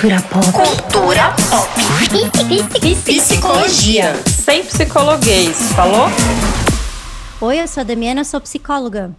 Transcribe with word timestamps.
Cultura 0.00 0.22
pop. 0.22 0.46
Cultura 0.52 1.34
pop. 1.50 1.68
Psicologia. 3.04 4.14
Sem 4.26 4.64
psicologuês, 4.64 5.72
falou? 5.76 6.06
Oi, 7.42 7.60
eu 7.60 7.68
sou 7.68 7.82
a 7.82 7.84
Damiana, 7.84 8.24
sou 8.24 8.40
psicóloga. 8.40 9.14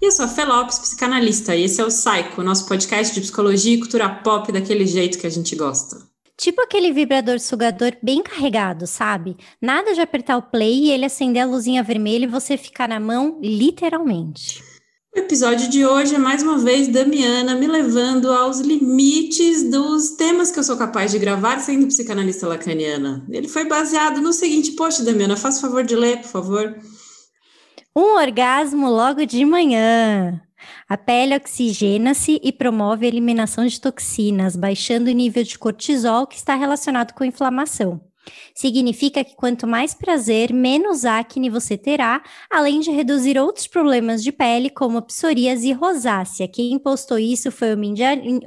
E 0.00 0.06
eu 0.06 0.10
sou 0.10 0.24
a 0.24 0.28
Felopes, 0.28 0.78
psicanalista, 0.78 1.54
e 1.54 1.64
esse 1.64 1.82
é 1.82 1.84
o 1.84 1.88
Psycho, 1.88 2.42
nosso 2.42 2.66
podcast 2.66 3.12
de 3.12 3.20
psicologia 3.20 3.74
e 3.74 3.78
cultura 3.78 4.08
pop 4.08 4.50
daquele 4.50 4.86
jeito 4.86 5.18
que 5.18 5.26
a 5.26 5.30
gente 5.30 5.54
gosta. 5.54 5.98
Tipo 6.38 6.62
aquele 6.62 6.92
vibrador 6.92 7.38
sugador 7.38 7.92
bem 8.02 8.22
carregado, 8.22 8.86
sabe? 8.86 9.36
Nada 9.60 9.92
de 9.92 10.00
apertar 10.00 10.38
o 10.38 10.42
play 10.42 10.84
e 10.84 10.92
ele 10.92 11.04
acender 11.04 11.42
a 11.42 11.46
luzinha 11.46 11.82
vermelha 11.82 12.24
e 12.24 12.28
você 12.28 12.56
ficar 12.56 12.88
na 12.88 12.98
mão, 12.98 13.38
literalmente. 13.42 14.71
O 15.14 15.18
episódio 15.18 15.68
de 15.68 15.84
hoje 15.84 16.14
é 16.14 16.18
mais 16.18 16.42
uma 16.42 16.56
vez 16.56 16.88
Damiana 16.88 17.54
me 17.54 17.66
levando 17.66 18.32
aos 18.32 18.60
limites 18.60 19.62
dos 19.70 20.12
temas 20.16 20.50
que 20.50 20.58
eu 20.58 20.64
sou 20.64 20.74
capaz 20.74 21.10
de 21.10 21.18
gravar 21.18 21.58
sendo 21.58 21.86
psicanalista 21.86 22.48
lacaniana. 22.48 23.22
Ele 23.28 23.46
foi 23.46 23.66
baseado 23.66 24.22
no 24.22 24.32
seguinte, 24.32 24.72
poxa, 24.72 25.04
Damiana, 25.04 25.36
faça 25.36 25.58
o 25.58 25.60
favor 25.60 25.84
de 25.84 25.94
ler, 25.94 26.22
por 26.22 26.28
favor. 26.28 26.74
Um 27.94 28.14
orgasmo 28.16 28.88
logo 28.88 29.26
de 29.26 29.44
manhã. 29.44 30.40
A 30.88 30.96
pele 30.96 31.36
oxigena-se 31.36 32.40
e 32.42 32.50
promove 32.50 33.04
a 33.04 33.08
eliminação 33.08 33.66
de 33.66 33.78
toxinas, 33.78 34.56
baixando 34.56 35.10
o 35.10 35.14
nível 35.14 35.44
de 35.44 35.58
cortisol 35.58 36.26
que 36.26 36.36
está 36.36 36.54
relacionado 36.54 37.12
com 37.12 37.22
inflamação. 37.22 38.00
Significa 38.54 39.24
que 39.24 39.34
quanto 39.34 39.66
mais 39.66 39.94
prazer, 39.94 40.52
menos 40.52 41.04
acne 41.04 41.50
você 41.50 41.76
terá, 41.76 42.22
além 42.50 42.80
de 42.80 42.90
reduzir 42.90 43.38
outros 43.38 43.66
problemas 43.66 44.22
de 44.22 44.30
pele, 44.30 44.70
como 44.70 44.98
a 44.98 45.02
psoríase 45.02 45.68
e 45.68 45.72
rosácea. 45.72 46.48
Quem 46.48 46.78
postou 46.78 47.18
isso 47.18 47.50
foi, 47.50 47.68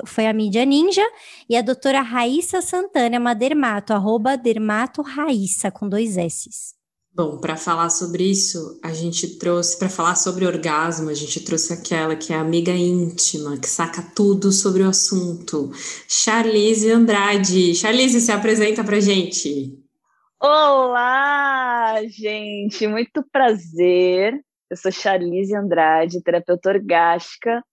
foi, 0.05 0.27
a 0.27 0.33
mídia 0.33 0.65
ninja 0.65 1.05
e 1.49 1.55
a 1.55 1.61
doutora 1.61 2.01
Raíssa 2.01 2.61
Santana, 2.61 3.19
uma 3.19 3.33
dermato, 3.33 3.93
arroba 3.93 4.37
dermato 4.37 5.01
Raíssa, 5.01 5.71
com 5.71 5.89
dois 5.89 6.17
S's. 6.17 6.74
Bom, 7.15 7.37
para 7.37 7.55
falar 7.55 7.89
sobre 7.89 8.29
isso, 8.29 8.77
a 8.83 8.91
gente 8.91 9.39
trouxe, 9.39 9.79
para 9.79 9.87
falar 9.87 10.15
sobre 10.15 10.45
orgasmo, 10.45 11.09
a 11.09 11.13
gente 11.13 11.45
trouxe 11.45 11.71
aquela 11.71 12.13
que 12.13 12.33
é 12.33 12.35
amiga 12.35 12.73
íntima, 12.73 13.57
que 13.57 13.69
saca 13.69 14.01
tudo 14.13 14.51
sobre 14.51 14.83
o 14.83 14.89
assunto, 14.89 15.71
Charlize 16.09 16.91
Andrade. 16.91 17.73
Charlize, 17.73 18.19
se 18.19 18.33
apresenta 18.33 18.83
para 18.83 18.99
gente. 18.99 19.81
Olá, 20.41 22.01
gente, 22.09 22.85
muito 22.85 23.23
prazer. 23.31 24.37
Eu 24.69 24.75
sou 24.75 24.91
Charlize 24.91 25.55
Andrade, 25.55 26.21
terapeuta 26.21 26.67
orgástica, 26.67 27.63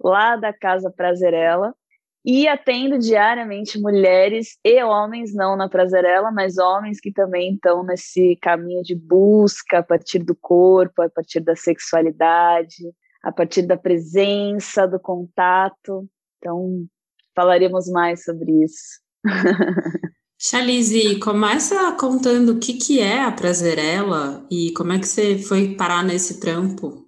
lá 0.00 0.36
da 0.36 0.52
Casa 0.52 0.92
Prazerela 0.96 1.74
e 2.24 2.46
atendo 2.46 2.98
diariamente 2.98 3.80
mulheres 3.80 4.56
e 4.64 4.82
homens, 4.82 5.34
não 5.34 5.56
na 5.56 5.68
Prazerela, 5.68 6.30
mas 6.30 6.56
homens 6.56 7.00
que 7.00 7.12
também 7.12 7.54
estão 7.54 7.82
nesse 7.82 8.36
caminho 8.40 8.82
de 8.82 8.94
busca 8.94 9.78
a 9.78 9.82
partir 9.82 10.20
do 10.20 10.34
corpo, 10.34 11.02
a 11.02 11.10
partir 11.10 11.40
da 11.40 11.56
sexualidade, 11.56 12.84
a 13.24 13.32
partir 13.32 13.62
da 13.62 13.76
presença, 13.76 14.86
do 14.86 15.00
contato. 15.00 16.08
Então, 16.38 16.86
falaremos 17.34 17.88
mais 17.88 18.22
sobre 18.22 18.62
isso. 18.62 19.00
Chalize, 20.38 21.20
começa 21.20 21.92
contando 21.92 22.52
o 22.52 22.58
que, 22.58 22.74
que 22.74 23.00
é 23.00 23.22
a 23.22 23.30
Prazerela 23.30 24.44
e 24.50 24.72
como 24.76 24.92
é 24.92 24.98
que 24.98 25.06
você 25.06 25.38
foi 25.38 25.74
parar 25.76 26.02
nesse 26.04 26.40
trampo. 26.40 27.06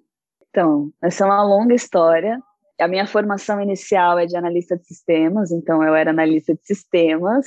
Então, 0.51 0.93
essa 1.03 1.25
é 1.25 1.27
uma 1.27 1.43
longa 1.43 1.75
história 1.75 2.41
a 2.81 2.89
minha 2.89 3.07
formação 3.07 3.61
inicial 3.61 4.19
é 4.19 4.27
de 4.27 4.37
analista 4.37 4.77
de 4.77 4.87
sistemas, 4.87 5.53
então 5.53 5.83
eu 5.83 5.95
era 5.95 6.11
analista 6.11 6.55
de 6.55 6.61
sistemas. 6.65 7.47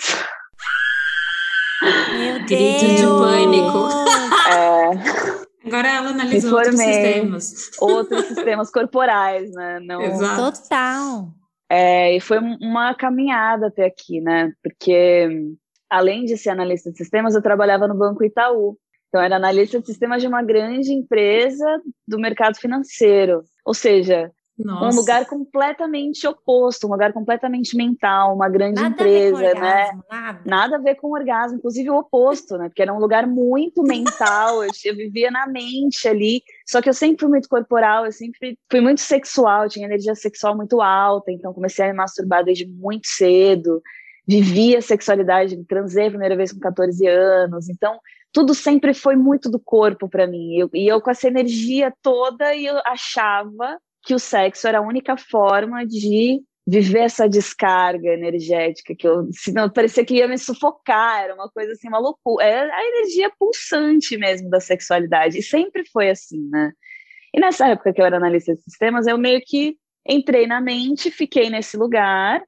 Meu 2.17 2.39
Grito 2.47 2.95
de 2.95 3.03
pânico. 3.03 4.08
É, 4.50 5.28
Agora 5.67 5.89
ela 5.89 6.09
analisa 6.12 6.56
outros 6.56 6.78
sistemas. 6.78 7.72
Outros 7.79 8.25
sistemas 8.28 8.72
corporais, 8.72 9.51
né? 9.51 9.79
Não... 9.81 10.01
Exato. 10.01 10.62
Total. 10.62 11.28
É, 11.69 12.16
e 12.16 12.22
foi 12.22 12.40
uma 12.40 12.96
caminhada 12.96 13.68
até 13.68 13.85
aqui, 13.85 14.22
né? 14.22 14.53
Porque 14.63 15.28
além 15.90 16.24
de 16.24 16.38
ser 16.38 16.51
analista 16.51 16.90
de 16.90 16.97
sistemas, 16.97 17.35
eu 17.35 17.41
trabalhava 17.41 17.88
no 17.88 17.96
Banco 17.96 18.24
Itaú. 18.24 18.78
Então, 19.09 19.22
era 19.22 19.35
analista 19.35 19.80
de 19.80 19.85
sistemas 19.85 20.22
de 20.22 20.28
uma 20.28 20.41
grande 20.41 20.94
empresa 20.94 21.66
do 22.07 22.18
mercado 22.18 22.57
financeiro. 22.57 23.44
Ou 23.66 23.74
seja, 23.74 24.31
nossa. 24.57 24.97
Um 24.97 25.00
lugar 25.00 25.25
completamente 25.28 26.25
oposto, 26.28 26.88
um 26.88 26.91
lugar 26.91 27.13
completamente 27.13 27.78
mental, 27.78 28.34
uma 28.34 28.50
grande 28.50 28.81
nada 28.81 28.90
empresa, 28.90 29.35
orgasmo, 29.35 29.62
né? 29.62 29.91
Nada. 30.09 30.41
nada. 30.45 30.75
a 30.78 30.79
ver 30.79 30.95
com 30.95 31.12
orgasmo, 31.12 31.57
inclusive 31.57 31.90
o 31.91 31.97
oposto, 31.97 32.57
né? 32.57 32.68
Porque 32.68 32.81
era 32.81 32.94
um 32.94 33.00
lugar 33.00 33.28
muito 33.28 33.84
mental, 33.84 34.63
eu, 34.63 34.72
eu, 34.84 34.95
vivia 34.95 35.29
na 35.29 35.45
mente 35.45 36.07
ali. 36.07 36.41
Só 36.66 36.81
que 36.81 36.90
eu 36.90 36.94
sempre 36.94 37.19
fui 37.19 37.29
muito 37.29 37.47
corporal, 37.47 38.06
eu 38.06 38.12
sempre 38.12 38.57
fui 38.69 38.81
muito 38.81 39.01
sexual, 39.01 39.69
tinha 39.69 39.85
energia 39.85 40.16
sexual 40.16 40.56
muito 40.56 40.81
alta, 40.81 41.31
então 41.31 41.53
comecei 41.53 41.85
a 41.85 41.89
me 41.89 41.94
masturbar 41.94 42.44
desde 42.44 42.66
muito 42.66 43.07
cedo. 43.07 43.81
Vivia 44.28 44.81
sexualidade, 44.81 45.63
transei 45.66 46.07
a 46.07 46.09
primeira 46.09 46.35
vez 46.35 46.51
com 46.51 46.59
14 46.59 47.06
anos, 47.07 47.69
então 47.69 48.00
tudo 48.34 48.53
sempre 48.53 48.94
foi 48.94 49.16
muito 49.16 49.50
do 49.50 49.59
corpo 49.59 50.09
para 50.09 50.25
mim. 50.25 50.57
Eu, 50.57 50.69
e 50.74 50.88
eu 50.88 51.00
com 51.00 51.12
essa 51.12 51.28
energia 51.28 51.94
toda, 52.01 52.56
e 52.56 52.66
eu 52.66 52.75
achava 52.85 53.79
que 54.07 54.16
o 54.16 54.19
sexo 54.19 54.66
era 54.66 54.78
a 54.78 54.81
única 54.81 55.18
forma 55.18 55.85
de 55.85 56.41
viver 56.66 57.00
essa 57.00 57.28
descarga 57.28 58.13
energética 58.13 58.95
que 58.95 59.06
eu 59.06 59.28
senão 59.34 59.69
parecia 59.69 60.06
que 60.06 60.16
ia 60.16 60.29
me 60.29 60.38
sufocar 60.38 61.23
era 61.23 61.35
uma 61.35 61.50
coisa 61.50 61.73
assim 61.73 61.90
uma 61.90 62.00
loucura 62.00 62.45
é 62.45 62.72
a 62.72 62.85
energia 62.85 63.29
pulsante 63.38 64.18
mesmo 64.18 64.50
da 64.50 64.62
sexualidade 64.62 65.38
e 65.38 65.44
sempre 65.44 65.85
foi 65.91 66.09
assim 66.09 66.40
né? 66.50 66.72
E 67.34 67.40
nessa 67.40 67.68
época 67.68 67.94
que 67.94 68.01
eu 68.01 68.06
era 68.06 68.16
analista 68.16 68.53
de 68.53 68.62
sistemas 68.62 69.07
eu 69.07 69.18
meio 69.18 69.41
que 69.45 69.78
entrei 70.07 70.47
na 70.47 70.62
mente 70.62 71.12
fiquei 71.12 71.50
nesse 71.50 71.75
lugar 71.75 72.41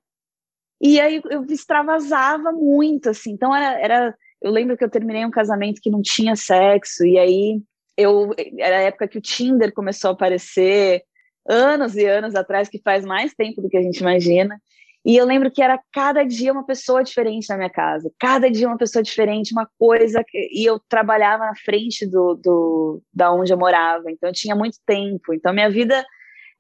e 0.82 0.98
aí 1.00 1.22
eu 1.30 1.44
extravasava 1.44 2.54
muito 2.54 3.10
assim 3.10 3.32
então 3.32 3.54
era, 3.54 3.80
era 3.82 4.18
eu 4.42 4.50
lembro 4.50 4.78
que 4.78 4.84
eu 4.84 4.90
terminei 4.90 5.26
um 5.26 5.32
casamento 5.32 5.82
que 5.82 5.92
não 5.92 6.02
tinha 6.02 6.38
sexo 6.38 7.06
e 7.06 7.20
aí 7.20 7.62
eu 7.98 8.34
era 8.58 8.78
a 8.78 8.82
época 8.84 9.10
que 9.10 9.18
o 9.18 9.22
Tinder 9.22 9.74
começou 9.74 10.12
a 10.12 10.14
aparecer 10.14 11.04
anos 11.50 11.96
e 11.96 12.06
anos 12.06 12.36
atrás, 12.36 12.70
que 12.70 12.80
faz 12.80 13.04
mais 13.04 13.34
tempo 13.34 13.62
do 13.62 13.68
que 13.68 13.78
a 13.78 13.82
gente 13.82 13.98
imagina. 14.00 14.62
E 15.04 15.16
eu 15.16 15.26
lembro 15.26 15.50
que 15.50 15.62
era 15.62 15.80
cada 15.92 16.24
dia 16.24 16.52
uma 16.52 16.66
pessoa 16.66 17.04
diferente 17.04 17.48
na 17.50 17.58
minha 17.58 17.70
casa, 17.70 18.12
cada 18.20 18.52
dia 18.52 18.68
uma 18.68 18.78
pessoa 18.78 19.02
diferente, 19.02 19.54
uma 19.54 19.68
coisa. 19.80 20.24
Que, 20.28 20.50
e 20.52 20.66
eu 20.66 20.80
trabalhava 20.88 21.46
na 21.46 21.56
frente 21.56 22.06
do, 22.06 22.36
do 22.36 23.02
da 23.14 23.32
onde 23.32 23.52
eu 23.52 23.58
morava, 23.58 24.12
então 24.12 24.30
eu 24.30 24.34
tinha 24.34 24.56
muito 24.56 24.78
tempo. 24.86 25.34
Então 25.34 25.54
minha 25.54 25.70
vida 25.70 26.06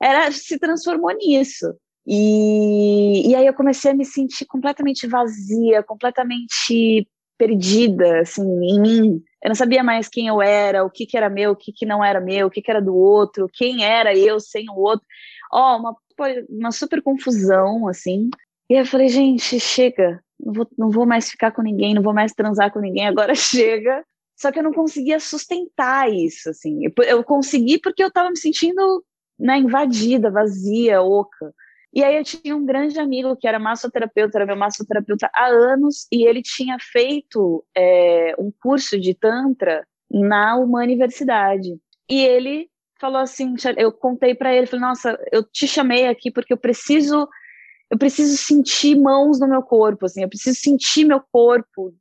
era 0.01 0.31
se 0.31 0.57
transformou 0.57 1.11
nisso. 1.15 1.75
E, 2.07 3.29
e 3.29 3.35
aí 3.35 3.45
eu 3.45 3.53
comecei 3.53 3.91
a 3.91 3.93
me 3.93 4.05
sentir 4.05 4.45
completamente 4.45 5.05
vazia, 5.05 5.83
completamente 5.83 7.07
perdida, 7.39 8.19
assim, 8.19 8.43
em 8.43 8.81
mim. 8.81 9.23
Eu 9.41 9.47
não 9.47 9.55
sabia 9.55 9.81
mais 9.81 10.09
quem 10.09 10.27
eu 10.27 10.41
era, 10.41 10.83
o 10.83 10.89
que, 10.89 11.05
que 11.05 11.15
era 11.15 11.29
meu, 11.29 11.51
o 11.51 11.55
que, 11.55 11.71
que 11.71 11.85
não 11.85 12.03
era 12.03 12.19
meu, 12.19 12.47
o 12.47 12.51
que, 12.51 12.61
que 12.61 12.69
era 12.69 12.81
do 12.81 12.93
outro, 12.93 13.49
quem 13.51 13.85
era 13.85 14.13
eu 14.13 14.41
sem 14.41 14.69
o 14.69 14.75
outro. 14.75 15.07
Ó, 15.51 15.73
oh, 15.73 15.79
uma, 15.79 15.97
uma 16.49 16.71
super 16.71 17.01
confusão, 17.01 17.87
assim. 17.87 18.29
E 18.69 18.75
eu 18.75 18.85
falei, 18.85 19.07
gente, 19.07 19.57
chega, 19.57 20.21
não 20.37 20.53
vou, 20.53 20.67
não 20.77 20.89
vou 20.91 21.05
mais 21.05 21.29
ficar 21.29 21.51
com 21.51 21.61
ninguém, 21.61 21.93
não 21.93 22.03
vou 22.03 22.13
mais 22.13 22.33
transar 22.33 22.71
com 22.73 22.81
ninguém, 22.81 23.07
agora 23.07 23.33
chega. 23.33 24.03
Só 24.35 24.51
que 24.51 24.59
eu 24.59 24.63
não 24.63 24.73
conseguia 24.73 25.19
sustentar 25.19 26.11
isso, 26.11 26.49
assim. 26.49 26.81
Eu, 26.85 27.03
eu 27.05 27.23
consegui 27.23 27.79
porque 27.79 28.03
eu 28.03 28.09
estava 28.09 28.29
me 28.29 28.37
sentindo 28.37 29.03
né, 29.39 29.57
invadida, 29.57 30.29
vazia, 30.29 31.01
oca. 31.01 31.53
E 31.93 32.03
aí 32.03 32.15
eu 32.17 32.23
tinha 32.23 32.55
um 32.55 32.65
grande 32.65 32.99
amigo 32.99 33.35
que 33.35 33.47
era 33.47 33.57
massoterapeuta, 33.57 34.37
era 34.37 34.45
meu 34.45 34.55
massoterapeuta 34.55 35.29
há 35.33 35.47
anos, 35.47 36.07
e 36.11 36.27
ele 36.27 36.41
tinha 36.41 36.77
feito 36.79 37.65
é, 37.75 38.35
um 38.37 38.51
curso 38.61 38.99
de 38.99 39.13
Tantra 39.13 39.85
na 40.09 40.55
uma 40.55 40.81
universidade. 40.81 41.79
E 42.09 42.23
ele 42.23 42.69
falou 42.99 43.19
assim, 43.19 43.55
eu 43.77 43.91
contei 43.91 44.35
para 44.35 44.53
ele, 44.53 44.67
falei, 44.67 44.85
nossa, 44.85 45.17
eu 45.31 45.43
te 45.43 45.67
chamei 45.67 46.07
aqui 46.07 46.29
porque 46.29 46.53
eu 46.53 46.57
preciso, 46.57 47.27
eu 47.89 47.97
preciso 47.97 48.37
sentir 48.37 48.95
mãos 48.95 49.39
no 49.39 49.47
meu 49.47 49.63
corpo, 49.63 50.05
assim, 50.05 50.21
eu 50.21 50.29
preciso 50.29 50.59
sentir 50.59 51.05
meu 51.05 51.21
corpo 51.31 51.93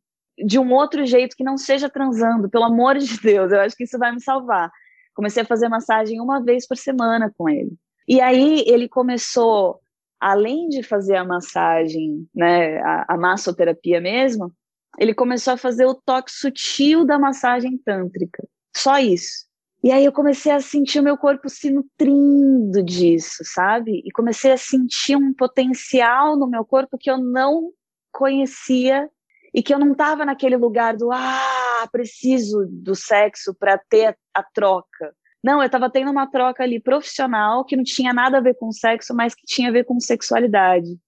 de 0.44 0.58
um 0.58 0.72
outro 0.72 1.04
jeito 1.06 1.36
que 1.36 1.44
não 1.44 1.56
seja 1.56 1.88
transando, 1.88 2.48
pelo 2.48 2.64
amor 2.64 2.98
de 2.98 3.18
Deus, 3.20 3.52
eu 3.52 3.60
acho 3.60 3.76
que 3.76 3.84
isso 3.84 3.98
vai 3.98 4.12
me 4.12 4.20
salvar. 4.20 4.70
Comecei 5.14 5.42
a 5.42 5.46
fazer 5.46 5.68
massagem 5.68 6.20
uma 6.20 6.42
vez 6.42 6.66
por 6.66 6.76
semana 6.76 7.32
com 7.36 7.48
ele. 7.48 7.72
E 8.06 8.20
aí 8.20 8.64
ele 8.66 8.88
começou, 8.88 9.80
além 10.20 10.68
de 10.68 10.82
fazer 10.82 11.16
a 11.16 11.24
massagem, 11.24 12.28
né, 12.34 12.78
a, 12.78 13.14
a 13.14 13.16
massoterapia 13.16 14.00
mesmo, 14.00 14.52
ele 14.98 15.14
começou 15.14 15.54
a 15.54 15.58
fazer 15.58 15.86
o 15.86 15.94
toque 15.94 16.30
sutil 16.30 17.04
da 17.04 17.18
massagem 17.18 17.78
tântrica. 17.78 18.46
Só 18.76 18.98
isso. 18.98 19.46
E 19.82 19.92
aí 19.92 20.04
eu 20.04 20.12
comecei 20.12 20.50
a 20.50 20.60
sentir 20.60 20.98
o 20.98 21.04
meu 21.04 21.16
corpo 21.16 21.48
se 21.48 21.70
nutrindo 21.70 22.82
disso, 22.82 23.44
sabe? 23.44 24.02
E 24.04 24.10
comecei 24.10 24.50
a 24.50 24.56
sentir 24.56 25.16
um 25.16 25.32
potencial 25.32 26.36
no 26.36 26.48
meu 26.48 26.64
corpo 26.64 26.98
que 26.98 27.08
eu 27.08 27.16
não 27.16 27.70
conhecia 28.10 29.08
e 29.54 29.62
que 29.62 29.72
eu 29.72 29.78
não 29.78 29.92
estava 29.92 30.24
naquele 30.24 30.56
lugar 30.56 30.96
do 30.96 31.12
ah, 31.12 31.88
preciso 31.92 32.66
do 32.68 32.94
sexo 32.94 33.54
para 33.54 33.78
ter 33.78 34.06
a, 34.06 34.40
a 34.40 34.42
troca. 34.42 35.14
Não, 35.42 35.60
eu 35.60 35.66
estava 35.66 35.90
tendo 35.90 36.10
uma 36.10 36.26
troca 36.26 36.62
ali 36.62 36.80
profissional 36.80 37.64
que 37.64 37.76
não 37.76 37.84
tinha 37.84 38.12
nada 38.12 38.38
a 38.38 38.40
ver 38.40 38.54
com 38.54 38.72
sexo, 38.72 39.14
mas 39.14 39.34
que 39.34 39.46
tinha 39.46 39.68
a 39.68 39.72
ver 39.72 39.84
com 39.84 40.00
sexualidade. 40.00 40.98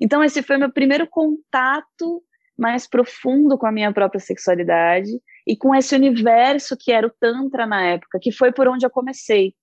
Então, 0.00 0.24
esse 0.24 0.42
foi 0.42 0.56
meu 0.56 0.72
primeiro 0.72 1.06
contato 1.06 2.22
mais 2.58 2.86
profundo 2.86 3.56
com 3.56 3.66
a 3.66 3.72
minha 3.72 3.92
própria 3.92 4.20
sexualidade 4.20 5.10
e 5.46 5.56
com 5.56 5.74
esse 5.74 5.94
universo 5.94 6.76
que 6.76 6.92
era 6.92 7.06
o 7.06 7.12
Tantra 7.18 7.66
na 7.66 7.82
época, 7.82 8.18
que 8.20 8.32
foi 8.32 8.52
por 8.52 8.68
onde 8.68 8.84
eu 8.84 8.90
comecei. 8.90 9.54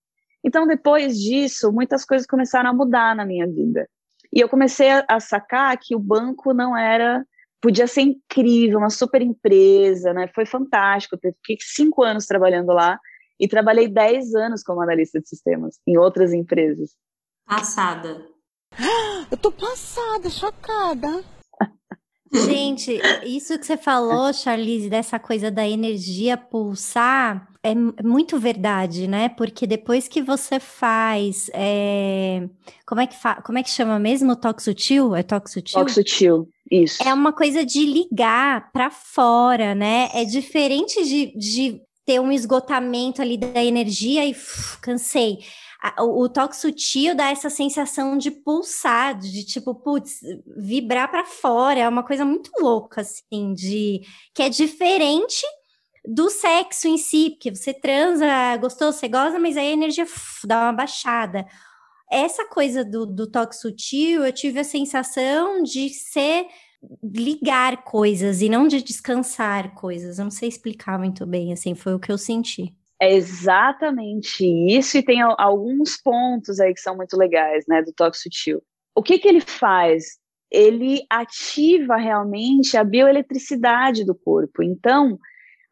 Então, 0.44 0.66
depois 0.66 1.18
disso, 1.20 1.72
muitas 1.72 2.06
coisas 2.06 2.26
começaram 2.26 2.70
a 2.70 2.74
mudar 2.74 3.16
na 3.16 3.26
minha 3.26 3.46
vida. 3.46 3.88
E 4.34 4.40
eu 4.40 4.50
comecei 4.50 4.90
a, 5.08 5.20
sacar 5.20 5.78
que 5.78 5.96
o 5.96 6.00
banco 6.00 6.54
não 6.54 6.76
era. 6.76 7.26
Podia 7.62 7.88
ser 7.88 8.02
incrível, 8.02 8.78
uma 8.78 8.90
super 8.90 9.22
empresa, 9.22 10.14
né? 10.14 10.28
Foi 10.34 10.46
fantástico. 10.46 11.18
Eu 11.22 11.34
fiquei 11.34 11.58
cinco 11.60 12.04
anos 12.04 12.26
trabalhando 12.26 12.72
lá 12.72 13.00
e 13.40 13.48
trabalhei 13.48 13.88
dez 13.88 14.34
anos 14.34 14.64
como 14.64 14.82
analista 14.82 15.20
de 15.20 15.28
sistemas 15.28 15.80
em 15.88 15.98
outras 15.98 16.34
empresas. 16.34 16.92
Passada. 17.46 18.26
Eu 19.32 19.38
tô 19.38 19.52
passada, 19.52 20.30
chocada. 20.30 21.24
Gente, 22.34 23.00
isso 23.24 23.58
que 23.58 23.66
você 23.66 23.78
falou, 23.78 24.34
Charlize, 24.34 24.90
dessa 24.90 25.18
coisa 25.18 25.50
da 25.50 25.68
energia 25.68 26.36
pulsar, 26.36 27.48
é 27.64 27.74
muito 28.04 28.40
verdade, 28.40 29.08
né? 29.08 29.30
Porque 29.30 29.66
depois 29.66 30.08
que 30.08 30.22
você 30.22 30.60
faz. 30.60 31.50
É... 31.54 32.48
Como, 32.86 33.02
é 33.02 33.08
que 33.08 33.16
fa... 33.16 33.42
Como 33.42 33.58
é 33.58 33.64
que 33.64 33.70
chama 33.70 33.98
mesmo? 33.98 34.36
Toque 34.36 34.62
sutil? 34.64 35.16
É 35.16 35.24
toque 35.24 35.50
sutil? 35.50 35.80
Toque 35.80 35.92
sutil, 35.92 36.50
isso. 36.70 37.02
É 37.04 37.14
uma 37.14 37.34
coisa 37.34 37.66
de 37.66 37.86
ligar 37.86 38.72
para 38.72 38.90
fora, 38.90 39.74
né? 39.74 40.10
É 40.14 40.26
diferente 40.26 41.04
de, 41.06 41.38
de 41.38 41.82
ter 42.08 42.20
um 42.20 42.32
esgotamento 42.32 43.22
ali 43.22 43.38
da 43.38 43.64
energia 43.64 44.26
e 44.26 44.32
uf, 44.32 44.80
cansei 44.80 45.40
o, 46.00 46.28
toque 46.28 46.56
sutil 46.56 47.16
dá 47.16 47.30
essa 47.30 47.50
sensação 47.50 48.18
de 48.18 48.32
pulsar, 48.32 49.18
de 49.18 49.44
tipo, 49.44 49.76
putz, 49.76 50.22
vibrar 50.58 51.10
para 51.10 51.26
fora, 51.26 51.80
é 51.80 51.88
uma 51.88 52.04
coisa 52.04 52.26
muito 52.26 52.50
louca, 52.60 53.02
assim, 53.02 53.54
de 53.54 54.02
que 54.34 54.42
é 54.42 54.50
diferente 54.50 55.46
do 56.04 56.30
sexo 56.30 56.88
em 56.88 56.98
si, 56.98 57.32
porque 57.32 57.54
você 57.54 57.74
transa, 57.74 58.58
gostou, 58.58 58.92
você 58.92 59.08
goza, 59.08 59.38
mas 59.38 59.56
aí 59.56 59.68
a 59.68 59.74
energia 59.74 60.04
uf, 60.04 60.48
dá 60.48 60.64
uma 60.64 60.74
baixada. 60.74 61.46
Essa 62.10 62.46
coisa 62.46 62.84
do, 62.84 63.06
do 63.06 63.30
toque 63.30 63.56
sutil, 63.56 64.26
eu 64.26 64.32
tive 64.32 64.60
a 64.60 64.64
sensação 64.64 65.62
de 65.62 65.90
ser 65.90 66.48
ligar 67.04 67.84
coisas 67.84 68.42
e 68.42 68.50
não 68.50 68.68
de 68.68 68.82
descansar 68.82 69.74
coisas. 69.74 70.20
Eu 70.20 70.26
não 70.26 70.32
sei 70.32 70.50
explicar 70.50 70.98
muito 70.98 71.26
bem, 71.26 71.52
assim, 71.52 71.76
foi 71.76 71.94
o 71.94 72.00
que 72.00 72.12
eu 72.12 72.18
senti. 72.18 72.74
É 73.00 73.14
exatamente 73.14 74.44
isso, 74.44 74.98
e 74.98 75.04
tem 75.04 75.22
alguns 75.22 75.98
pontos 75.98 76.60
aí 76.60 76.74
que 76.74 76.82
são 76.82 76.96
muito 76.96 77.16
legais, 77.16 77.66
né, 77.68 77.82
do 77.84 77.94
toque 77.94 78.18
sutil. 78.18 78.62
O 78.96 79.04
que, 79.04 79.20
que 79.20 79.28
ele 79.28 79.42
faz? 79.42 80.18
Ele 80.50 81.04
ativa 81.10 81.96
realmente 81.98 82.76
a 82.76 82.84
bioeletricidade 82.84 84.04
do 84.04 84.16
corpo. 84.16 84.64
Então, 84.64 85.20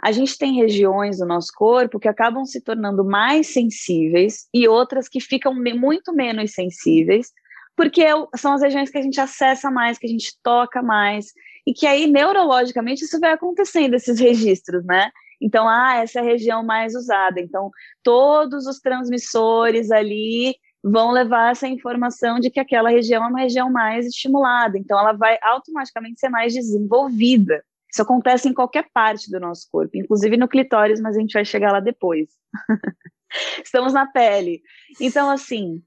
a 0.03 0.11
gente 0.11 0.37
tem 0.37 0.57
regiões 0.57 1.17
do 1.17 1.25
nosso 1.25 1.51
corpo 1.55 1.99
que 1.99 2.07
acabam 2.07 2.45
se 2.45 2.61
tornando 2.61 3.03
mais 3.03 3.47
sensíveis 3.47 4.47
e 4.53 4.67
outras 4.67 5.09
que 5.09 5.19
ficam 5.19 5.55
muito 5.55 6.13
menos 6.13 6.51
sensíveis, 6.51 7.31
porque 7.75 8.01
é 8.01 8.13
são 8.35 8.53
as 8.53 8.61
regiões 8.61 8.89
que 8.89 8.97
a 8.97 9.01
gente 9.01 9.19
acessa 9.19 9.69
mais, 9.69 9.97
que 9.97 10.07
a 10.07 10.09
gente 10.09 10.33
toca 10.41 10.81
mais, 10.81 11.27
e 11.65 11.73
que 11.73 11.85
aí 11.87 12.07
neurologicamente 12.07 13.03
isso 13.03 13.19
vai 13.19 13.33
acontecendo, 13.33 13.95
esses 13.95 14.19
registros, 14.19 14.85
né? 14.85 15.09
Então, 15.41 15.67
ah, 15.67 15.95
essa 15.97 16.19
é 16.19 16.21
a 16.21 16.25
região 16.25 16.63
mais 16.63 16.95
usada. 16.95 17.39
Então, 17.41 17.69
todos 18.01 18.65
os 18.67 18.79
transmissores 18.79 19.91
ali 19.91 20.55
vão 20.83 21.11
levar 21.11 21.51
essa 21.51 21.67
informação 21.67 22.39
de 22.39 22.49
que 22.49 22.59
aquela 22.59 22.89
região 22.89 23.23
é 23.23 23.27
uma 23.27 23.39
região 23.39 23.69
mais 23.69 24.05
estimulada. 24.05 24.77
Então, 24.77 24.97
ela 24.97 25.13
vai 25.13 25.37
automaticamente 25.41 26.19
ser 26.19 26.29
mais 26.29 26.53
desenvolvida. 26.53 27.63
Isso 27.91 28.01
acontece 28.01 28.47
em 28.47 28.53
qualquer 28.53 28.85
parte 28.93 29.31
do 29.31 29.39
nosso 29.39 29.67
corpo, 29.71 29.97
inclusive 29.97 30.37
no 30.37 30.47
clitóris, 30.47 31.01
mas 31.01 31.15
a 31.15 31.19
gente 31.19 31.33
vai 31.33 31.45
chegar 31.45 31.71
lá 31.71 31.79
depois. 31.79 32.27
Estamos 33.63 33.93
na 33.93 34.05
pele. 34.05 34.61
Então, 34.99 35.29
assim, 35.29 35.81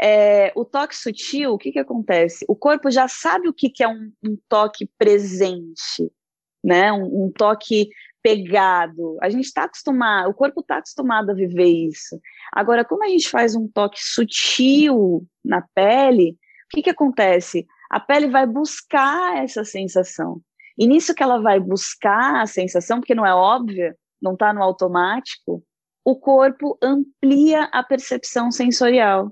é, 0.00 0.50
o 0.56 0.64
toque 0.64 0.96
sutil, 0.96 1.52
o 1.52 1.58
que, 1.58 1.72
que 1.72 1.78
acontece? 1.78 2.44
O 2.48 2.56
corpo 2.56 2.90
já 2.90 3.06
sabe 3.06 3.48
o 3.48 3.52
que, 3.52 3.68
que 3.68 3.84
é 3.84 3.88
um, 3.88 4.10
um 4.24 4.38
toque 4.48 4.88
presente, 4.96 6.10
né? 6.64 6.90
Um, 6.90 7.26
um, 7.26 7.32
toque 7.32 7.90
pegado. 8.22 9.18
A 9.20 9.28
gente 9.28 9.44
está 9.44 9.64
acostumado, 9.64 10.30
o 10.30 10.34
corpo 10.34 10.60
está 10.60 10.78
acostumado 10.78 11.30
a 11.30 11.34
viver 11.34 11.68
isso. 11.68 12.18
Agora, 12.52 12.84
como 12.84 13.04
a 13.04 13.08
gente 13.08 13.28
faz 13.28 13.54
um 13.54 13.68
toque 13.68 13.98
sutil 14.00 15.26
na 15.44 15.62
pele, 15.74 16.30
o 16.30 16.68
que, 16.70 16.82
que 16.82 16.90
acontece? 16.90 17.66
A 17.90 18.00
pele 18.00 18.28
vai 18.28 18.46
buscar 18.46 19.42
essa 19.42 19.64
sensação. 19.64 20.40
E 20.78 20.86
nisso 20.86 21.14
que 21.14 21.22
ela 21.22 21.42
vai 21.42 21.60
buscar 21.60 22.40
a 22.40 22.46
sensação, 22.46 23.00
porque 23.00 23.14
não 23.14 23.26
é 23.26 23.34
óbvia, 23.34 23.94
não 24.22 24.32
está 24.32 24.52
no 24.52 24.62
automático, 24.62 25.62
o 26.02 26.16
corpo 26.16 26.78
amplia 26.82 27.64
a 27.64 27.82
percepção 27.82 28.50
sensorial. 28.50 29.30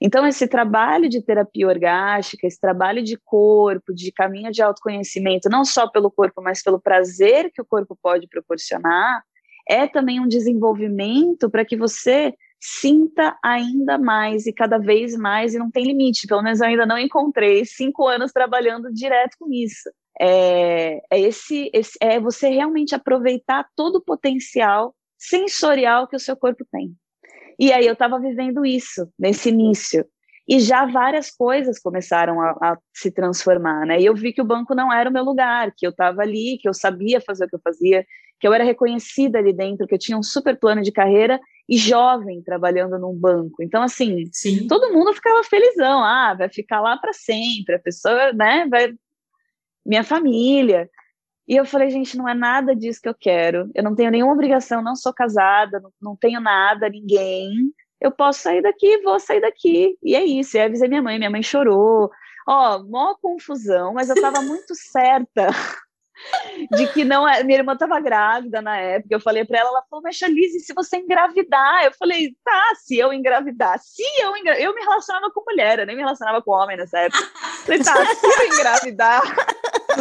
Então, 0.00 0.26
esse 0.26 0.46
trabalho 0.46 1.08
de 1.08 1.22
terapia 1.22 1.66
orgástica, 1.66 2.46
esse 2.46 2.60
trabalho 2.60 3.02
de 3.02 3.16
corpo, 3.24 3.92
de 3.94 4.10
caminho 4.12 4.50
de 4.50 4.62
autoconhecimento, 4.62 5.48
não 5.48 5.64
só 5.64 5.88
pelo 5.88 6.10
corpo, 6.10 6.42
mas 6.42 6.62
pelo 6.62 6.80
prazer 6.80 7.50
que 7.52 7.60
o 7.60 7.64
corpo 7.64 7.96
pode 8.00 8.26
proporcionar, 8.28 9.22
é 9.68 9.86
também 9.86 10.20
um 10.20 10.28
desenvolvimento 10.28 11.50
para 11.50 11.64
que 11.64 11.76
você 11.76 12.34
sinta 12.60 13.36
ainda 13.42 13.98
mais 13.98 14.46
e 14.46 14.52
cada 14.52 14.78
vez 14.78 15.16
mais, 15.16 15.52
e 15.52 15.58
não 15.58 15.70
tem 15.70 15.84
limite, 15.84 16.28
pelo 16.28 16.42
menos 16.42 16.60
eu 16.60 16.68
ainda 16.68 16.86
não 16.86 16.96
encontrei 16.96 17.64
cinco 17.64 18.06
anos 18.06 18.30
trabalhando 18.30 18.92
direto 18.92 19.36
com 19.38 19.52
isso. 19.52 19.90
É, 20.20 21.00
é, 21.10 21.20
esse, 21.20 21.70
esse, 21.74 21.98
é 22.00 22.20
você 22.20 22.48
realmente 22.48 22.94
aproveitar 22.94 23.66
todo 23.74 23.96
o 23.96 24.02
potencial 24.02 24.94
sensorial 25.18 26.06
que 26.06 26.14
o 26.14 26.20
seu 26.20 26.36
corpo 26.36 26.64
tem. 26.70 26.94
E 27.58 27.72
aí 27.72 27.86
eu 27.86 27.92
estava 27.92 28.18
vivendo 28.18 28.64
isso 28.64 29.08
nesse 29.18 29.48
início. 29.48 30.04
E 30.48 30.58
já 30.58 30.84
várias 30.86 31.30
coisas 31.30 31.78
começaram 31.78 32.40
a, 32.40 32.50
a, 32.60 32.78
se 32.92 33.10
transformar, 33.10 33.86
né? 33.86 34.00
E 34.00 34.06
eu 34.06 34.14
vi 34.14 34.32
que 34.32 34.42
o 34.42 34.44
banco 34.44 34.74
não 34.74 34.92
era 34.92 35.08
o 35.08 35.12
meu 35.12 35.22
lugar, 35.22 35.72
que 35.76 35.86
eu 35.86 35.90
estava 35.90 36.22
ali, 36.22 36.58
que 36.60 36.68
eu 36.68 36.74
sabia 36.74 37.20
fazer 37.20 37.44
o 37.44 37.48
que 37.48 37.54
eu 37.54 37.60
fazia, 37.62 38.04
que 38.40 38.48
eu 38.48 38.52
era 38.52 38.64
reconhecida 38.64 39.38
ali 39.38 39.52
dentro, 39.52 39.86
que 39.86 39.94
eu 39.94 39.98
tinha 39.98 40.18
um 40.18 40.22
super 40.22 40.58
plano 40.58 40.82
de 40.82 40.90
carreira 40.90 41.40
e 41.68 41.76
jovem 41.76 42.42
trabalhando 42.42 42.98
num 42.98 43.14
banco. 43.14 43.62
Então, 43.62 43.82
assim, 43.82 44.28
Sim. 44.32 44.66
todo 44.66 44.92
mundo 44.92 45.14
ficava 45.14 45.44
felizão. 45.44 46.02
Ah, 46.02 46.34
vai 46.34 46.48
ficar 46.48 46.80
lá 46.80 46.96
para 46.96 47.12
sempre, 47.12 47.76
a 47.76 47.78
pessoa, 47.78 48.32
né, 48.32 48.66
vai. 48.68 48.92
Minha 49.86 50.02
família. 50.02 50.90
E 51.46 51.56
eu 51.56 51.64
falei, 51.64 51.90
gente, 51.90 52.16
não 52.16 52.28
é 52.28 52.34
nada 52.34 52.74
disso 52.74 53.00
que 53.02 53.08
eu 53.08 53.14
quero. 53.14 53.70
Eu 53.74 53.82
não 53.82 53.94
tenho 53.94 54.10
nenhuma 54.10 54.32
obrigação, 54.32 54.82
não 54.82 54.94
sou 54.94 55.12
casada, 55.12 55.80
não, 55.80 55.92
não 56.00 56.16
tenho 56.16 56.40
nada, 56.40 56.88
ninguém. 56.88 57.72
Eu 58.00 58.10
posso 58.10 58.40
sair 58.40 58.62
daqui, 58.62 59.02
vou 59.02 59.18
sair 59.18 59.40
daqui. 59.40 59.96
E 60.02 60.14
é 60.14 60.24
isso. 60.24 60.56
E 60.56 60.60
aí 60.60 60.66
avisei 60.66 60.88
minha 60.88 61.02
mãe, 61.02 61.18
minha 61.18 61.30
mãe 61.30 61.42
chorou. 61.42 62.10
Ó, 62.48 62.76
oh, 62.76 62.84
mó 62.84 63.14
confusão, 63.20 63.94
mas 63.94 64.08
eu 64.08 64.14
estava 64.14 64.40
muito 64.40 64.74
certa 64.74 65.48
de 66.70 66.86
que 66.92 67.04
não 67.04 67.28
é. 67.28 67.42
Minha 67.42 67.58
irmã 67.58 67.72
estava 67.72 68.00
grávida 68.00 68.60
na 68.60 68.76
época. 68.76 69.14
Eu 69.14 69.20
falei 69.20 69.44
para 69.44 69.58
ela, 69.58 69.68
ela 69.68 69.84
falou, 69.88 70.02
mas 70.02 70.20
Lise, 70.22 70.60
se 70.60 70.72
você 70.74 70.96
engravidar, 70.96 71.84
eu 71.84 71.92
falei, 71.92 72.36
tá, 72.44 72.72
se 72.76 72.98
eu 72.98 73.12
engravidar, 73.12 73.78
se 73.78 74.02
eu 74.20 74.36
engravidar, 74.36 74.62
eu 74.62 74.74
me 74.74 74.80
relacionava 74.80 75.30
com 75.30 75.44
mulher, 75.46 75.78
eu 75.78 75.86
nem 75.86 75.96
me 75.96 76.02
relacionava 76.02 76.42
com 76.42 76.52
homem 76.52 76.76
nessa 76.76 76.98
época. 76.98 77.22
Falei, 77.64 77.82
tá, 77.82 78.04
se 78.14 78.26
eu 78.26 78.46
engravidar. 78.46 79.22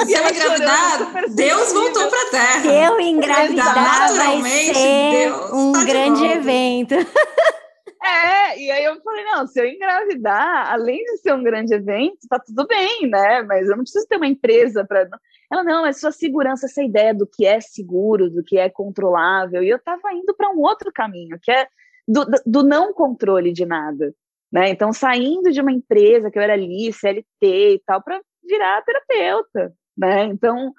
Se 0.06 0.14
eu 0.14 0.30
engravidar, 0.30 1.30
Deus 1.30 1.74
voltou 1.74 2.10
para 2.10 2.30
terra. 2.32 2.62
Se 2.62 2.68
eu 2.68 3.00
engravidar, 3.00 4.14
vai 4.16 4.42
ser 4.44 5.12
Deus 5.12 5.52
um 5.54 5.72
tá 5.74 5.84
grande 5.84 6.26
evento. 6.26 6.96
É, 8.04 8.60
e 8.60 8.72
aí 8.72 8.84
eu 8.84 9.00
falei, 9.02 9.24
não, 9.26 9.46
se 9.46 9.62
eu 9.62 9.66
engravidar, 9.66 10.74
além 10.74 11.04
de 11.04 11.18
ser 11.18 11.36
um 11.36 11.44
grande 11.44 11.72
evento, 11.72 12.18
tá 12.28 12.40
tudo 12.40 12.66
bem, 12.66 13.08
né? 13.08 13.44
Mas 13.44 13.70
eu 13.70 13.78
não 13.78 13.84
preciso 13.84 14.08
ter 14.08 14.18
uma 14.18 14.28
empresa 14.28 14.84
para 14.84 15.08
ela, 15.52 15.64
não, 15.64 15.86
é 15.86 15.94
sua 15.94 16.12
segurança, 16.12 16.66
essa 16.66 16.82
ideia 16.82 17.14
do 17.14 17.28
que 17.28 17.46
é 17.46 17.62
seguro, 17.62 18.28
do 18.28 18.44
que 18.44 18.58
é 18.58 18.70
controlável. 18.70 19.62
E 19.62 19.70
eu 19.70 19.78
estava 19.78 20.14
indo 20.14 20.34
para 20.34 20.50
um 20.50 20.60
outro 20.62 20.92
caminho, 20.92 21.38
que 21.40 21.52
é 21.52 21.68
do, 22.08 22.26
do, 22.46 22.64
não 22.64 22.94
controle 22.94 23.54
de 23.54 23.66
nada. 23.66 24.14
Né? 24.52 24.70
Então, 24.70 24.92
saindo 24.92 25.52
de 25.52 25.62
uma 25.62 25.72
empresa 25.72 26.30
que 26.30 26.38
eu 26.38 26.44
era 26.44 26.54
ali, 26.54 26.92
CLT 26.92 27.26
e 27.42 27.82
tal, 27.86 28.02
para 28.04 28.20
virar 28.44 28.82
terapeuta. 28.84 29.74
Né? 29.98 30.26
Então, 30.26 30.74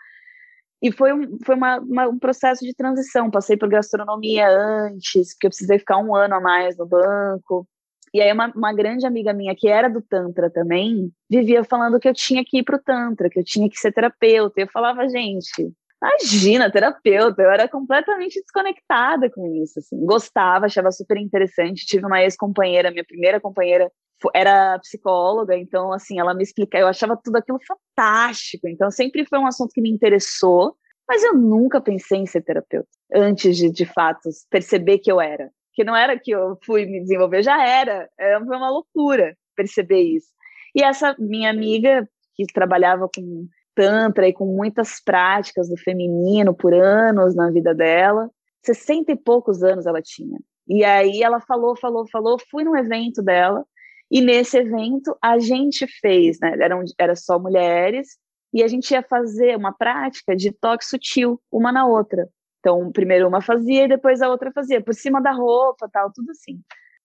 e 0.82 0.90
foi, 0.90 1.12
um, 1.12 1.38
foi 1.44 1.54
uma, 1.54 1.78
uma, 1.78 2.08
um 2.08 2.18
processo 2.18 2.64
de 2.64 2.74
transição. 2.74 3.30
Passei 3.30 3.56
por 3.56 3.68
gastronomia 3.68 4.48
antes, 4.48 5.32
porque 5.32 5.46
eu 5.46 5.50
precisei 5.50 5.78
ficar 5.78 5.98
um 5.98 6.14
ano 6.14 6.34
a 6.34 6.40
mais 6.40 6.76
no 6.76 6.86
banco. 6.86 7.66
E 8.12 8.20
aí 8.20 8.30
uma, 8.32 8.52
uma 8.54 8.74
grande 8.74 9.06
amiga 9.06 9.32
minha 9.32 9.54
que 9.56 9.68
era 9.68 9.88
do 9.88 10.02
Tantra 10.02 10.50
também, 10.50 11.10
vivia 11.30 11.64
falando 11.64 11.98
que 11.98 12.06
eu 12.06 12.12
tinha 12.12 12.44
que 12.44 12.58
ir 12.58 12.62
pro 12.62 12.82
Tantra, 12.82 13.30
que 13.30 13.38
eu 13.38 13.44
tinha 13.44 13.70
que 13.70 13.78
ser 13.78 13.92
terapeuta. 13.92 14.60
E 14.60 14.64
eu 14.64 14.68
falava, 14.68 15.08
gente, 15.08 15.72
Imagina, 16.02 16.70
terapeuta, 16.70 17.40
eu 17.42 17.50
era 17.50 17.68
completamente 17.68 18.40
desconectada 18.40 19.30
com 19.30 19.46
isso, 19.62 19.78
assim. 19.78 20.04
Gostava, 20.04 20.66
achava 20.66 20.90
super 20.90 21.16
interessante. 21.16 21.86
Tive 21.86 22.04
uma 22.06 22.20
ex-companheira, 22.22 22.90
minha 22.90 23.04
primeira 23.04 23.40
companheira 23.40 23.90
era 24.34 24.78
psicóloga, 24.78 25.56
então, 25.56 25.92
assim, 25.92 26.18
ela 26.18 26.34
me 26.34 26.42
explicava, 26.42 26.84
eu 26.84 26.88
achava 26.88 27.18
tudo 27.22 27.36
aquilo 27.36 27.58
fantástico. 27.66 28.68
Então, 28.68 28.90
sempre 28.90 29.24
foi 29.26 29.38
um 29.38 29.46
assunto 29.46 29.72
que 29.72 29.80
me 29.80 29.90
interessou, 29.90 30.76
mas 31.08 31.22
eu 31.22 31.34
nunca 31.34 31.80
pensei 31.80 32.18
em 32.18 32.26
ser 32.26 32.42
terapeuta, 32.42 32.88
antes 33.12 33.56
de, 33.56 33.70
de 33.70 33.84
fato, 33.84 34.28
perceber 34.50 34.98
que 34.98 35.10
eu 35.10 35.20
era. 35.20 35.50
Que 35.74 35.84
não 35.84 35.96
era 35.96 36.18
que 36.18 36.30
eu 36.30 36.56
fui 36.64 36.84
me 36.86 37.00
desenvolver, 37.00 37.42
já 37.42 37.64
era. 37.66 38.08
Foi 38.46 38.56
uma 38.56 38.70
loucura 38.70 39.36
perceber 39.56 40.02
isso. 40.02 40.28
E 40.74 40.82
essa 40.82 41.16
minha 41.18 41.50
amiga, 41.50 42.08
que 42.34 42.46
trabalhava 42.46 43.08
com 43.14 43.46
Tantra 43.74 44.28
e 44.28 44.32
com 44.32 44.46
muitas 44.46 45.00
práticas 45.02 45.68
do 45.68 45.76
feminino 45.76 46.54
por 46.54 46.74
anos 46.74 47.34
na 47.34 47.50
vida 47.50 47.74
dela. 47.74 48.30
Sessenta 48.64 49.12
e 49.12 49.16
poucos 49.16 49.62
anos 49.62 49.86
ela 49.86 50.02
tinha. 50.02 50.38
E 50.68 50.84
aí 50.84 51.22
ela 51.22 51.40
falou, 51.40 51.76
falou, 51.76 52.06
falou. 52.10 52.38
Fui 52.50 52.64
num 52.64 52.76
evento 52.76 53.22
dela 53.22 53.64
e 54.10 54.20
nesse 54.20 54.58
evento 54.58 55.16
a 55.22 55.38
gente 55.38 55.86
fez, 56.00 56.38
né? 56.40 56.54
Eram, 56.60 56.84
era 56.98 57.16
só 57.16 57.38
mulheres 57.38 58.18
e 58.52 58.62
a 58.62 58.68
gente 58.68 58.90
ia 58.90 59.02
fazer 59.02 59.56
uma 59.56 59.72
prática 59.72 60.36
de 60.36 60.52
toque 60.52 60.84
sutil 60.84 61.40
uma 61.50 61.72
na 61.72 61.86
outra. 61.86 62.28
Então, 62.60 62.92
primeiro 62.92 63.26
uma 63.26 63.40
fazia 63.40 63.84
e 63.84 63.88
depois 63.88 64.22
a 64.22 64.28
outra 64.28 64.52
fazia, 64.52 64.80
por 64.80 64.94
cima 64.94 65.20
da 65.20 65.32
roupa, 65.32 65.88
tal, 65.90 66.12
tudo 66.12 66.30
assim. 66.30 66.60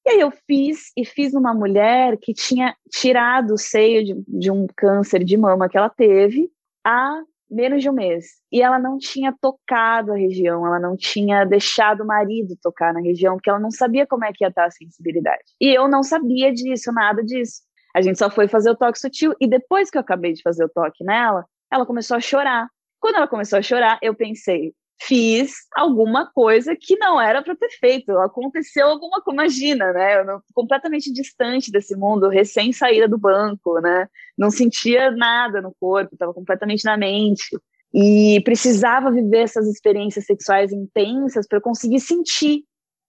E 0.05 0.11
aí 0.11 0.19
eu 0.19 0.31
fiz, 0.31 0.91
e 0.95 1.03
fiz 1.03 1.33
uma 1.33 1.53
mulher 1.53 2.17
que 2.17 2.33
tinha 2.33 2.75
tirado 2.89 3.55
o 3.55 3.57
seio 3.57 4.05
de, 4.05 4.23
de 4.27 4.51
um 4.51 4.67
câncer 4.75 5.23
de 5.23 5.35
mama 5.35 5.67
que 5.67 5.77
ela 5.77 5.89
teve, 5.89 6.49
há 6.87 7.21
menos 7.49 7.81
de 7.81 7.89
um 7.89 7.93
mês. 7.93 8.25
E 8.51 8.61
ela 8.61 8.79
não 8.79 8.97
tinha 8.97 9.33
tocado 9.41 10.13
a 10.13 10.15
região, 10.15 10.65
ela 10.65 10.79
não 10.79 10.95
tinha 10.95 11.43
deixado 11.43 12.01
o 12.01 12.07
marido 12.07 12.57
tocar 12.61 12.93
na 12.93 13.01
região, 13.01 13.35
porque 13.35 13.49
ela 13.49 13.59
não 13.59 13.71
sabia 13.71 14.07
como 14.07 14.23
é 14.23 14.31
que 14.33 14.43
ia 14.43 14.49
estar 14.49 14.65
a 14.65 14.71
sensibilidade. 14.71 15.43
E 15.59 15.73
eu 15.73 15.87
não 15.87 16.01
sabia 16.01 16.53
disso, 16.53 16.91
nada 16.93 17.23
disso. 17.23 17.61
A 17.95 18.01
gente 18.01 18.17
só 18.19 18.29
foi 18.29 18.47
fazer 18.47 18.69
o 18.69 18.75
toque 18.75 18.99
sutil, 18.99 19.33
e 19.39 19.47
depois 19.47 19.89
que 19.89 19.97
eu 19.97 20.01
acabei 20.01 20.33
de 20.33 20.41
fazer 20.41 20.63
o 20.63 20.69
toque 20.69 21.03
nela, 21.03 21.45
ela 21.71 21.85
começou 21.85 22.15
a 22.15 22.21
chorar. 22.21 22.67
Quando 22.99 23.15
ela 23.15 23.27
começou 23.27 23.59
a 23.59 23.61
chorar, 23.61 23.97
eu 24.01 24.15
pensei, 24.15 24.73
fiz 24.99 25.53
alguma 25.75 26.25
coisa 26.31 26.75
que 26.75 26.97
não 26.97 27.19
era 27.21 27.41
para 27.41 27.55
ter 27.55 27.69
feito. 27.79 28.17
Aconteceu 28.19 28.87
alguma 28.87 29.21
coisa, 29.21 29.41
imagina, 29.41 29.93
né? 29.93 30.21
Eu 30.21 30.41
completamente 30.53 31.11
distante 31.11 31.71
desse 31.71 31.95
mundo, 31.95 32.29
recém 32.29 32.73
saída 32.73 33.07
do 33.07 33.17
banco, 33.17 33.79
né? 33.79 34.07
Não 34.37 34.49
sentia 34.49 35.11
nada 35.11 35.61
no 35.61 35.73
corpo, 35.79 36.15
estava 36.15 36.33
completamente 36.33 36.83
na 36.83 36.97
mente. 36.97 37.57
E 37.93 38.41
precisava 38.43 39.11
viver 39.11 39.39
essas 39.39 39.67
experiências 39.67 40.25
sexuais 40.25 40.71
intensas 40.71 41.47
para 41.47 41.61
conseguir 41.61 41.99
sentir, 41.99 42.63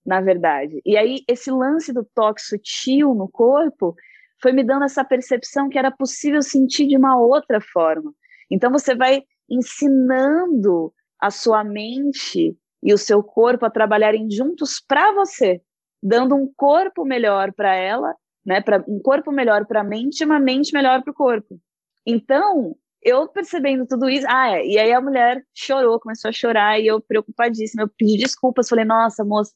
na 0.07 0.21
verdade. 0.21 0.80
E 0.85 0.97
aí, 0.97 1.23
esse 1.28 1.50
lance 1.50 1.92
do 1.92 2.07
toque 2.14 2.40
sutil 2.40 3.14
no 3.14 3.28
corpo 3.28 3.95
foi 4.40 4.52
me 4.52 4.62
dando 4.62 4.85
essa 4.85 5.04
percepção 5.04 5.68
que 5.68 5.78
era 5.78 5.90
possível 5.90 6.42
sentir 6.42 6.87
de 6.87 6.97
uma 6.97 7.21
outra 7.21 7.61
forma. 7.61 8.12
Então, 8.50 8.71
você 8.71 8.95
vai 8.95 9.23
ensinando 9.50 10.92
a 11.20 11.30
sua 11.30 11.64
mente 11.64 12.56
e 12.82 12.94
o 12.94 12.98
seu 12.98 13.22
corpo 13.22 13.66
a 13.66 13.70
trabalharem 13.70 14.30
juntos 14.30 14.80
para 14.87 15.12
você, 15.12 15.60
dando 16.02 16.34
um 16.34 16.50
corpo 16.56 17.04
melhor 17.04 17.52
para 17.52 17.75
ela, 17.75 18.14
né? 18.44 18.60
Para 18.60 18.84
um 18.87 19.00
corpo 19.00 19.32
melhor 19.32 19.66
para 19.66 19.80
a 19.80 19.84
mente 19.84 20.20
e 20.20 20.25
uma 20.25 20.38
mente 20.38 20.72
melhor 20.72 21.02
para 21.02 21.10
o 21.10 21.14
corpo. 21.14 21.60
Então, 22.06 22.76
eu 23.02 23.28
percebendo 23.28 23.87
tudo 23.87 24.08
isso, 24.08 24.26
ah, 24.28 24.56
é, 24.56 24.66
e 24.66 24.78
aí 24.78 24.92
a 24.92 25.00
mulher 25.00 25.44
chorou, 25.54 26.00
começou 26.00 26.28
a 26.28 26.32
chorar 26.32 26.80
e 26.80 26.87
eu 26.87 27.00
preocupadíssima, 27.00 27.82
eu 27.82 27.88
pedi 27.88 28.16
desculpas, 28.16 28.68
falei, 28.68 28.84
nossa, 28.84 29.25
moça, 29.25 29.52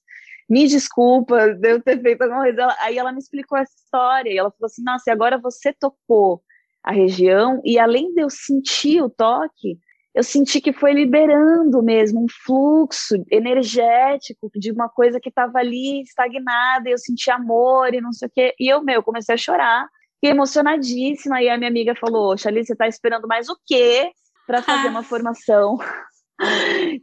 me 0.49 0.66
desculpa, 0.66 1.54
devo 1.54 1.83
ter 1.83 2.00
feito 2.00 2.23
alguma 2.23 2.42
coisa. 2.42 2.76
Aí 2.81 2.99
ela 2.99 3.12
me 3.12 3.19
explicou 3.19 3.57
essa 3.57 3.75
história 3.75 4.31
e 4.31 4.37
ela 4.37 4.50
falou 4.50 4.66
assim, 4.66 4.83
nossa, 4.83 5.04
e 5.09 5.12
agora 5.12 5.38
você 5.38 5.73
tocou 5.73 6.42
a 6.83 6.92
região 6.92 7.61
e 7.64 7.78
além 7.78 8.12
de 8.12 8.21
eu 8.21 8.28
sentir 8.28 9.00
o 9.02 9.09
toque, 9.09 9.78
eu 10.14 10.23
senti 10.23 10.61
que 10.61 10.73
foi 10.73 10.92
liberando 10.92 11.83
mesmo 11.83 12.23
um 12.23 12.26
fluxo 12.45 13.16
energético 13.31 14.50
de 14.54 14.71
uma 14.71 14.88
coisa 14.88 15.19
que 15.19 15.31
estava 15.31 15.59
ali 15.59 16.02
estagnada, 16.02 16.88
e 16.88 16.92
eu 16.92 16.99
senti 16.99 17.31
amor 17.31 17.95
e 17.95 18.00
não 18.00 18.12
sei 18.12 18.28
o 18.28 18.31
quê. 18.31 18.54
E 18.61 18.69
eu, 18.69 18.83
meu, 18.83 19.02
comecei 19.02 19.35
a 19.35 19.38
chorar, 19.38 19.87
e 20.23 20.28
emocionadíssima. 20.28 21.42
E 21.42 21.49
a 21.49 21.57
minha 21.57 21.71
amiga 21.71 21.95
falou: 21.95 22.37
Xali, 22.37 22.64
você 22.64 22.75
está 22.75 22.87
esperando 22.87 23.26
mais 23.26 23.49
o 23.49 23.57
quê 23.66 24.11
para 24.47 24.62
fazer 24.62 24.88
uma 24.88 25.02
formação 25.02 25.78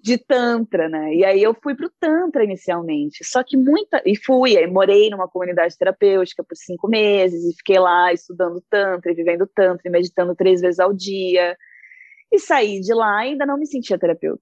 de 0.03 0.17
Tantra, 0.17 0.87
né? 0.87 1.13
E 1.15 1.25
aí 1.25 1.41
eu 1.41 1.55
fui 1.63 1.75
para 1.75 1.87
o 1.87 1.91
Tantra 1.99 2.43
inicialmente. 2.43 3.23
Só 3.23 3.43
que 3.43 3.57
muita. 3.57 4.01
E 4.05 4.15
fui, 4.15 4.55
aí 4.55 4.67
morei 4.67 5.09
numa 5.09 5.27
comunidade 5.27 5.77
terapêutica 5.77 6.43
por 6.43 6.55
cinco 6.55 6.87
meses, 6.87 7.43
e 7.43 7.55
fiquei 7.57 7.79
lá 7.79 8.13
estudando 8.13 8.63
Tantra, 8.69 9.11
e 9.11 9.15
vivendo 9.15 9.47
Tantra, 9.47 9.87
e 9.87 9.89
meditando 9.89 10.35
três 10.35 10.61
vezes 10.61 10.79
ao 10.79 10.93
dia 10.93 11.57
e 12.31 12.39
saí 12.39 12.79
de 12.79 12.93
lá 12.93 13.25
e 13.25 13.31
ainda 13.31 13.45
não 13.45 13.57
me 13.57 13.65
sentia 13.65 13.97
terapeuta. 13.97 14.41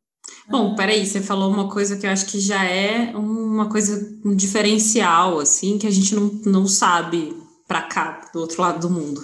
Bom, 0.49 0.75
peraí, 0.75 1.05
você 1.05 1.21
falou 1.21 1.51
uma 1.51 1.69
coisa 1.69 1.97
que 1.97 2.05
eu 2.05 2.11
acho 2.11 2.25
que 2.25 2.39
já 2.39 2.63
é 2.65 3.15
uma 3.15 3.69
coisa, 3.69 4.17
um 4.23 4.35
diferencial, 4.35 5.39
assim, 5.39 5.77
que 5.77 5.87
a 5.87 5.91
gente 5.91 6.15
não, 6.15 6.31
não 6.45 6.67
sabe 6.67 7.35
para 7.67 7.81
cá, 7.81 8.29
do 8.33 8.39
outro 8.39 8.61
lado 8.61 8.79
do 8.79 8.89
mundo. 8.89 9.21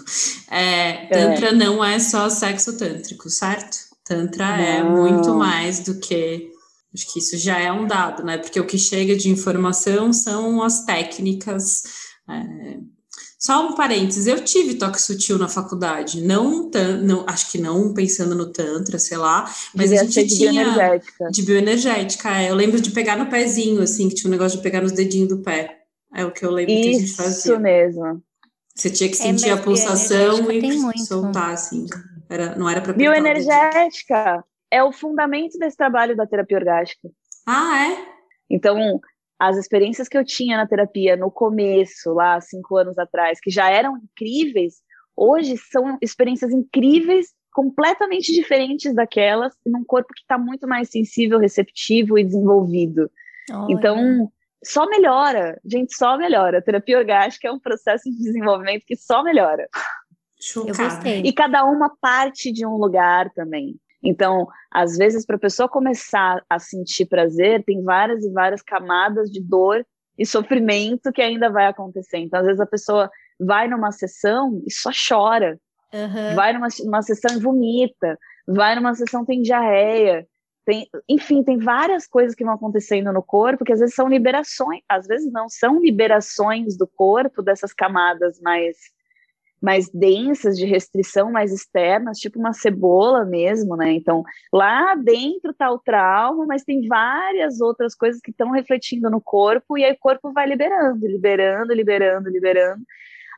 É, 0.50 1.08
tantra 1.08 1.48
é. 1.48 1.54
não 1.54 1.84
é 1.84 1.98
só 1.98 2.30
sexo 2.30 2.78
tântrico, 2.78 3.30
certo? 3.30 3.78
Tantra 4.04 4.62
é 4.62 4.84
não. 4.84 4.98
é 4.98 5.02
muito 5.02 5.34
mais 5.34 5.80
do 5.80 5.98
que. 6.00 6.52
Acho 6.94 7.12
que 7.12 7.20
isso 7.20 7.38
já 7.38 7.58
é 7.58 7.72
um 7.72 7.88
dado, 7.88 8.24
né? 8.24 8.38
Porque 8.38 8.60
o 8.60 8.68
que 8.68 8.78
chega 8.78 9.16
de 9.16 9.30
informação 9.30 10.12
são 10.12 10.62
as 10.62 10.84
técnicas. 10.86 11.84
É, 12.30 12.78
só 13.46 13.68
um 13.68 13.76
parênteses, 13.76 14.26
eu 14.26 14.42
tive 14.42 14.76
toque 14.76 15.02
sutil 15.02 15.38
na 15.38 15.50
faculdade, 15.50 16.22
não, 16.22 16.72
não 17.04 17.26
acho 17.28 17.52
que 17.52 17.58
não 17.58 17.94
pensando 17.94 18.34
no 18.36 18.46
tantra, 18.46 18.98
sei 18.98 19.18
lá, 19.18 19.44
mas 19.76 19.90
Devia 19.90 20.02
a 20.02 20.04
gente 20.06 20.24
de 20.24 20.38
tinha 20.38 20.52
bioenergética. 20.52 21.30
de 21.30 21.42
bioenergética, 21.42 22.42
é. 22.42 22.50
eu 22.50 22.56
lembro 22.56 22.80
de 22.80 22.92
pegar 22.92 23.18
no 23.18 23.26
pezinho, 23.26 23.82
assim, 23.82 24.08
que 24.08 24.16
tinha 24.16 24.30
um 24.30 24.32
negócio 24.32 24.58
de 24.58 24.64
pegar 24.64 24.80
nos 24.80 24.94
dedinhos 24.94 25.28
do 25.28 25.40
pé, 25.40 25.82
é 26.16 26.24
o 26.24 26.32
que 26.32 26.46
eu 26.46 26.52
lembro 26.52 26.72
Isso 26.72 26.84
que 26.84 26.96
a 26.96 27.00
gente 27.00 27.16
fazia. 27.16 27.52
Isso 27.52 27.60
mesmo. 27.60 28.24
Você 28.74 28.90
tinha 28.90 29.10
que 29.10 29.16
é, 29.16 29.20
sentir 29.20 29.50
é, 29.50 29.52
a 29.52 29.58
pulsação 29.58 30.50
e 30.50 31.00
soltar, 31.00 31.52
assim, 31.52 31.86
era, 32.30 32.56
não 32.56 32.70
era 32.70 32.80
para 32.80 32.94
Bioenergética 32.94 34.42
é 34.72 34.82
o 34.82 34.94
fundamento 34.94 35.60
desse 35.60 35.76
trabalho 35.76 36.16
da 36.16 36.26
terapia 36.26 36.58
orgástica. 36.58 37.10
Ah, 37.46 37.90
é? 37.90 38.06
Então, 38.50 39.02
as 39.48 39.58
experiências 39.58 40.08
que 40.08 40.18
eu 40.18 40.24
tinha 40.24 40.58
na 40.58 40.68
terapia 40.68 41.16
no 41.16 41.30
começo, 41.32 42.14
lá 42.14 42.40
cinco 42.40 42.78
anos 42.78 42.98
atrás, 42.98 43.40
que 43.40 43.52
já 43.52 43.70
eram 43.70 43.98
incríveis, 43.98 44.76
hoje 45.16 45.58
são 45.58 45.98
experiências 46.02 46.52
incríveis, 46.52 47.28
completamente 47.52 48.34
diferentes 48.34 48.94
daquelas, 48.96 49.54
num 49.66 49.84
corpo 49.84 50.14
que 50.14 50.22
está 50.22 50.38
muito 50.38 50.68
mais 50.68 50.90
sensível, 50.90 51.40
receptivo 51.40 52.18
e 52.18 52.24
desenvolvido. 52.24 53.12
Olha. 53.52 53.74
Então, 53.74 54.32
só 54.64 54.88
melhora, 54.88 55.60
gente, 55.64 55.96
só 55.96 56.18
melhora. 56.18 56.60
A 56.60 56.62
terapia 56.62 56.98
orgástica 56.98 57.48
é 57.48 57.52
um 57.52 57.60
processo 57.60 58.10
de 58.10 58.18
desenvolvimento 58.18 58.84
que 58.86 58.96
só 58.96 59.24
melhora. 59.24 59.68
Chocada. 60.40 61.10
E 61.10 61.32
cada 61.32 61.64
uma 61.64 61.96
parte 62.02 62.52
de 62.52 62.66
um 62.66 62.76
lugar 62.76 63.30
também. 63.34 63.78
Então, 64.04 64.48
às 64.70 64.98
vezes, 64.98 65.26
para 65.26 65.38
a 65.38 65.40
pessoa 65.40 65.70
começar 65.70 66.44
a 66.50 66.60
sentir 66.60 67.06
prazer, 67.06 67.64
tem 67.64 67.82
várias 67.82 68.24
e 68.26 68.32
várias 68.32 68.62
camadas 68.62 69.32
de 69.32 69.42
dor 69.42 69.86
e 70.18 70.26
sofrimento 70.26 71.12
que 71.12 71.22
ainda 71.22 71.50
vai 71.50 71.68
acontecer. 71.68 72.18
Então, 72.18 72.40
às 72.40 72.46
vezes, 72.46 72.60
a 72.60 72.66
pessoa 72.66 73.10
vai 73.40 73.68
numa 73.68 73.92
sessão 73.92 74.62
e 74.68 74.72
só 74.72 74.92
chora, 74.92 75.58
uhum. 75.94 76.36
vai 76.36 76.54
numa, 76.54 76.68
numa 76.84 77.02
sessão 77.02 77.38
e 77.38 77.40
vomita, 77.40 78.20
vai 78.48 78.76
numa 78.76 78.94
sessão 78.94 79.26
tem 79.26 79.42
diarreia. 79.42 80.28
Tem, 80.66 80.88
enfim, 81.10 81.44
tem 81.44 81.58
várias 81.58 82.08
coisas 82.08 82.34
que 82.34 82.44
vão 82.44 82.54
acontecendo 82.54 83.12
no 83.12 83.22
corpo 83.22 83.66
que 83.66 83.74
às 83.74 83.80
vezes 83.80 83.96
são 83.96 84.08
liberações, 84.08 84.82
às 84.88 85.06
vezes 85.06 85.30
não, 85.32 85.50
são 85.50 85.82
liberações 85.82 86.78
do 86.78 86.88
corpo 86.88 87.42
dessas 87.42 87.74
camadas 87.74 88.40
mais 88.40 88.78
mais 89.64 89.90
densas, 89.90 90.58
de 90.58 90.66
restrição 90.66 91.32
mais 91.32 91.54
externas, 91.54 92.20
tipo 92.20 92.38
uma 92.38 92.52
cebola 92.52 93.24
mesmo, 93.24 93.78
né? 93.78 93.94
Então, 93.94 94.22
lá 94.52 94.94
dentro 94.94 95.52
está 95.52 95.72
o 95.72 95.80
trauma, 95.80 96.46
mas 96.46 96.66
tem 96.66 96.86
várias 96.86 97.62
outras 97.62 97.96
coisas 97.96 98.20
que 98.20 98.32
estão 98.32 98.52
refletindo 98.52 99.10
no 99.10 99.22
corpo, 99.22 99.78
e 99.78 99.86
aí 99.86 99.94
o 99.94 99.98
corpo 99.98 100.34
vai 100.34 100.48
liberando, 100.48 101.08
liberando, 101.08 101.74
liberando, 101.74 102.30
liberando, 102.30 102.84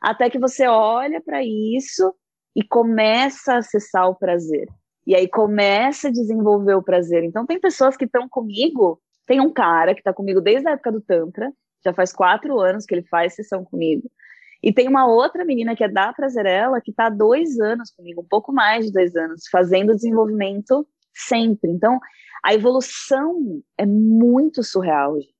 até 0.02 0.28
que 0.28 0.36
você 0.36 0.66
olha 0.66 1.20
para 1.20 1.44
isso 1.44 2.12
e 2.56 2.62
começa 2.64 3.52
a 3.54 3.58
acessar 3.58 4.08
o 4.08 4.16
prazer. 4.16 4.66
E 5.06 5.14
aí 5.14 5.28
começa 5.28 6.08
a 6.08 6.10
desenvolver 6.12 6.74
o 6.74 6.82
prazer. 6.82 7.22
Então, 7.22 7.46
tem 7.46 7.60
pessoas 7.60 7.96
que 7.96 8.04
estão 8.04 8.28
comigo, 8.28 9.00
tem 9.28 9.40
um 9.40 9.52
cara 9.52 9.94
que 9.94 10.00
está 10.00 10.12
comigo 10.12 10.40
desde 10.40 10.66
a 10.68 10.72
época 10.72 10.90
do 10.90 11.00
Tantra, 11.00 11.52
já 11.84 11.94
faz 11.94 12.12
quatro 12.12 12.58
anos 12.58 12.84
que 12.84 12.96
ele 12.96 13.06
faz 13.08 13.36
sessão 13.36 13.64
comigo 13.64 14.10
E 14.66 14.72
tem 14.72 14.88
uma 14.88 15.06
outra 15.06 15.44
menina 15.44 15.76
que 15.76 15.84
é 15.84 15.88
da 15.88 16.12
Prazerela, 16.12 16.80
que 16.80 16.90
está 16.90 17.06
há 17.06 17.08
dois 17.08 17.60
anos 17.60 17.92
comigo, 17.92 18.20
um 18.20 18.26
pouco 18.28 18.52
mais 18.52 18.86
de 18.86 18.92
dois 18.92 19.14
anos, 19.14 19.44
fazendo 19.48 19.94
desenvolvimento 19.94 20.84
sempre. 21.14 21.70
Então, 21.70 22.00
a 22.44 22.52
evolução 22.52 23.62
é 23.78 23.86
muito 23.86 24.64
surreal, 24.64 25.20
gente. 25.20 25.32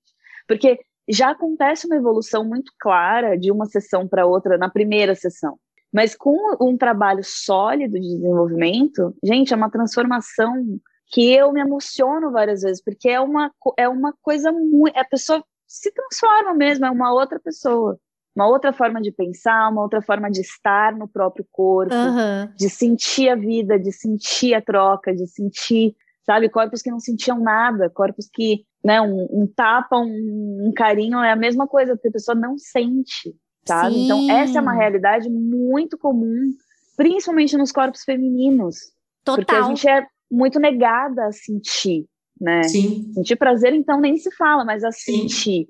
Porque 0.47 0.79
já 1.09 1.31
acontece 1.31 1.89
uma 1.89 1.97
evolução 1.97 2.45
muito 2.45 2.71
clara 2.79 3.37
de 3.37 3.51
uma 3.51 3.67
sessão 3.67 4.07
para 4.07 4.25
outra 4.25 4.57
na 4.57 4.71
primeira 4.71 5.17
sessão. 5.17 5.59
Mas 5.93 6.15
com 6.15 6.37
um 6.61 6.77
trabalho 6.77 7.25
sólido 7.25 7.95
de 7.95 8.07
desenvolvimento, 8.07 9.13
gente, 9.25 9.53
é 9.53 9.57
uma 9.57 9.73
transformação 9.73 10.79
que 11.09 11.33
eu 11.33 11.53
me 11.53 11.61
emociono 11.61 12.31
várias 12.31 12.63
vezes, 12.63 12.81
porque 12.81 13.09
é 13.09 13.21
uma, 13.21 13.51
é 13.77 13.89
uma 13.89 14.15
coisa 14.23 14.53
muito. 14.53 14.97
A 14.97 15.05
pessoa 15.05 15.45
se 15.67 15.91
transforma 15.91 16.55
mesmo, 16.55 16.87
é 16.87 16.91
uma 16.93 17.13
outra 17.13 17.41
pessoa. 17.41 17.99
Uma 18.37 18.47
outra 18.47 18.71
forma 18.71 19.01
de 19.01 19.11
pensar, 19.11 19.71
uma 19.71 19.81
outra 19.83 20.03
forma 20.03 20.31
de 20.31 20.43
estar 20.43 20.95
no 20.95 21.09
próprio 21.09 21.47
corpo, 21.51 21.95
Aham. 21.95 22.53
de 22.55 22.69
sentir 22.69 23.31
a 23.31 23.35
vida, 23.35 23.79
de 23.79 23.91
sentir 23.91 24.53
a 24.53 24.61
troca, 24.61 25.15
de 25.15 25.27
sentir, 25.27 25.97
sabe, 26.23 26.51
corpos 26.51 26.83
que 26.83 26.91
não 26.91 27.01
sentiam 27.01 27.41
nada, 27.41 27.89
corpos 27.89 28.29
que, 28.31 28.67
né, 28.85 29.01
um, 29.01 29.27
um 29.31 29.47
tapa, 29.47 29.97
um, 29.97 30.67
um 30.69 30.73
carinho 30.77 31.19
é 31.21 31.33
a 31.33 31.37
mesma 31.37 31.67
coisa, 31.67 31.95
porque 31.95 32.09
a 32.09 32.13
pessoa 32.13 32.35
não 32.35 32.59
sente, 32.59 33.35
sabe? 33.67 33.97
Sim. 33.97 34.03
Então, 34.03 34.27
essa 34.29 34.59
é 34.59 34.61
uma 34.61 34.75
realidade 34.75 35.31
muito 35.31 35.97
comum, 35.97 36.53
principalmente 36.95 37.57
nos 37.57 37.73
corpos 37.73 38.05
femininos, 38.05 38.77
porque 39.25 39.55
a 39.55 39.63
Total. 39.63 39.65
gente 39.65 39.89
é 39.89 40.07
muito 40.31 40.61
negada 40.61 41.25
a 41.25 41.33
sentir, 41.33 42.05
né? 42.39 42.65
Sim. 42.65 43.13
Sentir 43.15 43.37
prazer, 43.37 43.73
então, 43.73 43.99
nem 43.99 44.19
se 44.19 44.31
fala, 44.33 44.63
mas 44.63 44.85
a 44.85 44.93
Sim. 44.93 45.27
sentir. 45.27 45.69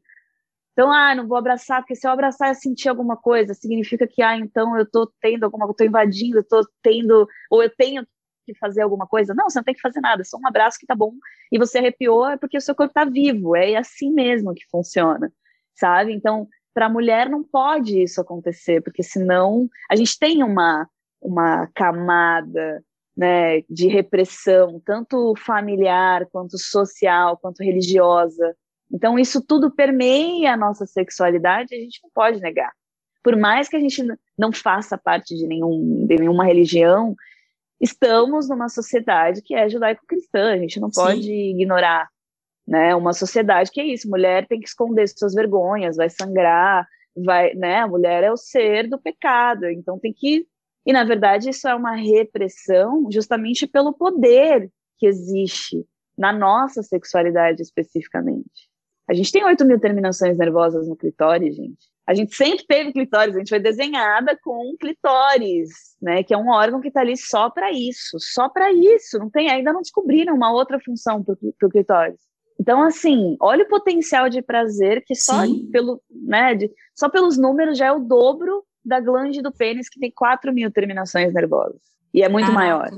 Então, 0.77 0.93
ah, 0.93 1.15
não 1.15 1.27
vou 1.27 1.39
abraçar, 1.39 1.81
porque 1.81 1.97
se 1.97 2.07
eu 2.07 2.11
abraçar 2.11 2.53
e 2.53 2.55
sentir 2.55 2.91
alguma 2.91 3.17
coisa, 3.17 3.55
significa 3.55 4.07
que, 4.07 4.21
ah, 4.21 4.37
então 4.37 4.77
eu 4.77 4.85
tô 4.85 5.11
tendo 5.23 5.45
alguma 5.45 5.65
coisa, 5.65 5.79
tô 5.79 5.85
invadindo, 5.85 6.37
eu 6.37 6.45
tô 6.45 6.61
tendo, 6.83 7.27
ou 7.51 7.63
eu 7.63 7.75
tenho 7.75 8.07
que 8.45 8.55
fazer 8.59 8.83
alguma 8.83 9.07
coisa. 9.07 9.33
Não, 9.35 9.49
você 9.49 9.59
não 9.59 9.65
tem 9.65 9.73
que 9.73 9.81
fazer 9.81 10.03
nada, 10.03 10.21
é 10.21 10.25
só 10.25 10.37
um 10.37 10.47
abraço 10.47 10.79
que 10.79 10.85
tá 10.85 10.95
bom, 10.95 11.15
e 11.51 11.59
você 11.59 11.79
arrepiou, 11.79 12.29
é 12.29 12.37
porque 12.37 12.59
o 12.59 12.61
seu 12.61 12.75
corpo 12.75 12.93
tá 12.93 13.07
vivo, 13.07 13.57
é 13.57 13.75
assim 13.77 14.13
mesmo 14.13 14.53
que 14.53 14.67
funciona, 14.71 15.33
sabe? 15.75 16.13
Então, 16.13 16.47
para 16.75 16.85
a 16.87 16.91
mulher 16.91 17.31
não 17.31 17.43
pode 17.43 18.03
isso 18.03 18.21
acontecer, 18.21 18.83
porque 18.83 19.03
senão 19.03 19.71
a 19.91 19.97
gente 19.97 20.19
tem 20.19 20.43
uma, 20.43 20.87
uma 21.23 21.69
camada 21.69 22.85
né, 23.17 23.63
de 23.63 23.89
repressão, 23.89 24.79
tanto 24.85 25.33
familiar, 25.39 26.27
quanto 26.27 26.59
social, 26.59 27.39
quanto 27.39 27.65
religiosa. 27.65 28.55
Então, 28.93 29.19
isso 29.19 29.41
tudo 29.41 29.71
permeia 29.71 30.53
a 30.53 30.57
nossa 30.57 30.87
sexualidade 30.87 31.75
e 31.75 31.79
a 31.79 31.81
gente 31.81 32.01
não 32.03 32.11
pode 32.15 32.41
negar. 32.41 32.73
Por 33.23 33.37
mais 33.37 33.69
que 33.69 33.77
a 33.77 33.81
gente 33.81 34.05
não 34.39 34.53
faça 34.53 34.97
parte 34.97 35.35
de, 35.35 35.47
nenhum, 35.47 36.07
de 36.07 36.17
nenhuma 36.17 36.45
religião, 36.45 37.15
estamos 37.81 38.49
numa 38.49 38.69
sociedade 38.69 39.43
que 39.43 39.55
é 39.55 39.69
judaico-cristã, 39.69 40.53
a 40.53 40.59
gente 40.59 40.79
não 40.79 40.89
Sim. 40.93 41.01
pode 41.01 41.33
ignorar. 41.33 42.09
Né? 42.67 42.95
Uma 42.95 43.13
sociedade 43.13 43.71
que 43.71 43.81
é 43.81 43.85
isso, 43.85 44.09
mulher 44.09 44.47
tem 44.47 44.61
que 44.61 44.69
esconder 44.69 45.09
suas 45.09 45.35
vergonhas, 45.35 45.97
vai 45.97 46.09
sangrar, 46.09 46.87
vai, 47.17 47.55
né? 47.55 47.79
A 47.79 47.89
mulher 47.89 48.25
é 48.25 48.33
o 48.33 48.37
ser 48.37 48.89
do 48.89 48.99
pecado, 48.99 49.67
então 49.67 49.99
tem 49.99 50.13
que 50.13 50.47
e, 50.87 50.93
na 50.93 51.03
verdade, 51.03 51.51
isso 51.51 51.67
é 51.67 51.75
uma 51.75 51.97
repressão 51.97 53.11
justamente 53.11 53.67
pelo 53.67 53.93
poder 53.93 54.71
que 54.97 55.07
existe 55.07 55.85
na 56.17 56.33
nossa 56.33 56.81
sexualidade 56.83 57.61
especificamente. 57.61 58.71
A 59.09 59.15
gente 59.15 59.31
tem 59.33 59.45
8 59.45 59.65
mil 59.65 59.79
terminações 59.79 60.37
nervosas 60.37 60.89
no 60.89 60.97
clitóris, 60.97 61.55
gente. 61.57 61.79
A 62.07 62.15
gente 62.15 62.35
sempre 62.37 62.65
teve 62.67 62.93
clitóris, 62.93 63.35
a 63.35 63.39
gente 63.39 63.49
foi 63.49 63.59
desenhada 63.59 64.39
com 64.43 64.77
clitóris, 64.81 65.69
né? 66.01 66.23
Que 66.23 66.33
é 66.35 66.39
um 66.39 66.51
órgão 66.51 66.81
que 66.81 66.89
está 66.89 67.01
ali 67.01 67.17
só 67.17 67.51
para 67.51 67.73
isso, 67.73 68.17
só 68.21 68.49
para 68.49 68.73
isso. 68.73 69.19
Não 69.19 69.29
tem, 69.29 69.51
ainda 69.51 69.73
não 69.73 69.81
descobriram 69.83 70.35
uma 70.35 70.53
outra 70.53 70.79
função 70.81 71.23
para 71.23 71.35
o 71.35 71.69
clitóris. 71.71 72.21
Então, 72.61 72.81
assim, 72.83 73.37
olha 73.41 73.65
o 73.65 73.69
potencial 73.69 74.29
de 74.29 74.41
prazer 74.41 75.03
que 75.05 75.15
só 75.15 75.45
Sim. 75.45 75.69
pelo, 75.71 76.01
né, 76.11 76.55
de- 76.55 76.71
só 76.95 77.09
pelos 77.09 77.37
números 77.37 77.77
já 77.77 77.87
é 77.87 77.93
o 77.93 77.99
dobro 78.01 78.65
da 78.85 79.01
glande 79.01 79.43
do 79.43 79.53
pênis, 79.53 79.89
que 79.89 79.99
tem 80.01 80.11
4 80.11 80.53
mil 80.55 80.71
terminações 80.71 81.35
nervosas. 81.35 81.81
E 82.15 82.23
é 82.23 82.29
muito 82.29 82.47
Caraca. 82.53 82.65
maior. 82.65 82.91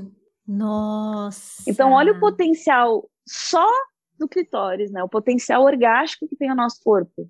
Nossa. 0.47 1.63
Então, 1.67 1.91
olha 1.93 2.13
o 2.13 2.19
potencial 2.19 3.09
só 3.27 3.67
do 4.19 4.27
clitóris, 4.27 4.91
né? 4.91 5.03
O 5.03 5.09
potencial 5.09 5.63
orgástico 5.63 6.27
que 6.27 6.35
tem 6.35 6.51
o 6.51 6.55
nosso 6.55 6.79
corpo. 6.83 7.27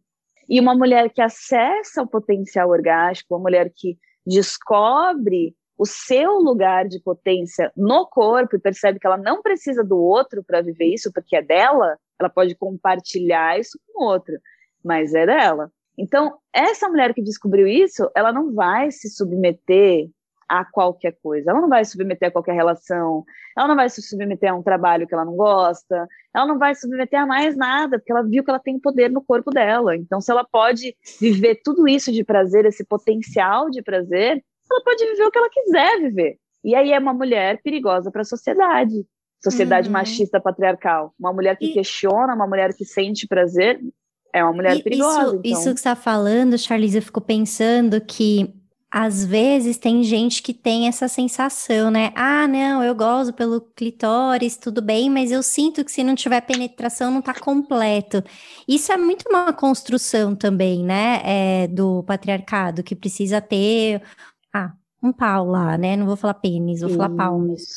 E 0.47 0.60
uma 0.60 0.75
mulher 0.75 1.10
que 1.12 1.21
acessa 1.21 2.02
o 2.02 2.08
potencial 2.08 2.69
orgástico, 2.69 3.36
uma 3.36 3.41
mulher 3.41 3.71
que 3.73 3.97
descobre 4.25 5.56
o 5.78 5.86
seu 5.86 6.34
lugar 6.39 6.88
de 6.88 6.99
potência 6.99 7.71
no 7.78 8.06
corpo 8.06 8.56
e 8.56 8.60
percebe 8.60 8.99
que 8.99 9.08
ela 9.08 9.17
não 9.17 9.41
precisa 9.41 9.84
do 9.84 9.97
outro 9.97 10.43
para 10.43 10.62
viver 10.62 10.93
isso, 10.93 11.12
porque 11.13 11.38
é 11.38 11.41
dela, 11.41 11.97
ela 12.19 12.30
pode 12.30 12.54
compartilhar 12.56 13.58
isso 13.58 13.80
com 13.88 14.04
o 14.04 14.08
outro, 14.08 14.34
mas 14.84 15.13
é 15.13 15.25
dela. 15.25 15.71
Então, 15.97 16.38
essa 16.54 16.89
mulher 16.89 17.13
que 17.13 17.21
descobriu 17.21 17.65
isso, 17.67 18.10
ela 18.15 18.34
não 18.34 18.54
vai 18.54 18.91
se 18.91 19.10
submeter 19.10 20.10
a 20.49 20.65
qualquer 20.65 21.15
coisa, 21.21 21.51
ela 21.51 21.62
não 21.62 21.69
vai 21.69 21.85
se 21.85 21.91
submeter 21.91 22.29
a 22.29 22.31
qualquer 22.31 22.53
relação, 22.55 23.23
ela 23.55 23.67
não 23.67 23.75
vai 23.75 23.88
se 23.89 24.01
submeter 24.01 24.51
a 24.51 24.55
um 24.55 24.63
trabalho 24.63 25.05
que 25.07 25.13
ela 25.13 25.23
não 25.23 25.35
gosta, 25.35 26.07
ela 26.35 26.45
não 26.47 26.57
vai 26.57 26.73
se 26.73 26.81
submeter 26.81 27.21
a 27.21 27.25
mais 27.27 27.55
nada, 27.55 27.99
porque 27.99 28.12
ela 28.12 28.23
viu 28.23 28.43
que 28.43 28.49
ela 28.49 28.59
tem 28.59 28.79
poder 28.79 29.09
no 29.12 29.21
corpo 29.21 29.51
dela. 29.51 29.95
Então, 29.95 30.19
se 30.19 30.31
ela 30.31 30.43
pode 30.43 30.95
viver 31.21 31.62
tudo 31.63 31.88
isso 31.88 32.12
de 32.12 32.23
prazer, 32.23 32.65
esse 32.65 32.83
potencial 32.83 33.69
de 33.69 33.81
prazer, 33.83 34.43
ela 34.71 34.83
pode 34.83 35.05
viver 35.05 35.23
o 35.23 35.31
que 35.31 35.38
ela 35.38 35.49
quiser 35.51 35.99
viver. 36.01 36.38
E 36.63 36.73
aí 36.75 36.91
é 36.91 36.99
uma 36.99 37.13
mulher 37.13 37.62
perigosa 37.63 38.09
para 38.12 38.21
a 38.21 38.25
sociedade. 38.25 39.05
Sociedade 39.43 39.88
Uhum. 39.88 39.93
machista 39.93 40.41
patriarcal. 40.41 41.13
Uma 41.17 41.31
mulher 41.31 41.55
que 41.57 41.67
E- 41.67 41.73
questiona, 41.73 42.33
uma 42.35 42.45
mulher 42.47 42.73
que 42.73 42.83
sente 42.83 43.25
prazer, 43.27 43.79
é 44.33 44.43
uma 44.43 44.51
mulher 44.53 44.83
perigosa. 44.83 45.21
Isso, 45.21 45.35
então. 45.35 45.41
isso 45.51 45.59
que 45.59 45.63
você 45.63 45.69
está 45.69 45.95
falando, 45.95 46.57
Charlize, 46.57 46.97
eu 46.97 47.01
fico 47.01 47.21
pensando 47.21 48.01
que 48.01 48.53
às 48.91 49.23
vezes 49.23 49.78
tem 49.78 50.04
gente 50.04 50.41
que 50.41 50.54
tem 50.54 50.88
essa 50.88 51.08
sensação, 51.08 51.91
né? 51.91 52.12
Ah, 52.15 52.47
não, 52.47 52.84
eu 52.84 52.95
gozo 52.95 53.32
pelo 53.34 53.62
clitóris, 53.62 54.58
tudo 54.58 54.82
bem, 54.82 55.10
mas 55.10 55.32
eu 55.32 55.43
sinto 55.43 55.86
que 55.86 55.91
se 55.91 56.04
não 56.04 56.15
tiver 56.15 56.41
penetração 56.41 57.12
não 57.12 57.21
tá 57.21 57.34
completo. 57.34 58.23
Isso 58.67 58.91
é 58.91 58.97
muito 58.97 59.30
uma 59.30 59.54
construção 59.54 60.36
também, 60.36 60.84
né? 60.84 61.21
É, 61.23 61.67
do 61.67 62.04
patriarcado, 62.04 62.82
que 62.82 62.95
precisa 62.95 63.39
ter, 63.39 64.02
ah, 64.54 64.71
um 65.04 65.13
pau 65.13 65.45
lá, 65.45 65.78
né? 65.78 65.95
Não 65.95 66.08
vou 66.08 66.15
falar 66.15 66.34
pênis, 66.34 66.82
vou 66.82 66.89
falar 66.89 67.10
pau 67.10 67.38
mesmo. 67.39 67.67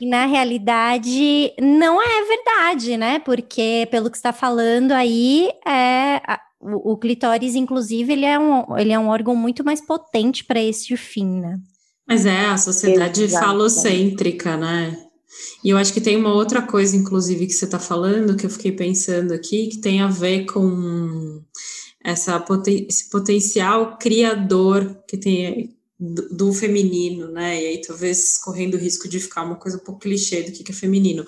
E 0.00 0.06
na 0.06 0.24
realidade, 0.24 1.52
não 1.60 2.00
é 2.00 2.24
verdade, 2.26 2.96
né? 2.96 3.18
Porque, 3.18 3.86
pelo 3.90 4.10
que 4.10 4.16
você 4.16 4.20
está 4.20 4.32
falando 4.32 4.92
aí, 4.92 5.50
é, 5.66 6.22
o, 6.60 6.92
o 6.92 6.96
clitóris, 6.98 7.54
inclusive, 7.54 8.12
ele 8.12 8.26
é, 8.26 8.38
um, 8.38 8.76
ele 8.76 8.92
é 8.92 8.98
um 8.98 9.08
órgão 9.08 9.34
muito 9.34 9.64
mais 9.64 9.80
potente 9.80 10.44
para 10.44 10.62
esse 10.62 10.96
fim, 10.96 11.40
né? 11.40 11.58
Mas 12.06 12.26
é 12.26 12.46
a 12.46 12.58
sociedade 12.58 13.22
Exato. 13.22 13.46
falocêntrica, 13.46 14.56
né? 14.56 14.96
E 15.64 15.70
eu 15.70 15.78
acho 15.78 15.92
que 15.92 16.00
tem 16.00 16.16
uma 16.16 16.34
outra 16.34 16.60
coisa, 16.60 16.96
inclusive, 16.96 17.46
que 17.46 17.52
você 17.52 17.64
está 17.64 17.78
falando, 17.78 18.36
que 18.36 18.44
eu 18.44 18.50
fiquei 18.50 18.72
pensando 18.72 19.32
aqui, 19.32 19.68
que 19.68 19.78
tem 19.78 20.00
a 20.00 20.08
ver 20.08 20.44
com 20.46 21.40
essa, 22.04 22.38
poten- 22.40 22.86
esse 22.88 23.08
potencial 23.08 23.96
criador 23.96 25.02
que 25.06 25.16
tem 25.16 25.76
do, 25.98 26.28
do 26.30 26.52
feminino, 26.52 27.28
né? 27.30 27.62
E 27.62 27.66
aí 27.66 27.80
talvez 27.80 28.38
correndo 28.38 28.74
o 28.74 28.78
risco 28.78 29.08
de 29.08 29.20
ficar 29.20 29.44
uma 29.44 29.56
coisa 29.56 29.76
um 29.76 29.84
pouco 29.84 30.00
clichê 30.00 30.42
do 30.42 30.52
que, 30.52 30.64
que 30.64 30.72
é 30.72 30.74
feminino. 30.74 31.24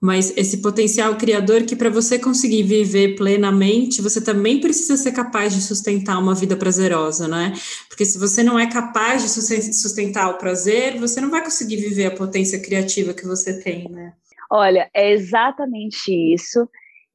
Mas 0.00 0.32
esse 0.36 0.58
potencial 0.62 1.16
criador 1.16 1.64
que 1.64 1.74
para 1.74 1.90
você 1.90 2.18
conseguir 2.20 2.62
viver 2.62 3.16
plenamente, 3.16 4.00
você 4.00 4.20
também 4.20 4.60
precisa 4.60 4.96
ser 4.96 5.10
capaz 5.10 5.52
de 5.52 5.60
sustentar 5.60 6.18
uma 6.18 6.34
vida 6.36 6.56
prazerosa, 6.56 7.26
né? 7.26 7.52
Porque 7.88 8.04
se 8.04 8.16
você 8.16 8.44
não 8.44 8.56
é 8.58 8.70
capaz 8.70 9.22
de 9.22 9.28
susten- 9.28 9.72
sustentar 9.72 10.30
o 10.30 10.38
prazer, 10.38 10.98
você 10.98 11.20
não 11.20 11.30
vai 11.30 11.42
conseguir 11.42 11.76
viver 11.76 12.06
a 12.06 12.14
potência 12.14 12.60
criativa 12.60 13.12
que 13.12 13.26
você 13.26 13.60
tem, 13.60 13.88
né? 13.90 14.12
Olha, 14.50 14.88
é 14.94 15.10
exatamente 15.12 16.12
isso. 16.12 16.68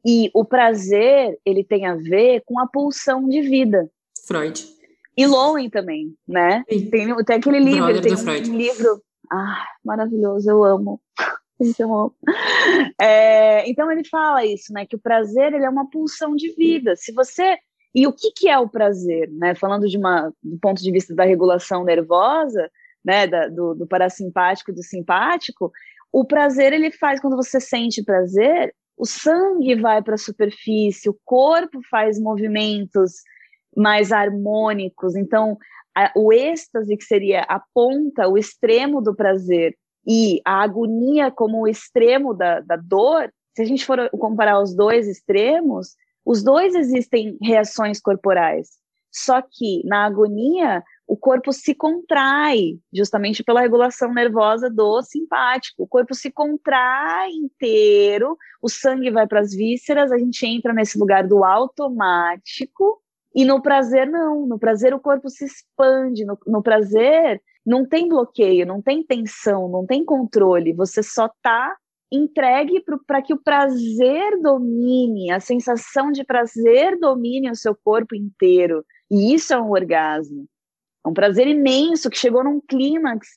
E 0.05 0.29
o 0.33 0.43
prazer, 0.43 1.39
ele 1.45 1.63
tem 1.63 1.85
a 1.85 1.95
ver 1.95 2.43
com 2.45 2.59
a 2.59 2.67
pulsão 2.67 3.27
de 3.29 3.41
vida. 3.41 3.89
Freud. 4.27 4.61
E 5.15 5.25
Lowen 5.25 5.69
também, 5.69 6.13
né? 6.27 6.63
Sim. 6.69 6.89
Tem, 6.89 7.15
tem 7.23 7.35
aquele 7.37 7.59
livro, 7.59 7.83
Brother 7.85 8.01
tem 8.01 8.11
do 8.11 8.17
Freud. 8.17 8.51
um 8.51 8.57
livro. 8.57 9.01
Ah, 9.31 9.65
maravilhoso, 9.83 10.49
eu 10.49 10.63
amo. 10.63 10.99
Amo. 11.80 12.13
É, 12.99 13.69
então 13.69 13.91
ele 13.91 14.04
fala 14.08 14.45
isso, 14.45 14.71
né? 14.73 14.86
Que 14.86 14.95
o 14.95 14.99
prazer 14.99 15.54
ele 15.54 15.65
é 15.65 15.69
uma 15.69 15.89
pulsão 15.89 16.36
de 16.36 16.54
vida. 16.54 16.95
Se 16.95 17.12
você. 17.12 17.58
E 17.93 18.08
o 18.08 18.13
que, 18.13 18.32
que 18.32 18.49
é 18.49 18.58
o 18.58 18.67
prazer? 18.67 19.30
Né? 19.32 19.54
Falando 19.54 19.88
de 19.88 19.97
uma, 19.97 20.34
do 20.41 20.58
ponto 20.60 20.82
de 20.82 20.91
vista 20.91 21.13
da 21.13 21.23
regulação 21.23 21.84
nervosa, 21.84 22.69
né? 23.04 23.28
Da, 23.28 23.47
do, 23.47 23.76
do 23.76 23.88
parasimpático 23.88 24.71
e 24.71 24.73
do 24.73 24.84
simpático, 24.84 25.71
o 26.12 26.26
prazer 26.26 26.73
ele 26.73 26.91
faz, 26.91 27.19
quando 27.19 27.36
você 27.36 27.60
sente 27.60 28.04
prazer, 28.04 28.73
o 28.97 29.06
sangue 29.06 29.76
vai 29.76 30.02
para 30.02 30.15
a 30.15 30.17
superfície, 30.17 31.10
o 31.10 31.17
corpo 31.26 31.80
faz 31.89 32.19
movimentos 32.19 33.23
mais 33.76 34.12
harmônicos. 34.12 35.15
Então, 35.15 35.58
a, 35.95 36.12
o 36.15 36.32
êxtase, 36.32 36.95
que 36.95 37.04
seria 37.04 37.41
a 37.41 37.62
ponta, 37.73 38.28
o 38.28 38.38
extremo 38.38 39.02
do 39.02 39.15
prazer, 39.15 39.76
e 40.05 40.41
a 40.45 40.61
agonia 40.61 41.31
como 41.31 41.61
o 41.61 41.67
extremo 41.67 42.33
da, 42.33 42.59
da 42.59 42.75
dor, 42.75 43.31
se 43.55 43.61
a 43.61 43.65
gente 43.65 43.85
for 43.85 44.09
comparar 44.11 44.61
os 44.61 44.75
dois 44.75 45.07
extremos, 45.07 45.95
os 46.25 46.43
dois 46.43 46.75
existem 46.75 47.37
reações 47.41 47.99
corporais. 47.99 48.69
Só 49.11 49.41
que 49.41 49.85
na 49.85 50.05
agonia, 50.05 50.83
o 51.07 51.15
corpo 51.15 51.53
se 51.53 51.75
contrai, 51.75 52.79
justamente 52.91 53.43
pela 53.43 53.61
regulação 53.61 54.11
nervosa 54.11 54.71
do 54.71 55.03
simpático. 55.03 55.83
O 55.83 55.87
corpo 55.87 56.15
se 56.15 56.31
contrai 56.31 57.29
inteiro, 57.29 58.35
o 58.59 58.67
sangue 58.67 59.11
vai 59.11 59.27
para 59.27 59.41
as 59.41 59.53
vísceras, 59.53 60.11
a 60.11 60.17
gente 60.17 60.45
entra 60.47 60.73
nesse 60.73 60.97
lugar 60.97 61.27
do 61.27 61.43
automático. 61.43 62.99
E 63.35 63.45
no 63.45 63.61
prazer, 63.61 64.09
não. 64.09 64.47
No 64.47 64.57
prazer, 64.57 64.93
o 64.95 64.99
corpo 64.99 65.29
se 65.29 65.45
expande. 65.45 66.25
No, 66.25 66.37
no 66.47 66.63
prazer, 66.63 67.39
não 67.65 67.86
tem 67.86 68.08
bloqueio, 68.08 68.65
não 68.65 68.82
tem 68.82 69.04
tensão, 69.04 69.69
não 69.69 69.86
tem 69.86 70.04
controle. 70.04 70.73
Você 70.73 71.02
só 71.02 71.28
está 71.28 71.76
entregue 72.12 72.84
para 73.08 73.21
que 73.21 73.34
o 73.34 73.41
prazer 73.41 74.39
domine, 74.39 75.32
a 75.32 75.39
sensação 75.39 76.12
de 76.12 76.23
prazer 76.23 76.99
domine 76.99 77.49
o 77.49 77.56
seu 77.56 77.76
corpo 77.76 78.15
inteiro. 78.15 78.86
E 79.10 79.34
isso 79.34 79.54
é 79.54 79.60
um 79.60 79.71
orgasmo. 79.71 80.47
É 81.06 81.10
um 81.10 81.13
prazer 81.13 81.47
imenso 81.47 82.10
que 82.10 82.17
chegou 82.17 82.43
num 82.43 82.62
clímax 82.62 83.28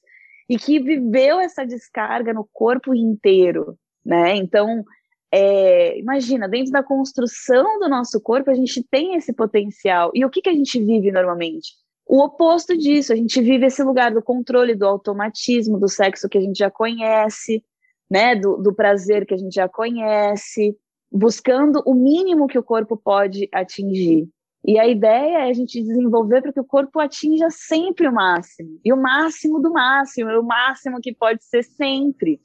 e 0.49 0.59
que 0.59 0.79
viveu 0.79 1.41
essa 1.41 1.65
descarga 1.65 2.33
no 2.33 2.47
corpo 2.53 2.95
inteiro, 2.95 3.79
né? 4.05 4.37
Então, 4.37 4.85
é, 5.33 5.99
imagina, 5.99 6.49
dentro 6.49 6.71
da 6.71 6.83
construção 6.83 7.79
do 7.81 7.89
nosso 7.89 8.21
corpo, 8.21 8.51
a 8.51 8.55
gente 8.55 8.85
tem 8.89 9.17
esse 9.17 9.33
potencial. 9.33 10.11
E 10.15 10.25
o 10.25 10.31
que, 10.31 10.41
que 10.41 10.51
a 10.51 10.55
gente 10.55 10.79
vive 10.79 11.11
normalmente? 11.11 11.73
O 12.07 12.23
oposto 12.23 12.77
disso, 12.77 13.13
a 13.13 13.17
gente 13.17 13.41
vive 13.41 13.67
esse 13.67 13.83
lugar 13.83 14.13
do 14.13 14.23
controle, 14.23 14.77
do 14.77 14.87
automatismo, 14.87 15.79
do 15.79 15.89
sexo 15.89 16.29
que 16.29 16.39
a 16.39 16.41
gente 16.41 16.57
já 16.57 16.71
conhece, 16.71 17.65
né? 18.09 18.37
Do, 18.37 18.57
do 18.59 18.73
prazer 18.73 19.27
que 19.27 19.35
a 19.35 19.37
gente 19.37 19.55
já 19.55 19.69
conhece, 19.69 20.77
buscando 21.11 21.83
o 21.85 21.95
mínimo 21.95 22.47
que 22.47 22.59
o 22.59 22.63
corpo 22.63 22.97
pode 22.97 23.49
atingir. 23.53 24.29
E 24.65 24.79
a 24.79 24.87
ideia 24.87 25.39
é 25.39 25.51
a 25.51 25.53
gente 25.53 25.83
desenvolver 25.83 26.43
para 26.43 26.53
que 26.53 26.61
o 26.61 26.65
corpo 26.65 26.99
atinja 27.01 27.49
sempre 27.51 28.09
o 28.09 28.13
máximo. 28.13 28.81
E 28.85 28.93
o 28.93 28.97
máximo 28.97 29.61
do 29.61 29.73
máximo, 29.73 30.31
o 30.31 30.45
máximo 30.45 31.01
que 31.01 31.15
pode 31.15 31.45
ser 31.45 31.65
sempre. 31.65 32.41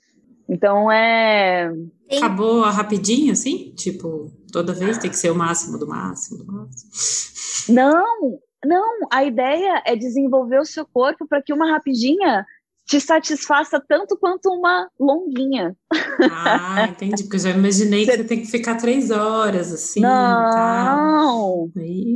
Então 0.47 0.91
é. 0.91 1.71
Acabou 2.11 2.61
rapidinho, 2.61 3.31
assim? 3.31 3.73
Tipo, 3.75 4.31
toda 4.51 4.73
vez 4.73 4.97
tem 4.97 5.09
que 5.09 5.17
ser 5.17 5.31
o 5.31 5.35
máximo 5.35 5.77
do 5.77 5.87
máximo 5.87 6.39
do 6.39 6.51
máximo. 6.51 7.73
Não, 7.73 8.39
não. 8.65 9.07
A 9.11 9.23
ideia 9.23 9.81
é 9.85 9.95
desenvolver 9.95 10.59
o 10.59 10.65
seu 10.65 10.85
corpo 10.85 11.27
para 11.27 11.41
que 11.41 11.53
uma 11.53 11.71
rapidinha 11.71 12.45
te 12.85 12.99
satisfaça 12.99 13.81
tanto 13.87 14.17
quanto 14.17 14.49
uma 14.49 14.89
longuinha. 14.99 15.75
Ah, 16.29 16.87
entendi, 16.89 17.23
porque 17.23 17.37
eu 17.37 17.39
já 17.39 17.49
imaginei 17.51 18.05
que 18.05 18.11
você 18.11 18.23
tem 18.23 18.41
que 18.41 18.47
ficar 18.47 18.75
três 18.75 19.11
horas, 19.11 19.71
assim. 19.71 20.01
Não, 20.01 21.69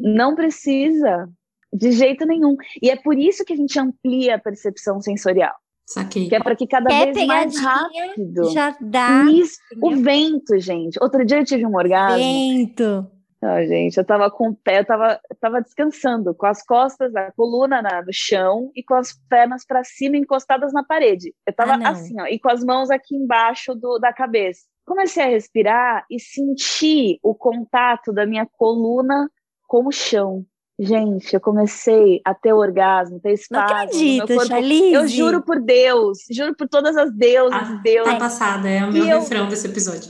não 0.04 0.36
precisa, 0.36 1.30
de 1.72 1.92
jeito 1.92 2.26
nenhum. 2.26 2.56
E 2.82 2.90
é 2.90 2.96
por 2.96 3.18
isso 3.18 3.46
que 3.46 3.54
a 3.54 3.56
gente 3.56 3.80
amplia 3.80 4.36
a 4.36 4.40
percepção 4.40 5.00
sensorial. 5.02 5.54
Saquei. 5.88 6.28
Que 6.28 6.36
é 6.36 6.40
para 6.40 6.56
que 6.56 6.68
cada 6.68 6.90
Quer 6.90 7.14
vez 7.14 7.28
mais 7.28 7.60
rápido. 7.60 8.52
Já 8.52 8.76
dá. 8.82 9.26
Isso, 9.32 9.58
o 9.82 9.96
vento, 9.96 10.60
gente. 10.60 10.98
Outro 11.00 11.24
dia 11.24 11.38
eu 11.38 11.46
tive 11.46 11.66
um 11.66 11.76
orgasmo. 11.76 12.18
Vento. 12.18 13.08
Não, 13.46 13.66
gente, 13.68 13.98
eu 13.98 14.04
tava 14.06 14.32
com 14.32 14.50
o 14.50 14.56
pé, 14.56 14.80
eu 14.80 14.86
tava, 14.86 15.20
eu 15.30 15.36
tava 15.40 15.62
descansando, 15.62 16.34
com 16.34 16.48
as 16.48 16.64
costas, 16.66 17.16
a 17.16 17.32
coluna 17.34 17.80
na, 17.82 18.02
no 18.02 18.12
chão 18.12 18.72
e 18.76 18.82
com 18.82 18.96
as 18.96 19.14
pernas 19.30 19.64
para 19.66 19.84
cima 19.84 20.18
encostadas 20.18 20.74
na 20.74 20.84
parede. 20.84 21.32
Eu 21.46 21.54
tava 21.54 21.74
Ah, 21.74 21.78
não. 21.78 21.92
assim, 21.92 22.20
ó, 22.20 22.26
e 22.26 22.40
com 22.40 22.50
as 22.50 22.64
mãos 22.64 22.90
aqui 22.90 23.16
embaixo 23.16 23.76
do, 23.76 24.00
da 24.00 24.12
cabeça. 24.12 24.62
Comecei 24.86 25.24
a 25.24 25.28
respirar 25.28 26.06
e 26.10 26.20
senti 26.20 27.20
o 27.22 27.36
contato 27.36 28.12
da 28.12 28.26
minha 28.26 28.48
coluna 28.58 29.30
com 29.68 29.86
o 29.88 29.92
chão. 29.92 30.44
Gente, 30.78 31.34
eu 31.34 31.40
comecei 31.40 32.20
a 32.26 32.34
ter 32.34 32.52
orgasmo, 32.52 33.18
ter 33.22 33.34
Não 33.50 33.62
no 33.62 33.66
meu 33.68 33.76
acredito, 33.78 34.28
corpo. 34.28 34.46
Charlize. 34.46 34.94
Eu 34.94 35.08
juro 35.08 35.42
por 35.42 35.62
Deus, 35.62 36.18
juro 36.30 36.54
por 36.54 36.68
todas 36.68 36.98
as 36.98 37.14
deusas 37.16 37.62
Ah, 37.62 37.80
deuses. 37.82 38.12
Tá 38.14 38.20
passada, 38.20 38.70
é 38.70 38.84
o 38.84 38.92
meu 38.92 39.06
E 39.06 39.10
eu- 39.10 39.20
refrão 39.22 39.48
desse 39.48 39.68
episódio. 39.68 40.10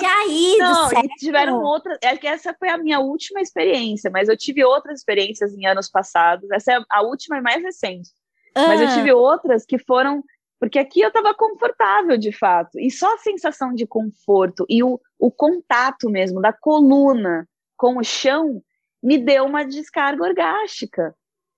E 0.00 0.04
aí, 0.04 0.56
Não, 0.58 0.88
do 0.88 0.98
e 0.98 1.08
tiveram 1.16 1.62
outras. 1.62 1.98
É 2.02 2.16
que 2.16 2.26
essa 2.26 2.54
foi 2.58 2.68
a 2.68 2.78
minha 2.78 3.00
última 3.00 3.40
experiência, 3.40 4.10
mas 4.10 4.28
eu 4.28 4.36
tive 4.36 4.64
outras 4.64 4.98
experiências 4.98 5.54
em 5.54 5.66
anos 5.66 5.88
passados. 5.88 6.50
Essa 6.50 6.72
é 6.74 6.80
a 6.90 7.02
última 7.02 7.38
e 7.38 7.40
mais 7.40 7.62
recente. 7.62 8.10
Mas 8.56 8.80
eu 8.80 8.88
Ah, 8.88 8.94
tive 8.94 9.12
outras 9.12 9.64
que 9.64 9.78
foram. 9.78 10.22
Porque 10.60 10.78
aqui 10.78 11.00
eu 11.00 11.08
estava 11.08 11.32
confortável 11.34 12.18
de 12.18 12.32
fato. 12.32 12.78
E 12.80 12.90
só 12.90 13.14
a 13.14 13.18
sensação 13.18 13.72
de 13.72 13.86
conforto 13.86 14.66
e 14.68 14.82
o, 14.82 15.00
o 15.18 15.30
contato 15.30 16.10
mesmo 16.10 16.40
da 16.40 16.52
coluna 16.52 17.48
com 17.76 17.98
o 17.98 18.02
chão 18.02 18.60
me 19.00 19.16
deu 19.16 19.44
uma 19.44 19.64
descarga 19.64 20.24
orgástica. 20.24 21.14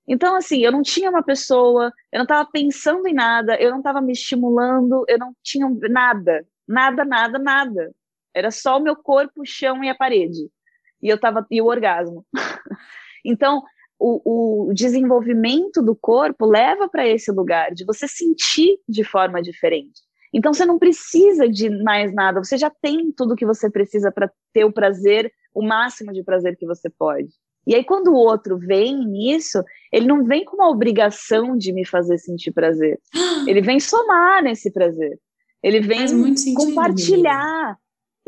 Então, 0.07 0.35
assim, 0.37 0.59
eu 0.59 0.73
não 0.73 0.83
tinha 0.83 1.09
uma 1.09 1.23
pessoa, 1.23 1.93
eu 2.13 2.19
não 2.19 2.25
estava 2.25 2.49
pensando 2.51 3.07
em 3.07 3.15
nada, 3.15 3.55
eu 3.61 3.71
não 3.71 3.79
estava 3.79 4.01
me 4.01 4.13
estimulando, 4.13 5.05
eu 5.09 5.19
não 5.19 5.33
tinha 5.43 5.67
nada, 5.89 6.45
nada, 6.69 7.05
nada, 7.05 7.39
nada. 7.39 7.93
Era 8.35 8.51
só 8.51 8.79
o 8.79 8.83
meu 8.83 8.97
corpo, 8.97 9.43
o 9.43 9.47
chão 9.47 9.83
e 9.83 9.89
a 9.89 9.95
parede. 9.95 10.49
E 11.03 11.09
eu 11.09 11.19
tava 11.19 11.47
e 11.51 11.61
o 11.61 11.67
orgasmo. 11.67 12.25
então, 13.25 13.63
o, 13.99 14.69
o 14.69 14.75
desenvolvimento 14.75 15.83
do 15.83 15.95
corpo 15.95 16.47
leva 16.47 16.89
para 16.89 17.07
esse 17.07 17.31
lugar 17.31 17.73
de 17.73 17.85
você 17.85 18.09
sentir 18.09 18.79
de 18.89 19.05
forma 19.05 19.43
diferente. 19.43 20.01
Então, 20.33 20.55
você 20.55 20.65
não 20.65 20.79
precisa 20.79 21.49
de 21.49 21.69
mais 21.83 22.15
nada, 22.15 22.43
você 22.43 22.57
já 22.57 22.71
tem 22.71 23.13
tudo 23.13 23.35
que 23.35 23.45
você 23.45 23.69
precisa 23.69 24.13
para 24.13 24.31
ter 24.53 24.65
o 24.65 24.73
prazer, 24.73 25.33
o 25.53 25.63
máximo 25.63 26.13
de 26.13 26.23
prazer 26.23 26.57
que 26.57 26.67
você 26.67 26.89
pode. 26.89 27.31
E 27.67 27.75
aí, 27.75 27.85
quando 27.85 28.09
o 28.09 28.15
outro 28.15 28.57
vem 28.57 29.07
nisso, 29.07 29.63
ele 29.93 30.07
não 30.07 30.25
vem 30.25 30.45
com 30.45 30.57
uma 30.57 30.71
obrigação 30.71 31.57
de 31.57 31.73
me 31.73 31.85
fazer 31.85 32.17
sentir 32.19 32.53
prazer. 32.53 32.99
Ele 33.47 33.61
vem 33.61 33.79
somar 33.79 34.43
nesse 34.43 34.71
prazer. 34.71 35.19
Ele 35.63 35.81
vem 35.81 36.09
menina. 37.23 37.79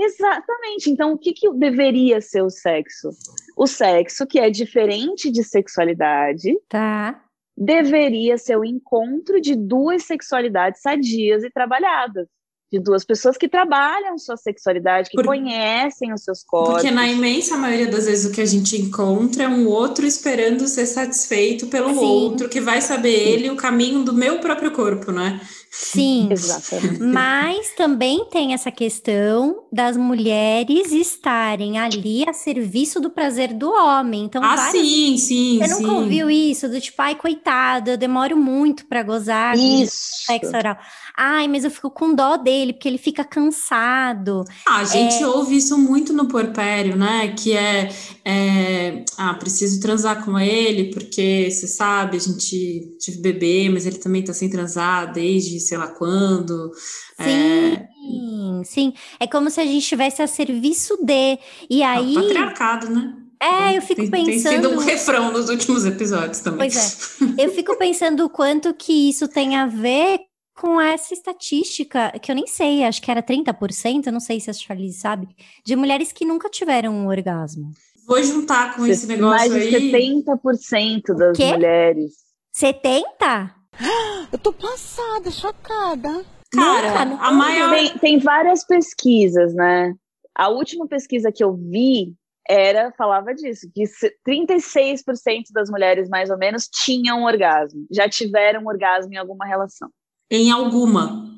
Exatamente. 0.05 0.91
Então, 0.91 1.13
o 1.13 1.19
que, 1.19 1.33
que 1.33 1.53
deveria 1.55 2.21
ser 2.21 2.43
o 2.43 2.51
sexo? 2.51 3.11
O 3.57 3.67
sexo, 3.67 4.27
que 4.27 4.39
é 4.39 4.51
diferente 4.51 5.31
de 5.31 5.45
sexualidade, 5.45 6.59
Tá. 6.69 7.23
deveria 7.57 8.37
ser 8.39 8.57
o 8.57 8.65
encontro 8.65 9.41
de 9.41 9.55
duas 9.55 10.05
sexualidades 10.05 10.81
sadias 10.81 11.45
e 11.45 11.51
trabalhadas. 11.51 12.27
De 12.73 12.79
duas 12.81 13.05
pessoas 13.05 13.37
que 13.37 13.49
trabalham 13.49 14.17
sua 14.17 14.37
sexualidade, 14.39 15.11
que 15.11 15.17
Por- 15.17 15.27
conhecem 15.27 16.11
os 16.13 16.25
seus 16.25 16.43
corpos. 16.43 16.75
Porque 16.77 16.91
na 16.91 17.07
imensa 17.07 17.55
maioria 17.57 17.89
das 17.89 18.07
vezes 18.07 18.25
o 18.31 18.33
que 18.35 18.41
a 18.41 18.47
gente 18.47 18.81
encontra 18.81 19.43
é 19.45 19.49
um 19.49 19.67
outro 19.69 20.07
esperando 20.07 20.67
ser 20.67 20.87
satisfeito 20.87 21.67
pelo 21.67 21.91
Sim. 21.91 21.99
outro, 21.99 22.49
que 22.49 22.61
vai 22.63 22.81
saber 22.81 23.13
ele 23.13 23.51
o 23.51 23.57
caminho 23.57 24.03
do 24.05 24.15
meu 24.15 24.39
próprio 24.39 24.71
corpo, 24.71 25.13
né? 25.13 25.39
Sim. 25.71 26.29
Exatamente. 26.33 27.01
Mas 27.03 27.75
também 27.77 28.25
tem 28.31 28.55
essa 28.55 28.71
questão 28.71 29.65
das 29.71 29.97
mulheres 29.97 30.93
estarem 30.93 31.79
ali 31.79 32.25
a 32.29 32.33
serviço 32.33 33.01
do 33.01 33.11
prazer 33.11 33.53
do 33.53 33.71
homem. 33.71 34.25
Então, 34.25 34.43
ah, 34.43 34.57
várias- 34.57 34.83
sim, 34.87 35.17
sim, 35.19 35.59
Você 35.59 35.75
sim. 35.75 35.83
nunca 35.83 35.95
ouviu 35.97 36.31
isso? 36.31 36.69
Do 36.69 36.81
tipo, 36.81 37.01
ai, 37.03 37.15
coitado, 37.17 37.91
eu 37.91 37.97
demoro 37.99 38.37
muito 38.37 38.87
pra 38.87 39.03
gozar 39.03 39.57
Isso. 39.59 40.25
sexo 40.27 40.57
oral. 40.57 40.79
Ai, 41.17 41.47
mas 41.49 41.65
eu 41.65 41.71
fico 41.71 41.91
com 41.91 42.15
dó 42.15 42.37
dele, 42.37 42.73
porque 42.73 42.89
ele 42.89 42.99
fica 42.99 43.23
cansado. 43.25 44.45
Ah, 44.67 44.79
a 44.79 44.83
É. 44.83 44.87
gente 44.87 45.25
ouve 45.25 45.57
isso 45.57 45.77
muito 45.79 46.13
no 46.13 46.27
porpério, 46.29 46.97
né? 46.97 47.35
Que 47.37 47.53
é, 47.57 47.91
é, 48.25 49.05
ah, 49.19 49.35
preciso 49.35 49.81
transar 49.81 50.25
com 50.25 50.39
ele, 50.39 50.91
porque 50.93 51.51
você 51.51 51.67
sabe, 51.67 52.17
a 52.17 52.21
gente 52.21 52.97
tive 52.99 53.19
bebê, 53.19 53.69
mas 53.71 53.87
ele 53.87 53.99
também 53.99 54.23
tá 54.25 54.33
sem 54.33 54.49
transar 54.49 55.13
desde 55.13 55.61
sei 55.61 55.79
lá 55.79 55.89
quando. 55.89 56.71
É, 57.19 57.87
Sim, 58.03 58.63
sim. 58.65 58.93
É 59.21 59.27
como 59.27 59.51
se 59.51 59.61
a 59.61 59.65
gente 59.65 59.79
estivesse 59.79 60.23
a 60.23 60.27
serviço 60.27 60.97
de. 61.05 61.39
E 61.71 61.83
ah, 61.83 61.93
aí. 61.93 62.15
patriarcado, 62.15 62.91
né? 62.91 63.15
É, 63.41 63.77
eu 63.77 63.83
fico 63.83 64.09
tem, 64.09 64.25
Tem 64.25 64.39
sido 64.39 64.51
pensando. 64.53 64.71
um 64.71 64.79
refrão 64.79 65.33
nos 65.33 65.49
últimos 65.49 65.85
episódios 65.85 66.39
também. 66.41 66.71
Pois 66.71 66.77
é. 67.21 67.43
Eu 67.43 67.53
fico 67.53 67.77
pensando 67.77 68.25
o 68.25 68.31
quanto 68.31 68.73
que 68.73 69.09
isso 69.11 69.27
tem 69.27 69.57
a 69.57 69.67
ver 69.67 70.21
com 70.55 70.81
essa 70.81 71.15
estatística, 71.15 72.13
que 72.21 72.31
eu 72.31 72.35
nem 72.37 72.47
sei, 72.47 72.85
acho 72.85 73.01
que 73.01 73.11
era 73.11 73.23
30%, 73.23 74.07
eu 74.07 74.13
não 74.13 74.21
sei 74.21 74.41
se 74.41 74.51
a 74.51 74.53
Charlize 74.53 74.99
sabe, 74.99 75.29
de 75.65 75.75
mulheres 75.77 76.13
que 76.13 76.25
nunca 76.25 76.49
tiveram 76.49 76.93
um 76.93 77.09
orgasmo. 77.09 77.71
Vou 78.07 78.23
juntar 78.23 78.75
com 78.77 78.85
esse 78.87 79.07
Mais 79.07 79.49
negócio 79.49 79.71
de 79.71 79.77
aí. 79.77 80.23
70% 80.25 81.15
das 81.17 81.37
Quê? 81.37 81.53
mulheres. 81.53 82.13
70? 82.53 83.55
Eu 84.33 84.39
tô 84.39 84.53
passada, 84.53 85.31
chocada. 85.31 86.25
Cara, 86.55 86.89
Nunca, 86.89 87.05
nunca 87.07 87.25
a 87.25 87.33
maior. 87.33 87.71
Tem, 87.71 87.99
tem 87.99 88.19
várias 88.19 88.65
pesquisas, 88.65 89.55
né? 89.55 89.95
A 90.35 90.49
última 90.49 90.87
pesquisa 90.87 91.31
que 91.33 91.43
eu 91.43 91.55
vi 91.55 92.15
era 92.49 92.93
falava 92.93 93.35
disso, 93.35 93.71
que 93.75 93.85
36% 94.27 95.45
das 95.53 95.71
mulheres 95.71 96.09
mais 96.09 96.31
ou 96.31 96.39
menos 96.39 96.69
tinham 96.69 97.25
orgasmo, 97.25 97.87
já 97.91 98.09
tiveram 98.09 98.67
orgasmo 98.67 99.13
em 99.13 99.17
alguma 99.17 99.47
relação. 99.47 99.89
Em 100.35 100.51
alguma. 100.51 101.31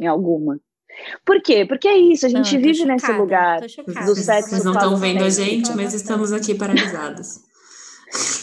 Em 0.00 0.06
alguma. 0.06 0.58
Por 1.24 1.42
quê? 1.42 1.66
Porque 1.66 1.86
é 1.86 1.98
isso, 1.98 2.24
a 2.24 2.30
gente 2.30 2.54
Não, 2.54 2.62
vive 2.62 2.74
chocada, 2.74 2.92
nesse 2.94 3.12
lugar 3.12 3.60
do 3.60 4.14
sexo. 4.16 4.48
Vocês 4.48 4.64
não 4.64 4.72
estão 4.72 4.96
vendo 4.96 5.22
a 5.22 5.28
gente, 5.28 5.70
mas 5.76 5.92
estamos 5.92 6.32
aqui 6.32 6.54
paralisadas. 6.54 7.42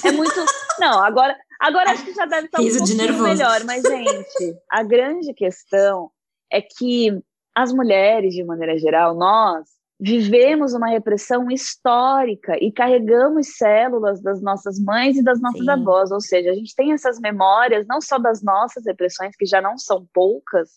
É 0.05 0.11
muito. 0.11 0.35
Não, 0.79 1.03
agora, 1.03 1.35
agora 1.59 1.91
acho 1.91 2.05
que 2.05 2.13
já 2.13 2.25
deve 2.25 2.45
estar 2.45 2.59
um 2.59 2.63
Riso 2.63 2.83
de 2.83 2.95
pouquinho 2.95 3.03
nervoso. 3.03 3.29
melhor, 3.29 3.63
mas, 3.63 3.81
gente, 3.81 4.57
a 4.69 4.83
grande 4.83 5.33
questão 5.33 6.11
é 6.51 6.61
que 6.61 7.17
as 7.55 7.73
mulheres, 7.73 8.33
de 8.33 8.43
maneira 8.43 8.77
geral, 8.77 9.15
nós 9.15 9.67
vivemos 9.99 10.73
uma 10.73 10.87
repressão 10.87 11.49
histórica 11.49 12.57
e 12.61 12.71
carregamos 12.71 13.55
células 13.57 14.21
das 14.21 14.41
nossas 14.41 14.79
mães 14.79 15.17
e 15.17 15.23
das 15.23 15.39
nossas 15.39 15.61
Sim. 15.61 15.69
avós, 15.69 16.11
ou 16.11 16.19
seja, 16.19 16.51
a 16.51 16.53
gente 16.53 16.75
tem 16.75 16.91
essas 16.91 17.19
memórias 17.19 17.85
não 17.87 18.01
só 18.01 18.19
das 18.19 18.43
nossas 18.43 18.85
repressões, 18.85 19.35
que 19.35 19.45
já 19.45 19.61
não 19.61 19.77
são 19.77 20.05
poucas, 20.13 20.71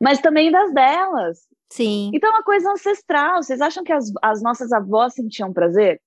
mas 0.00 0.20
também 0.20 0.50
das 0.50 0.72
delas. 0.72 1.38
Sim. 1.70 2.10
Então 2.12 2.30
é 2.30 2.32
uma 2.32 2.42
coisa 2.42 2.70
ancestral. 2.70 3.42
Vocês 3.42 3.60
acham 3.60 3.84
que 3.84 3.92
as, 3.92 4.12
as 4.22 4.42
nossas 4.42 4.72
avós 4.72 5.14
sentiam 5.14 5.52
prazer? 5.52 6.00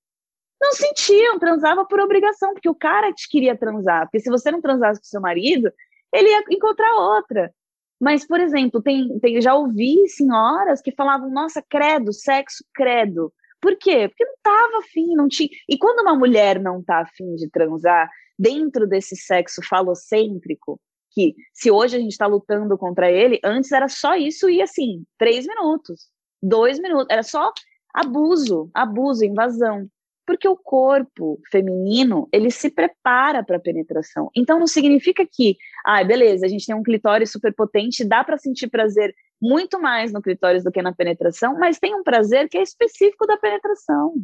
Não 0.60 0.72
sentiam, 0.72 1.38
transava 1.38 1.86
por 1.86 2.00
obrigação, 2.00 2.52
porque 2.52 2.68
o 2.68 2.74
cara 2.74 3.12
te 3.12 3.28
queria 3.28 3.56
transar. 3.56 4.06
Porque 4.06 4.20
se 4.20 4.30
você 4.30 4.50
não 4.50 4.60
transasse 4.60 5.00
com 5.00 5.06
seu 5.06 5.20
marido, 5.20 5.72
ele 6.12 6.28
ia 6.28 6.44
encontrar 6.50 6.94
outra. 6.96 7.52
Mas, 8.00 8.26
por 8.26 8.40
exemplo, 8.40 8.80
tem, 8.80 9.18
tem, 9.18 9.40
já 9.40 9.54
ouvi 9.54 10.08
senhoras 10.08 10.80
que 10.80 10.92
falavam, 10.92 11.30
nossa, 11.30 11.62
credo, 11.68 12.12
sexo, 12.12 12.64
credo. 12.72 13.32
Por 13.60 13.76
quê? 13.76 14.08
Porque 14.08 14.24
não 14.24 14.34
estava 14.34 14.78
afim, 14.78 15.14
não 15.14 15.28
tinha. 15.28 15.48
E 15.68 15.76
quando 15.76 16.00
uma 16.00 16.14
mulher 16.14 16.60
não 16.60 16.80
está 16.80 17.00
afim 17.00 17.34
de 17.34 17.50
transar 17.50 18.08
dentro 18.38 18.86
desse 18.86 19.16
sexo 19.16 19.60
falocêntrico, 19.66 20.80
que 21.10 21.34
se 21.52 21.70
hoje 21.70 21.96
a 21.96 22.00
gente 22.00 22.12
está 22.12 22.26
lutando 22.26 22.78
contra 22.78 23.10
ele, 23.10 23.40
antes 23.42 23.72
era 23.72 23.88
só 23.88 24.14
isso 24.14 24.48
e 24.48 24.62
assim, 24.62 25.04
três 25.18 25.46
minutos, 25.46 26.08
dois 26.40 26.78
minutos, 26.78 27.08
era 27.10 27.24
só 27.24 27.52
abuso, 27.92 28.70
abuso, 28.72 29.24
invasão. 29.24 29.88
Porque 30.28 30.46
o 30.46 30.58
corpo 30.58 31.40
feminino, 31.50 32.28
ele 32.30 32.50
se 32.50 32.70
prepara 32.70 33.42
para 33.42 33.56
a 33.56 33.60
penetração. 33.60 34.30
Então 34.36 34.58
não 34.58 34.66
significa 34.66 35.24
que, 35.26 35.56
ah, 35.86 36.04
beleza, 36.04 36.44
a 36.44 36.48
gente 36.50 36.66
tem 36.66 36.74
um 36.74 36.82
clitóris 36.82 37.32
super 37.32 37.54
potente, 37.54 38.04
dá 38.04 38.22
para 38.22 38.36
sentir 38.36 38.68
prazer 38.68 39.14
muito 39.40 39.80
mais 39.80 40.12
no 40.12 40.20
clitóris 40.20 40.62
do 40.62 40.70
que 40.70 40.82
na 40.82 40.92
penetração, 40.92 41.58
mas 41.58 41.78
tem 41.78 41.94
um 41.94 42.02
prazer 42.02 42.46
que 42.50 42.58
é 42.58 42.62
específico 42.62 43.26
da 43.26 43.38
penetração. 43.38 44.16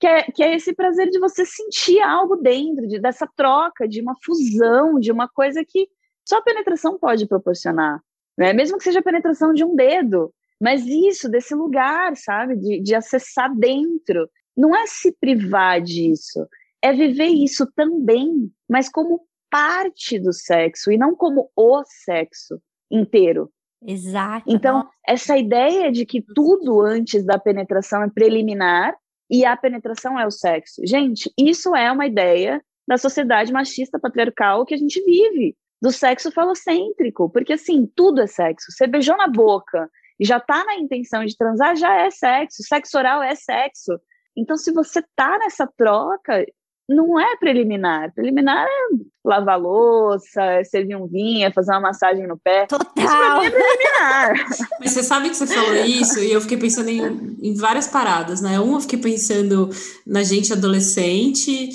Que 0.00 0.06
é, 0.08 0.22
que 0.24 0.42
é 0.42 0.56
esse 0.56 0.74
prazer 0.74 1.08
de 1.10 1.20
você 1.20 1.46
sentir 1.46 2.00
algo 2.00 2.34
dentro, 2.34 2.88
de, 2.88 2.98
dessa 2.98 3.28
troca, 3.36 3.86
de 3.86 4.00
uma 4.00 4.16
fusão, 4.20 4.98
de 4.98 5.12
uma 5.12 5.28
coisa 5.28 5.64
que 5.64 5.86
só 6.28 6.38
a 6.38 6.42
penetração 6.42 6.98
pode 6.98 7.28
proporcionar, 7.28 8.02
né? 8.36 8.52
Mesmo 8.52 8.78
que 8.78 8.82
seja 8.82 8.98
a 8.98 9.02
penetração 9.02 9.54
de 9.54 9.62
um 9.62 9.76
dedo, 9.76 10.34
mas 10.60 10.84
isso, 10.84 11.28
desse 11.28 11.54
lugar, 11.54 12.16
sabe? 12.16 12.56
De, 12.56 12.82
de 12.82 12.96
acessar 12.96 13.54
dentro. 13.54 14.28
Não 14.56 14.76
é 14.76 14.86
se 14.86 15.12
privar 15.12 15.80
disso, 15.80 16.46
é 16.82 16.92
viver 16.92 17.28
isso 17.28 17.66
também, 17.74 18.50
mas 18.68 18.88
como 18.88 19.20
parte 19.50 20.18
do 20.18 20.32
sexo 20.32 20.90
e 20.90 20.96
não 20.96 21.14
como 21.14 21.50
o 21.54 21.82
sexo 21.84 22.60
inteiro. 22.90 23.50
Exato. 23.84 24.44
Então, 24.48 24.88
essa 25.06 25.36
ideia 25.36 25.90
de 25.90 26.06
que 26.06 26.22
tudo 26.22 26.80
antes 26.80 27.24
da 27.24 27.38
penetração 27.38 28.02
é 28.02 28.10
preliminar 28.10 28.96
e 29.30 29.44
a 29.44 29.56
penetração 29.56 30.18
é 30.18 30.26
o 30.26 30.30
sexo. 30.30 30.82
Gente, 30.86 31.32
isso 31.38 31.74
é 31.74 31.90
uma 31.90 32.06
ideia 32.06 32.62
da 32.86 32.96
sociedade 32.96 33.52
machista 33.52 33.98
patriarcal 33.98 34.64
que 34.64 34.74
a 34.74 34.76
gente 34.76 35.02
vive 35.04 35.56
do 35.80 35.90
sexo 35.90 36.30
falocêntrico, 36.30 37.28
porque 37.30 37.54
assim, 37.54 37.90
tudo 37.96 38.20
é 38.20 38.26
sexo. 38.26 38.70
Você 38.70 38.86
beijou 38.86 39.16
na 39.16 39.26
boca 39.26 39.90
e 40.18 40.24
já 40.24 40.38
tá 40.38 40.64
na 40.64 40.76
intenção 40.76 41.24
de 41.24 41.36
transar, 41.36 41.74
já 41.76 41.92
é 41.94 42.10
sexo. 42.10 42.62
Sexo 42.62 42.96
oral 42.96 43.22
é 43.22 43.34
sexo. 43.34 43.98
Então, 44.36 44.56
se 44.56 44.72
você 44.72 45.02
tá 45.14 45.38
nessa 45.38 45.66
troca, 45.66 46.44
não 46.88 47.18
é 47.18 47.36
preliminar. 47.36 48.12
Preliminar 48.14 48.66
é 48.66 48.96
lavar 49.24 49.60
louça, 49.60 50.42
é 50.42 50.64
servir 50.64 50.96
um 50.96 51.06
vinho, 51.06 51.46
é 51.46 51.52
fazer 51.52 51.72
uma 51.72 51.80
massagem 51.80 52.26
no 52.26 52.38
pé. 52.38 52.66
Isso 52.66 52.78
pra 52.78 52.84
Total. 52.84 53.40
mim 53.40 53.46
é 53.46 53.50
preliminar. 53.50 54.34
Mas 54.80 54.90
você 54.90 55.02
sabe 55.02 55.30
que 55.30 55.36
você 55.36 55.46
falou 55.46 55.74
isso 55.76 56.18
e 56.18 56.32
eu 56.32 56.40
fiquei 56.40 56.56
pensando 56.56 56.88
em, 56.88 57.36
em 57.40 57.54
várias 57.54 57.86
paradas, 57.86 58.40
né? 58.40 58.58
Uma, 58.58 58.76
eu 58.76 58.80
fiquei 58.82 58.98
pensando 58.98 59.70
na 60.06 60.22
gente 60.22 60.52
adolescente, 60.52 61.70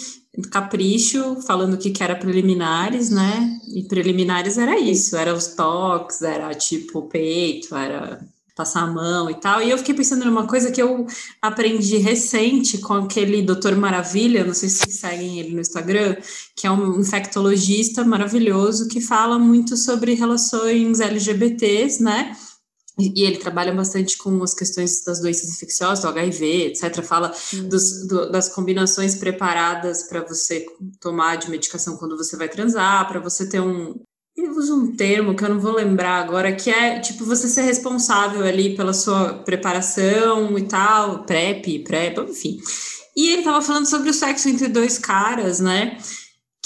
capricho, 0.51 1.41
falando 1.41 1.77
que 1.77 1.91
que 1.91 2.03
era 2.03 2.15
preliminares, 2.15 3.09
né? 3.09 3.59
E 3.73 3.83
preliminares 3.83 4.57
era 4.57 4.77
isso, 4.77 5.15
era 5.15 5.33
os 5.33 5.47
toques, 5.47 6.21
era 6.21 6.53
tipo 6.53 6.99
o 6.99 7.07
peito, 7.07 7.75
era 7.75 8.19
passar 8.57 8.81
a 8.81 8.87
mão 8.87 9.29
e 9.29 9.35
tal. 9.35 9.61
E 9.61 9.69
eu 9.69 9.77
fiquei 9.77 9.93
pensando 9.93 10.25
numa 10.25 10.47
coisa 10.47 10.71
que 10.71 10.81
eu 10.81 11.05
aprendi 11.41 11.97
recente 11.97 12.79
com 12.79 12.95
aquele 12.95 13.43
Doutor 13.43 13.75
Maravilha, 13.75 14.43
não 14.43 14.53
sei 14.53 14.67
se 14.67 14.79
vocês 14.79 14.99
seguem 14.99 15.39
ele 15.39 15.53
no 15.53 15.61
Instagram, 15.61 16.17
que 16.55 16.65
é 16.65 16.71
um 16.71 16.99
infectologista 16.99 18.03
maravilhoso 18.03 18.87
que 18.87 18.99
fala 18.99 19.37
muito 19.37 19.77
sobre 19.77 20.15
relações 20.15 20.99
LGBTs, 20.99 22.01
né? 22.01 22.35
E 22.99 23.23
ele 23.23 23.37
trabalha 23.37 23.71
bastante 23.71 24.17
com 24.17 24.41
as 24.41 24.55
questões 24.55 25.03
das 25.03 25.21
doenças 25.21 25.51
infecciosas, 25.51 25.99
do 25.99 26.07
HIV, 26.07 26.65
etc. 26.65 27.03
Fala 27.03 27.31
dos, 27.69 28.07
do, 28.07 28.31
das 28.31 28.49
combinações 28.49 29.13
preparadas 29.13 30.03
para 30.03 30.23
você 30.23 30.65
tomar 30.99 31.35
de 31.35 31.47
medicação 31.51 31.95
quando 31.95 32.17
você 32.17 32.35
vai 32.35 32.49
transar, 32.49 33.07
para 33.07 33.19
você 33.19 33.47
ter 33.47 33.61
um. 33.61 34.01
Ele 34.37 34.49
usa 34.49 34.73
um 34.75 34.95
termo 34.95 35.35
que 35.35 35.43
eu 35.43 35.49
não 35.49 35.59
vou 35.59 35.73
lembrar 35.73 36.21
agora, 36.21 36.55
que 36.55 36.69
é 36.69 36.99
tipo 36.99 37.25
você 37.25 37.47
ser 37.47 37.63
responsável 37.63 38.43
ali 38.43 38.75
pela 38.75 38.93
sua 38.93 39.33
preparação 39.33 40.57
e 40.57 40.63
tal, 40.63 41.23
PrEP, 41.23 41.79
PrEP, 41.79 42.19
enfim. 42.19 42.59
E 43.15 43.29
ele 43.29 43.39
estava 43.39 43.61
falando 43.63 43.87
sobre 43.87 44.11
o 44.11 44.13
sexo 44.13 44.47
entre 44.47 44.67
dois 44.67 44.99
caras, 44.99 45.59
né? 45.59 45.97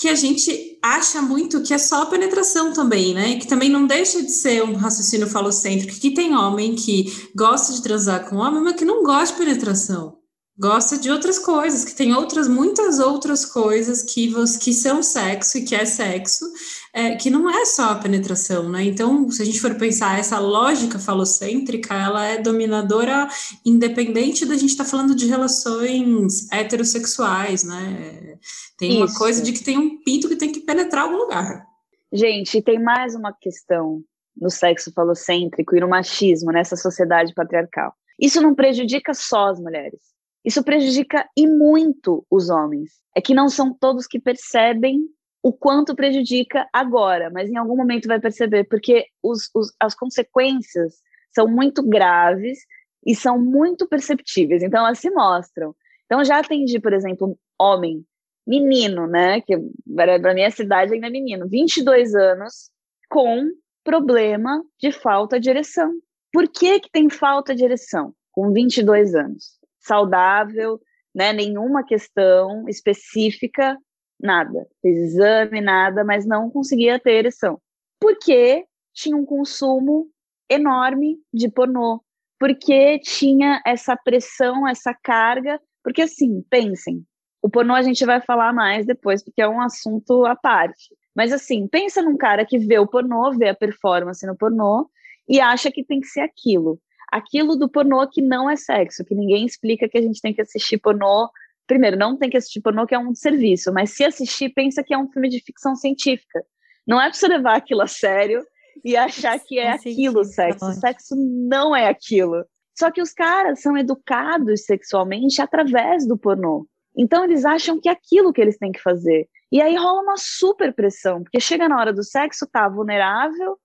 que 0.02 0.10
a 0.10 0.16
gente 0.16 0.80
acha 0.82 1.22
muito 1.22 1.62
que 1.62 1.76
é 1.76 1.78
só 1.78 2.06
penetração 2.08 2.74
também, 2.74 3.14
né? 3.14 3.38
Que 3.38 3.48
também 3.48 3.70
não 3.70 3.86
deixa 3.86 4.20
de 4.24 4.32
ser 4.32 4.64
um 4.64 4.74
raciocínio 4.74 5.28
falocêntrico, 5.28 6.00
que 6.00 6.10
tem 6.10 6.36
homem 6.36 6.74
que 6.74 7.30
gosta 7.36 7.72
de 7.72 7.84
transar 7.84 8.28
com 8.28 8.38
homem, 8.38 8.64
mas 8.64 8.76
que 8.76 8.84
não 8.84 9.04
gosta 9.04 9.36
de 9.36 9.46
penetração. 9.46 10.18
Gosta 10.62 10.96
de 10.96 11.10
outras 11.10 11.40
coisas, 11.40 11.84
que 11.84 11.96
tem 11.96 12.14
outras, 12.14 12.48
muitas 12.48 13.00
outras 13.00 13.44
coisas 13.44 14.04
que, 14.04 14.30
você, 14.30 14.60
que 14.60 14.72
são 14.72 15.02
sexo 15.02 15.58
e 15.58 15.64
que 15.64 15.74
é 15.74 15.86
sexo, 15.86 16.46
é, 16.94 17.16
que 17.16 17.32
não 17.32 17.50
é 17.50 17.66
só 17.66 17.86
a 17.86 17.96
penetração, 17.96 18.70
né? 18.70 18.84
Então, 18.84 19.28
se 19.32 19.42
a 19.42 19.46
gente 19.46 19.60
for 19.60 19.74
pensar 19.74 20.20
essa 20.20 20.38
lógica 20.38 21.00
falocêntrica, 21.00 21.96
ela 21.96 22.24
é 22.28 22.38
dominadora 22.38 23.28
independente 23.66 24.46
da 24.46 24.54
gente 24.54 24.70
estar 24.70 24.84
tá 24.84 24.90
falando 24.92 25.16
de 25.16 25.26
relações 25.26 26.48
heterossexuais, 26.52 27.64
né? 27.64 28.38
Tem 28.78 28.98
uma 28.98 29.08
Isso. 29.08 29.18
coisa 29.18 29.42
de 29.42 29.54
que 29.54 29.64
tem 29.64 29.80
um 29.80 30.04
pinto 30.04 30.30
que 30.30 30.36
tem 30.36 30.52
que 30.52 30.60
penetrar 30.60 31.06
algum 31.06 31.18
lugar. 31.18 31.66
Gente, 32.14 32.62
tem 32.62 32.78
mais 32.78 33.16
uma 33.16 33.34
questão 33.34 34.04
no 34.40 34.52
sexo 34.52 34.92
falocêntrico 34.94 35.76
e 35.76 35.80
no 35.80 35.90
machismo 35.90 36.52
nessa 36.52 36.76
sociedade 36.76 37.34
patriarcal. 37.34 37.96
Isso 38.20 38.40
não 38.40 38.54
prejudica 38.54 39.12
só 39.16 39.48
as 39.48 39.60
mulheres. 39.60 40.12
Isso 40.44 40.64
prejudica 40.64 41.28
e 41.38 41.48
muito 41.48 42.26
os 42.30 42.50
homens. 42.50 42.92
É 43.16 43.22
que 43.22 43.34
não 43.34 43.50
são 43.50 43.74
todos 43.74 44.08
que 44.08 44.20
percebem 44.20 45.06
o 45.44 45.52
quanto 45.52 45.96
prejudica 45.96 46.68
agora, 46.72 47.30
mas 47.32 47.50
em 47.50 47.58
algum 47.58 47.76
momento 47.76 48.08
vai 48.08 48.20
perceber, 48.20 48.66
porque 48.66 49.08
os, 49.24 49.50
os, 49.56 49.74
as 49.80 49.96
consequências 49.96 50.96
são 51.34 51.48
muito 51.48 51.82
graves 51.82 52.60
e 53.06 53.16
são 53.16 53.40
muito 53.40 53.88
perceptíveis, 53.88 54.62
então 54.62 54.86
elas 54.86 55.00
se 55.00 55.10
mostram. 55.10 55.76
Então 56.06 56.24
já 56.24 56.40
atendi, 56.40 56.80
por 56.80 56.94
exemplo, 56.94 57.38
homem, 57.60 58.06
menino, 58.46 59.08
né, 59.08 59.42
que 59.42 59.58
para 59.96 60.34
minha 60.34 60.52
cidade 60.52 60.94
ainda 60.94 61.08
é 61.08 61.10
menino, 61.10 61.48
22 61.48 62.14
anos, 62.14 62.70
com 63.10 63.50
problema 63.84 64.64
de 64.80 64.92
falta 64.92 65.40
de 65.40 65.50
ereção. 65.50 65.92
Por 66.32 66.48
que 66.48 66.80
que 66.80 66.92
tem 66.92 67.10
falta 67.10 67.56
de 67.56 67.64
ereção 67.64 68.14
com 68.32 68.52
22 68.52 69.16
anos? 69.16 69.61
Saudável, 69.82 70.80
né, 71.14 71.34
nenhuma 71.34 71.84
questão 71.84 72.68
específica, 72.70 73.78
nada. 74.20 74.68
Fez 74.82 74.98
exame, 74.98 75.60
nada, 75.60 76.04
mas 76.04 76.26
não 76.26 76.50
conseguia 76.50 77.00
ter 77.00 77.14
ereção. 77.14 77.60
Porque 78.00 78.66
tinha 78.94 79.16
um 79.16 79.26
consumo 79.26 80.08
enorme 80.50 81.18
de 81.34 81.50
pornô. 81.50 82.02
Porque 82.40 83.00
tinha 83.00 83.62
essa 83.66 83.96
pressão, 83.96 84.68
essa 84.68 84.94
carga. 84.94 85.60
Porque, 85.84 86.02
assim, 86.02 86.42
pensem, 86.50 87.06
o 87.42 87.50
pornô 87.50 87.74
a 87.74 87.82
gente 87.82 88.06
vai 88.06 88.22
falar 88.22 88.54
mais 88.54 88.86
depois, 88.86 89.24
porque 89.24 89.42
é 89.42 89.48
um 89.48 89.62
assunto 89.62 90.26
à 90.26 90.36
parte. 90.36 90.96
Mas, 91.16 91.32
assim, 91.32 91.68
pensa 91.68 92.02
num 92.02 92.18
cara 92.18 92.46
que 92.46 92.58
vê 92.58 92.80
o 92.80 92.88
pornô, 92.88 93.32
vê 93.34 93.50
a 93.50 93.56
performance 93.56 94.26
no 94.26 94.38
pornô 94.38 94.90
e 95.28 95.40
acha 95.40 95.72
que 95.72 95.84
tem 95.84 96.00
que 96.00 96.08
ser 96.08 96.22
aquilo. 96.22 96.80
Aquilo 97.12 97.58
do 97.58 97.70
pornô 97.70 98.08
que 98.08 98.22
não 98.22 98.50
é 98.50 98.56
sexo, 98.56 99.04
que 99.04 99.14
ninguém 99.14 99.46
explica 99.46 99.90
que 99.90 99.98
a 99.98 100.02
gente 100.02 100.22
tem 100.22 100.34
que 100.34 100.42
assistir 100.42 100.78
pornô 100.78 101.30
primeiro, 101.72 101.98
não 101.98 102.18
tem 102.18 102.30
que 102.30 102.36
assistir 102.36 102.60
pornô, 102.60 102.86
que 102.86 102.94
é 102.94 103.00
um 103.00 103.16
serviço, 103.16 103.72
mas 103.72 103.92
se 103.92 104.04
assistir, 104.04 104.50
pensa 104.50 104.84
que 104.84 104.94
é 104.94 104.98
um 104.98 105.10
filme 105.10 105.30
de 105.30 105.40
ficção 105.40 105.74
científica. 105.74 106.44
Não 106.86 107.00
é 107.00 107.06
para 107.06 107.14
você 107.14 107.28
levar 107.30 107.56
aquilo 107.56 107.82
a 107.82 107.88
sério 107.88 108.46
e 108.84 108.98
achar 108.98 109.40
que 109.40 109.58
é 109.58 109.72
aquilo 109.72 110.20
o 110.20 110.26
sexo. 110.26 110.66
O 110.66 110.74
sexo 110.74 111.16
não 111.16 111.74
é 111.74 111.88
aquilo. 111.88 112.44
Só 112.78 112.92
que 112.92 113.02
os 113.02 113.14
caras 113.14 113.62
são 113.62 113.78
educados 113.78 114.66
sexualmente 114.66 115.42
através 115.42 116.06
do 116.06 116.18
pornô. 116.18 116.68
Então 116.98 117.24
eles 117.24 117.46
acham 117.46 117.80
que 117.80 117.88
é 117.88 117.92
aquilo 117.94 118.34
que 118.34 118.42
eles 118.42 118.58
têm 118.58 118.72
que 118.72 118.82
fazer. 118.82 119.30
E 119.50 119.62
aí 119.62 119.76
rola 119.76 120.02
uma 120.02 120.18
super 120.18 120.74
pressão, 120.74 121.24
porque 121.24 121.40
chega 121.40 121.70
na 121.70 121.80
hora 121.80 121.94
do 121.94 122.04
sexo, 122.04 122.48
tá 122.52 122.68
vulnerável, 122.68 123.58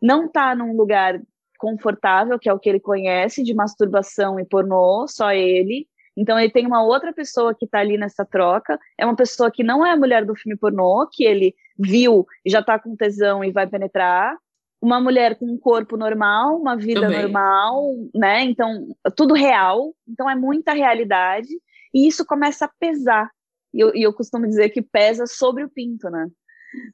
não 0.00 0.28
tá 0.28 0.54
num 0.54 0.76
lugar 0.76 1.20
confortável, 1.62 2.40
que 2.40 2.48
é 2.48 2.52
o 2.52 2.58
que 2.58 2.68
ele 2.68 2.80
conhece 2.80 3.44
de 3.44 3.54
masturbação 3.54 4.40
e 4.40 4.44
pornô, 4.44 5.06
só 5.06 5.30
ele. 5.30 5.86
Então 6.16 6.36
ele 6.36 6.50
tem 6.50 6.66
uma 6.66 6.84
outra 6.84 7.12
pessoa 7.12 7.54
que 7.54 7.66
está 7.66 7.78
ali 7.78 7.96
nessa 7.96 8.24
troca, 8.24 8.76
é 8.98 9.06
uma 9.06 9.14
pessoa 9.14 9.48
que 9.48 9.62
não 9.62 9.86
é 9.86 9.92
a 9.92 9.96
mulher 9.96 10.24
do 10.24 10.34
filme 10.34 10.58
pornô, 10.58 11.08
que 11.10 11.22
ele 11.22 11.54
viu 11.78 12.26
e 12.44 12.50
já 12.50 12.58
está 12.58 12.80
com 12.80 12.96
tesão 12.96 13.44
e 13.44 13.52
vai 13.52 13.64
penetrar, 13.68 14.36
uma 14.80 15.00
mulher 15.00 15.38
com 15.38 15.46
um 15.46 15.56
corpo 15.56 15.96
normal, 15.96 16.56
uma 16.60 16.76
vida 16.76 17.02
Também. 17.02 17.22
normal, 17.22 17.94
né? 18.12 18.42
Então, 18.42 18.88
tudo 19.16 19.32
real, 19.32 19.94
então 20.08 20.28
é 20.28 20.34
muita 20.34 20.72
realidade, 20.72 21.48
e 21.94 22.08
isso 22.08 22.26
começa 22.26 22.64
a 22.64 22.70
pesar. 22.80 23.30
E 23.72 23.78
eu, 23.78 23.94
e 23.94 24.02
eu 24.02 24.12
costumo 24.12 24.48
dizer 24.48 24.70
que 24.70 24.82
pesa 24.82 25.26
sobre 25.26 25.62
o 25.62 25.70
pinto, 25.70 26.10
né? 26.10 26.26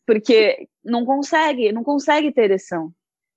Porque 0.07 0.68
não 0.85 1.07
consegue, 1.07 1.72
não 1.72 1.83
consegue 1.83 2.31
ter 2.31 2.42
ereção. 2.42 2.92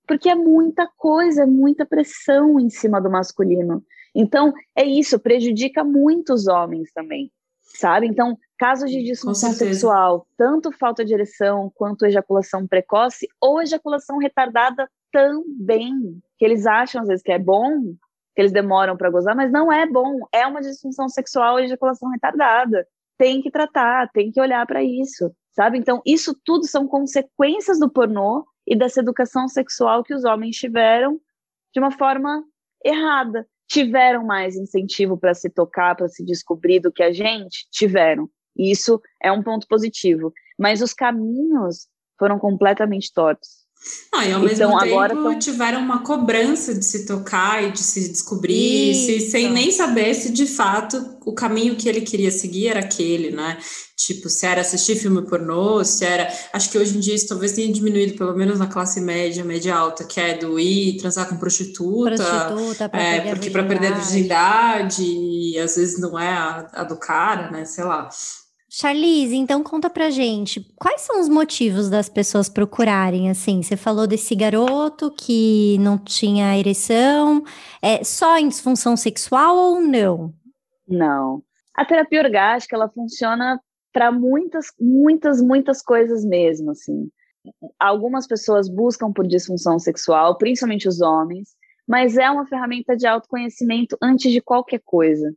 Porque 0.06 0.28
é 0.28 0.34
muita 0.34 0.88
coisa, 0.96 1.42
é 1.42 1.46
muita 1.46 1.86
pressão 1.86 2.58
em 2.58 2.68
cima 2.68 3.00
do 3.00 3.10
masculino. 3.10 3.84
Então, 4.14 4.52
é 4.76 4.84
isso, 4.84 5.18
prejudica 5.18 5.82
muitos 5.82 6.46
homens 6.46 6.92
também, 6.92 7.30
sabe? 7.62 8.06
Então, 8.06 8.36
casos 8.58 8.90
de 8.90 9.02
disfunção 9.02 9.52
sexual, 9.52 10.26
tanto 10.36 10.70
falta 10.70 11.04
de 11.04 11.14
ereção 11.14 11.72
quanto 11.74 12.04
ejaculação 12.04 12.66
precoce 12.66 13.26
ou 13.40 13.62
ejaculação 13.62 14.18
retardada 14.18 14.88
também, 15.10 16.20
que 16.38 16.44
eles 16.44 16.66
acham 16.66 17.02
às 17.02 17.08
vezes 17.08 17.22
que 17.22 17.32
é 17.32 17.38
bom, 17.38 17.94
que 18.34 18.40
eles 18.40 18.52
demoram 18.52 18.96
para 18.96 19.10
gozar, 19.10 19.34
mas 19.36 19.50
não 19.50 19.72
é 19.72 19.86
bom, 19.86 20.20
é 20.32 20.46
uma 20.46 20.60
disfunção 20.60 21.08
sexual 21.08 21.58
e 21.58 21.64
ejaculação 21.64 22.10
retardada. 22.10 22.86
Tem 23.18 23.40
que 23.40 23.50
tratar, 23.50 24.10
tem 24.10 24.30
que 24.30 24.40
olhar 24.40 24.66
para 24.66 24.82
isso, 24.82 25.30
sabe? 25.52 25.78
Então, 25.78 26.02
isso 26.04 26.34
tudo 26.44 26.66
são 26.66 26.86
consequências 26.86 27.78
do 27.78 27.90
pornô 27.90 28.44
e 28.66 28.76
dessa 28.76 29.00
educação 29.00 29.48
sexual 29.48 30.04
que 30.04 30.14
os 30.14 30.24
homens 30.24 30.56
tiveram 30.56 31.20
de 31.72 31.80
uma 31.80 31.90
forma 31.90 32.44
errada 32.84 33.46
tiveram 33.72 34.24
mais 34.24 34.54
incentivo 34.54 35.16
para 35.16 35.32
se 35.32 35.48
tocar, 35.48 35.96
para 35.96 36.06
se 36.06 36.22
descobrir 36.22 36.78
do 36.78 36.92
que 36.92 37.02
a 37.02 37.10
gente? 37.10 37.66
Tiveram. 37.70 38.28
E 38.54 38.70
isso 38.70 39.00
é 39.22 39.32
um 39.32 39.42
ponto 39.42 39.66
positivo. 39.66 40.30
Mas 40.58 40.82
os 40.82 40.92
caminhos 40.92 41.88
foram 42.18 42.38
completamente 42.38 43.10
tortos. 43.12 43.61
Ah, 44.14 44.26
e 44.26 44.32
ao 44.32 44.40
mesmo 44.40 44.56
então, 44.56 44.78
tempo 44.78 44.92
agora 44.92 45.14
tão... 45.14 45.38
tiveram 45.38 45.80
uma 45.80 46.00
cobrança 46.00 46.74
de 46.74 46.84
se 46.84 47.06
tocar 47.06 47.64
e 47.64 47.72
de 47.72 47.80
se 47.80 48.08
descobrir, 48.10 48.94
se, 48.94 49.30
sem 49.30 49.50
nem 49.50 49.70
saber 49.70 50.14
se 50.14 50.30
de 50.30 50.46
fato 50.46 51.16
o 51.24 51.32
caminho 51.32 51.74
que 51.76 51.88
ele 51.88 52.02
queria 52.02 52.30
seguir 52.30 52.68
era 52.68 52.80
aquele, 52.80 53.30
né? 53.30 53.58
Tipo, 53.96 54.28
se 54.28 54.44
era 54.44 54.60
assistir 54.60 54.96
filme 54.96 55.22
pornô, 55.22 55.84
se 55.84 56.04
era. 56.04 56.28
Acho 56.52 56.70
que 56.70 56.78
hoje 56.78 56.96
em 56.96 57.00
dia 57.00 57.14
isso 57.14 57.28
talvez 57.28 57.52
tenha 57.52 57.72
diminuído, 57.72 58.14
pelo 58.14 58.36
menos 58.36 58.58
na 58.58 58.66
classe 58.66 59.00
média, 59.00 59.44
média 59.44 59.74
alta, 59.74 60.04
que 60.04 60.20
é 60.20 60.36
do 60.36 60.58
ir 60.58 60.98
transar 60.98 61.28
com 61.28 61.36
prostituta. 61.36 62.16
Prostituta, 62.16 62.88
pra 62.88 63.00
é, 63.00 63.34
porque 63.34 63.50
para 63.50 63.64
perder 63.64 63.92
a 63.92 63.98
virgindade, 63.98 65.04
e 65.04 65.58
às 65.58 65.76
vezes 65.76 66.00
não 66.00 66.18
é 66.18 66.28
a, 66.28 66.68
a 66.72 66.84
do 66.84 66.96
cara, 66.96 67.50
né? 67.50 67.64
Sei 67.64 67.84
lá. 67.84 68.08
Charlize, 68.74 69.36
então 69.36 69.62
conta 69.62 69.90
pra 69.90 70.08
gente, 70.08 70.66
quais 70.76 71.02
são 71.02 71.20
os 71.20 71.28
motivos 71.28 71.90
das 71.90 72.08
pessoas 72.08 72.48
procurarem, 72.48 73.28
assim, 73.28 73.62
você 73.62 73.76
falou 73.76 74.06
desse 74.06 74.34
garoto 74.34 75.10
que 75.10 75.76
não 75.78 75.98
tinha 75.98 76.58
ereção, 76.58 77.44
é 77.82 78.02
só 78.02 78.38
em 78.38 78.48
disfunção 78.48 78.96
sexual 78.96 79.54
ou 79.54 79.80
não? 79.82 80.32
Não. 80.88 81.42
A 81.74 81.84
terapia 81.84 82.22
orgástica, 82.22 82.74
ela 82.74 82.88
funciona 82.88 83.60
para 83.92 84.10
muitas, 84.10 84.68
muitas, 84.80 85.42
muitas 85.42 85.82
coisas 85.82 86.24
mesmo, 86.24 86.70
assim. 86.70 87.10
Algumas 87.78 88.26
pessoas 88.26 88.70
buscam 88.70 89.12
por 89.12 89.26
disfunção 89.26 89.78
sexual, 89.78 90.38
principalmente 90.38 90.88
os 90.88 91.02
homens, 91.02 91.50
mas 91.86 92.16
é 92.16 92.30
uma 92.30 92.46
ferramenta 92.46 92.96
de 92.96 93.06
autoconhecimento 93.06 93.98
antes 94.02 94.32
de 94.32 94.40
qualquer 94.40 94.80
coisa. 94.82 95.30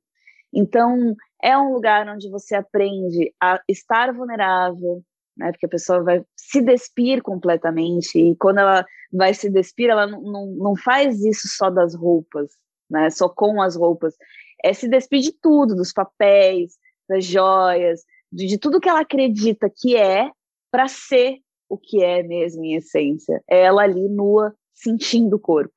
Então, 0.53 1.13
é 1.41 1.57
um 1.57 1.73
lugar 1.73 2.07
onde 2.07 2.29
você 2.29 2.55
aprende 2.55 3.33
a 3.41 3.61
estar 3.67 4.13
vulnerável, 4.13 5.03
né? 5.37 5.51
Porque 5.51 5.65
a 5.65 5.69
pessoa 5.69 6.03
vai 6.03 6.23
se 6.35 6.61
despir 6.61 7.21
completamente 7.21 8.17
e 8.17 8.35
quando 8.35 8.59
ela 8.59 8.85
vai 9.11 9.33
se 9.33 9.49
despir, 9.49 9.89
ela 9.89 10.07
não, 10.07 10.47
não, 10.47 10.75
faz 10.75 11.23
isso 11.23 11.47
só 11.47 11.69
das 11.69 11.95
roupas, 11.95 12.51
né? 12.89 13.09
Só 13.09 13.29
com 13.29 13.61
as 13.61 13.75
roupas. 13.75 14.15
É 14.63 14.73
se 14.73 14.87
despir 14.87 15.21
de 15.21 15.31
tudo, 15.33 15.75
dos 15.75 15.91
papéis, 15.91 16.73
das 17.07 17.25
joias, 17.25 18.01
de, 18.31 18.47
de 18.47 18.57
tudo 18.57 18.79
que 18.79 18.89
ela 18.89 19.01
acredita 19.01 19.69
que 19.69 19.95
é 19.95 20.29
para 20.71 20.87
ser 20.87 21.39
o 21.69 21.77
que 21.77 22.03
é 22.03 22.23
mesmo 22.23 22.63
em 22.63 22.75
essência. 22.75 23.43
É 23.49 23.63
ela 23.63 23.83
ali 23.83 24.07
nua, 24.07 24.53
sentindo 24.73 25.35
o 25.35 25.39
corpo. 25.39 25.73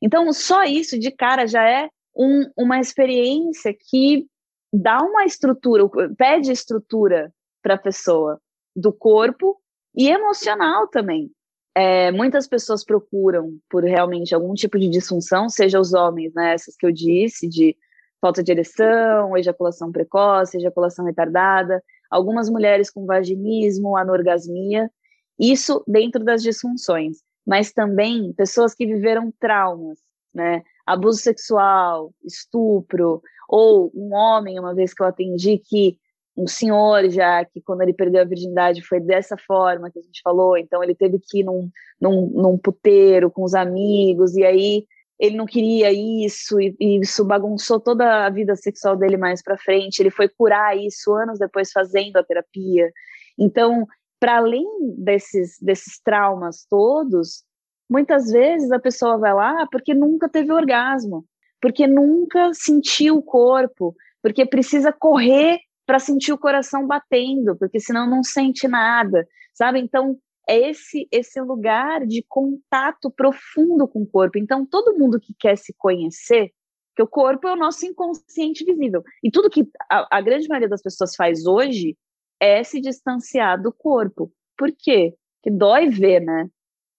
Então, 0.00 0.32
só 0.32 0.64
isso 0.64 0.98
de 0.98 1.10
cara 1.10 1.46
já 1.46 1.68
é 1.68 1.88
um, 2.16 2.50
uma 2.56 2.80
experiência 2.80 3.72
que 3.72 4.26
dá 4.72 4.98
uma 5.02 5.24
estrutura, 5.24 5.84
pede 6.16 6.50
estrutura 6.50 7.32
para 7.62 7.74
a 7.74 7.78
pessoa 7.78 8.40
do 8.74 8.92
corpo 8.92 9.60
e 9.94 10.08
emocional 10.08 10.88
também. 10.88 11.30
É, 11.74 12.10
muitas 12.12 12.46
pessoas 12.46 12.84
procuram 12.84 13.58
por 13.70 13.84
realmente 13.84 14.34
algum 14.34 14.54
tipo 14.54 14.78
de 14.78 14.88
disfunção, 14.88 15.48
seja 15.48 15.80
os 15.80 15.94
homens, 15.94 16.32
né, 16.34 16.54
essas 16.54 16.76
que 16.76 16.86
eu 16.86 16.92
disse, 16.92 17.48
de 17.48 17.76
falta 18.20 18.42
de 18.42 18.52
ereção, 18.52 19.36
ejaculação 19.36 19.90
precoce, 19.90 20.56
ejaculação 20.56 21.04
retardada, 21.04 21.82
algumas 22.10 22.48
mulheres 22.48 22.90
com 22.90 23.06
vaginismo, 23.06 23.96
anorgasmia, 23.96 24.90
isso 25.38 25.82
dentro 25.88 26.22
das 26.22 26.42
disfunções, 26.42 27.18
mas 27.46 27.72
também 27.72 28.32
pessoas 28.34 28.74
que 28.74 28.86
viveram 28.86 29.32
traumas, 29.40 29.98
né, 30.32 30.62
abuso 30.92 31.18
sexual, 31.18 32.12
estupro, 32.24 33.22
ou 33.48 33.90
um 33.94 34.14
homem, 34.14 34.58
uma 34.58 34.74
vez 34.74 34.94
que 34.94 35.02
eu 35.02 35.06
atendi, 35.06 35.58
que 35.58 35.98
um 36.36 36.46
senhor 36.46 37.08
já, 37.10 37.44
que 37.44 37.60
quando 37.60 37.82
ele 37.82 37.92
perdeu 37.92 38.22
a 38.22 38.26
virgindade 38.26 38.82
foi 38.82 38.98
dessa 39.00 39.36
forma 39.36 39.90
que 39.90 39.98
a 39.98 40.02
gente 40.02 40.20
falou, 40.22 40.56
então 40.56 40.82
ele 40.82 40.94
teve 40.94 41.18
que 41.18 41.40
ir 41.40 41.44
num, 41.44 41.70
num, 42.00 42.26
num 42.28 42.58
puteiro 42.58 43.30
com 43.30 43.42
os 43.44 43.54
amigos, 43.54 44.34
e 44.34 44.44
aí 44.44 44.86
ele 45.20 45.36
não 45.36 45.46
queria 45.46 45.92
isso, 45.92 46.60
e, 46.60 46.74
e 46.80 47.00
isso 47.00 47.24
bagunçou 47.24 47.78
toda 47.78 48.26
a 48.26 48.30
vida 48.30 48.56
sexual 48.56 48.96
dele 48.96 49.16
mais 49.16 49.42
para 49.42 49.58
frente, 49.58 50.00
ele 50.00 50.10
foi 50.10 50.28
curar 50.28 50.76
isso 50.76 51.12
anos 51.14 51.38
depois 51.38 51.70
fazendo 51.70 52.16
a 52.16 52.24
terapia. 52.24 52.90
Então, 53.38 53.86
para 54.18 54.38
além 54.38 54.66
desses, 54.96 55.58
desses 55.60 56.00
traumas 56.02 56.64
todos, 56.68 57.44
muitas 57.92 58.30
vezes 58.30 58.72
a 58.72 58.80
pessoa 58.80 59.18
vai 59.18 59.34
lá 59.34 59.66
porque 59.70 59.94
nunca 59.94 60.28
teve 60.28 60.50
orgasmo, 60.50 61.26
porque 61.60 61.86
nunca 61.86 62.52
sentiu 62.54 63.18
o 63.18 63.22
corpo, 63.22 63.94
porque 64.22 64.46
precisa 64.46 64.90
correr 64.90 65.58
para 65.86 65.98
sentir 65.98 66.32
o 66.32 66.38
coração 66.38 66.86
batendo, 66.86 67.54
porque 67.56 67.78
senão 67.78 68.08
não 68.08 68.22
sente 68.22 68.66
nada, 68.66 69.26
sabe? 69.52 69.78
Então, 69.78 70.18
é 70.48 70.70
esse 70.70 71.06
esse 71.12 71.40
lugar 71.40 72.06
de 72.06 72.24
contato 72.26 73.10
profundo 73.10 73.86
com 73.86 74.02
o 74.02 74.06
corpo. 74.06 74.38
Então, 74.38 74.64
todo 74.64 74.98
mundo 74.98 75.20
que 75.20 75.34
quer 75.38 75.56
se 75.58 75.74
conhecer, 75.76 76.50
que 76.96 77.02
o 77.02 77.06
corpo 77.06 77.46
é 77.46 77.52
o 77.52 77.56
nosso 77.56 77.84
inconsciente 77.84 78.64
visível. 78.64 79.02
E 79.22 79.30
tudo 79.30 79.50
que 79.50 79.68
a, 79.90 80.18
a 80.18 80.20
grande 80.20 80.48
maioria 80.48 80.68
das 80.68 80.82
pessoas 80.82 81.14
faz 81.14 81.46
hoje 81.46 81.96
é 82.40 82.64
se 82.64 82.80
distanciar 82.80 83.60
do 83.60 83.72
corpo. 83.72 84.32
Por 84.56 84.72
quê? 84.76 85.14
Porque 85.40 85.56
dói 85.56 85.88
ver, 85.88 86.20
né? 86.20 86.48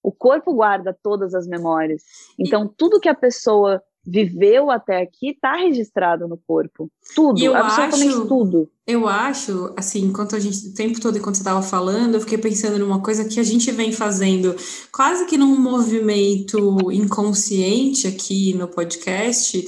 O 0.03 0.11
corpo 0.11 0.53
guarda 0.53 0.95
todas 1.01 1.33
as 1.33 1.47
memórias. 1.47 2.03
Então, 2.37 2.67
tudo 2.67 2.99
que 2.99 3.07
a 3.07 3.15
pessoa 3.15 3.81
viveu 4.05 4.69
até 4.69 5.01
aqui 5.01 5.29
está 5.29 5.55
registrado 5.55 6.27
no 6.27 6.37
corpo. 6.37 6.91
Tudo, 7.15 7.41
eu 7.41 7.55
absolutamente 7.55 8.09
acho, 8.09 8.27
tudo. 8.27 8.69
Eu 8.85 9.07
acho, 9.07 9.73
assim, 9.77 10.01
enquanto 10.01 10.35
a 10.35 10.39
gente, 10.39 10.67
o 10.67 10.73
tempo 10.73 10.99
todo, 10.99 11.17
enquanto 11.17 11.35
você 11.35 11.41
estava 11.41 11.61
falando, 11.61 12.15
eu 12.15 12.19
fiquei 12.19 12.37
pensando 12.37 12.77
numa 12.77 13.01
coisa 13.01 13.23
que 13.23 13.39
a 13.39 13.43
gente 13.43 13.71
vem 13.71 13.93
fazendo 13.93 14.55
quase 14.91 15.25
que 15.25 15.37
num 15.37 15.57
movimento 15.57 16.91
inconsciente 16.91 18.05
aqui 18.05 18.53
no 18.55 18.67
podcast, 18.67 19.65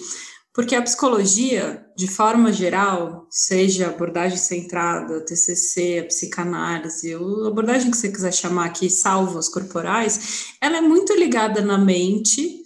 porque 0.54 0.76
a 0.76 0.82
psicologia, 0.82 1.85
de 1.96 2.08
forma 2.08 2.52
geral, 2.52 3.26
seja 3.30 3.88
abordagem 3.88 4.38
centrada, 4.38 5.22
TCC, 5.22 6.00
a 6.00 6.08
psicanálise, 6.08 7.14
a 7.14 7.48
abordagem 7.48 7.90
que 7.90 7.98
você 7.98 8.10
quiser 8.10 8.34
chamar 8.34 8.66
aqui, 8.66 8.90
salvos 8.90 9.48
corporais, 9.48 10.56
ela 10.62 10.78
é 10.78 10.82
muito 10.82 11.14
ligada 11.14 11.62
na 11.62 11.78
mente 11.78 12.66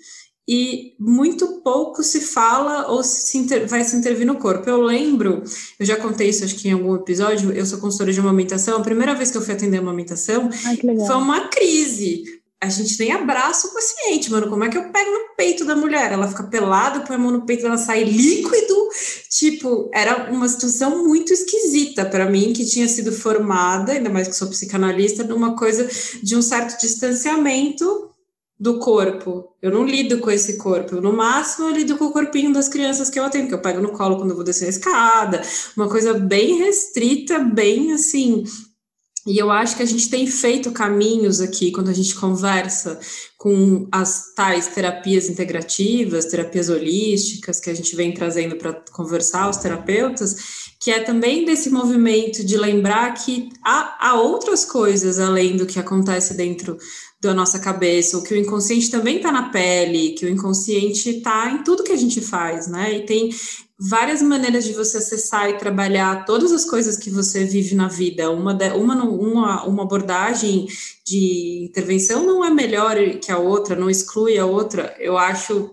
e 0.52 0.96
muito 1.00 1.62
pouco 1.62 2.02
se 2.02 2.22
fala 2.22 2.88
ou 2.88 3.04
se 3.04 3.38
inter, 3.38 3.68
vai 3.68 3.84
se 3.84 3.96
intervir 3.96 4.26
no 4.26 4.38
corpo. 4.38 4.68
Eu 4.68 4.82
lembro, 4.82 5.44
eu 5.80 5.86
já 5.86 5.96
contei 5.96 6.30
isso 6.30 6.44
acho 6.44 6.56
que 6.56 6.68
em 6.68 6.72
algum 6.72 6.96
episódio, 6.96 7.52
eu 7.52 7.68
sou 7.68 7.78
consultora 7.78 8.12
de 8.12 8.20
amamentação, 8.20 8.80
a 8.80 8.84
primeira 8.84 9.14
vez 9.14 9.30
que 9.30 9.38
eu 9.38 9.44
fui 9.44 9.54
atender 9.54 9.78
amamentação 9.78 10.50
Ai, 10.66 10.76
foi 10.78 11.16
uma 11.16 11.50
crise. 11.50 12.39
A 12.62 12.68
gente 12.68 13.00
nem 13.00 13.14
abraça 13.14 13.68
o 13.68 13.74
paciente, 13.74 14.30
mano. 14.30 14.50
Como 14.50 14.64
é 14.66 14.70
que 14.70 14.78
eu 14.78 14.92
pego 14.92 15.12
no 15.12 15.36
peito 15.38 15.64
da 15.64 15.78
mulher? 15.78 16.12
Ela 16.12 16.28
fica 16.28 16.44
pelada, 16.44 17.02
põe 17.02 17.16
a 17.16 17.20
mão 17.20 17.32
no 17.32 17.46
peito, 17.46 17.66
ela 17.66 17.78
sai 17.78 18.04
líquido. 18.04 18.90
Tipo, 19.30 19.90
era 19.94 20.30
uma 20.30 20.48
situação 20.50 21.06
muito 21.06 21.32
esquisita 21.32 22.06
para 22.06 22.30
mim, 22.30 22.52
que 22.52 22.66
tinha 22.66 22.88
sido 22.88 23.14
formada, 23.14 23.94
ainda 23.94 24.10
mais 24.10 24.28
que 24.28 24.36
sou 24.36 24.50
psicanalista, 24.50 25.24
numa 25.24 25.56
coisa 25.56 25.88
de 26.22 26.36
um 26.36 26.42
certo 26.42 26.80
distanciamento 26.82 28.10
do 28.60 28.78
corpo. 28.80 29.56
Eu 29.62 29.72
não 29.72 29.86
lido 29.86 30.20
com 30.20 30.30
esse 30.30 30.58
corpo. 30.58 31.00
No 31.00 31.14
máximo, 31.14 31.70
eu 31.70 31.76
lido 31.76 31.98
com 31.98 32.06
o 32.06 32.12
corpinho 32.12 32.52
das 32.52 32.68
crianças 32.68 33.10
que 33.10 33.18
eu 33.18 33.24
atendo, 33.24 33.48
que 33.48 33.54
eu 33.54 33.62
pego 33.62 33.80
no 33.80 33.94
colo 33.94 34.18
quando 34.18 34.32
eu 34.32 34.36
vou 34.36 34.44
descer 34.44 34.66
a 34.66 34.70
escada. 34.70 35.42
Uma 35.78 35.88
coisa 35.88 36.14
bem 36.14 36.58
restrita, 36.58 37.40
bem 37.40 37.94
assim. 37.94 38.44
E 39.30 39.38
eu 39.38 39.52
acho 39.52 39.78
que 39.78 39.84
a 39.84 39.86
gente 39.86 40.10
tem 40.10 40.26
feito 40.26 40.72
caminhos 40.72 41.40
aqui 41.40 41.72
quando 41.72 41.90
a 41.90 41.94
gente 41.94 42.16
conversa 42.16 43.00
com 43.38 43.88
as 43.92 44.34
tais 44.34 44.66
terapias 44.66 45.30
integrativas, 45.30 46.26
terapias 46.26 46.68
holísticas 46.68 47.60
que 47.60 47.70
a 47.70 47.74
gente 47.76 47.96
vem 47.96 48.12
trazendo 48.12 48.56
para 48.56 48.74
conversar 48.92 49.48
os 49.48 49.58
terapeutas, 49.58 50.72
que 50.80 50.90
é 50.90 51.02
também 51.02 51.46
desse 51.46 51.70
movimento 51.70 52.44
de 52.44 52.58
lembrar 52.58 53.14
que 53.14 53.50
há, 53.64 54.10
há 54.10 54.20
outras 54.20 54.66
coisas 54.66 55.20
além 55.20 55.56
do 55.56 55.68
que 55.68 55.78
acontece 55.78 56.34
dentro 56.34 56.76
da 57.22 57.34
nossa 57.34 57.60
cabeça, 57.60 58.18
o 58.18 58.24
que 58.24 58.34
o 58.34 58.38
inconsciente 58.38 58.90
também 58.90 59.18
está 59.18 59.32
na 59.32 59.50
pele, 59.50 60.12
que 60.12 60.26
o 60.26 60.30
inconsciente 60.30 61.10
está 61.10 61.52
em 61.52 61.64
tudo 61.64 61.84
que 61.84 61.92
a 61.92 61.98
gente 61.98 62.22
faz, 62.22 62.68
né? 62.68 62.96
E 62.96 63.06
tem 63.06 63.30
várias 63.78 64.22
maneiras 64.22 64.64
de 64.66 64.74
você 64.74 64.98
acessar 64.98 65.50
e 65.50 65.58
trabalhar 65.58 66.26
todas 66.26 66.52
as 66.52 66.66
coisas 66.66 66.98
que 66.98 67.10
você 67.10 67.46
vive 67.46 67.76
na 67.76 67.88
vida. 67.88 68.30
Uma, 68.30 68.54
de, 68.54 68.70
uma, 68.72 69.04
uma, 69.04 69.66
uma 69.66 69.84
abordagem 69.84 70.68
de 71.06 71.68
intervenção 71.70 72.26
não 72.26 72.44
é 72.44 72.50
melhor 72.50 72.96
que 73.22 73.32
a 73.32 73.38
outra, 73.38 73.76
não 73.76 73.90
exclui 73.90 74.38
a 74.38 74.46
outra. 74.46 74.96
Eu 75.00 75.18
acho 75.18 75.72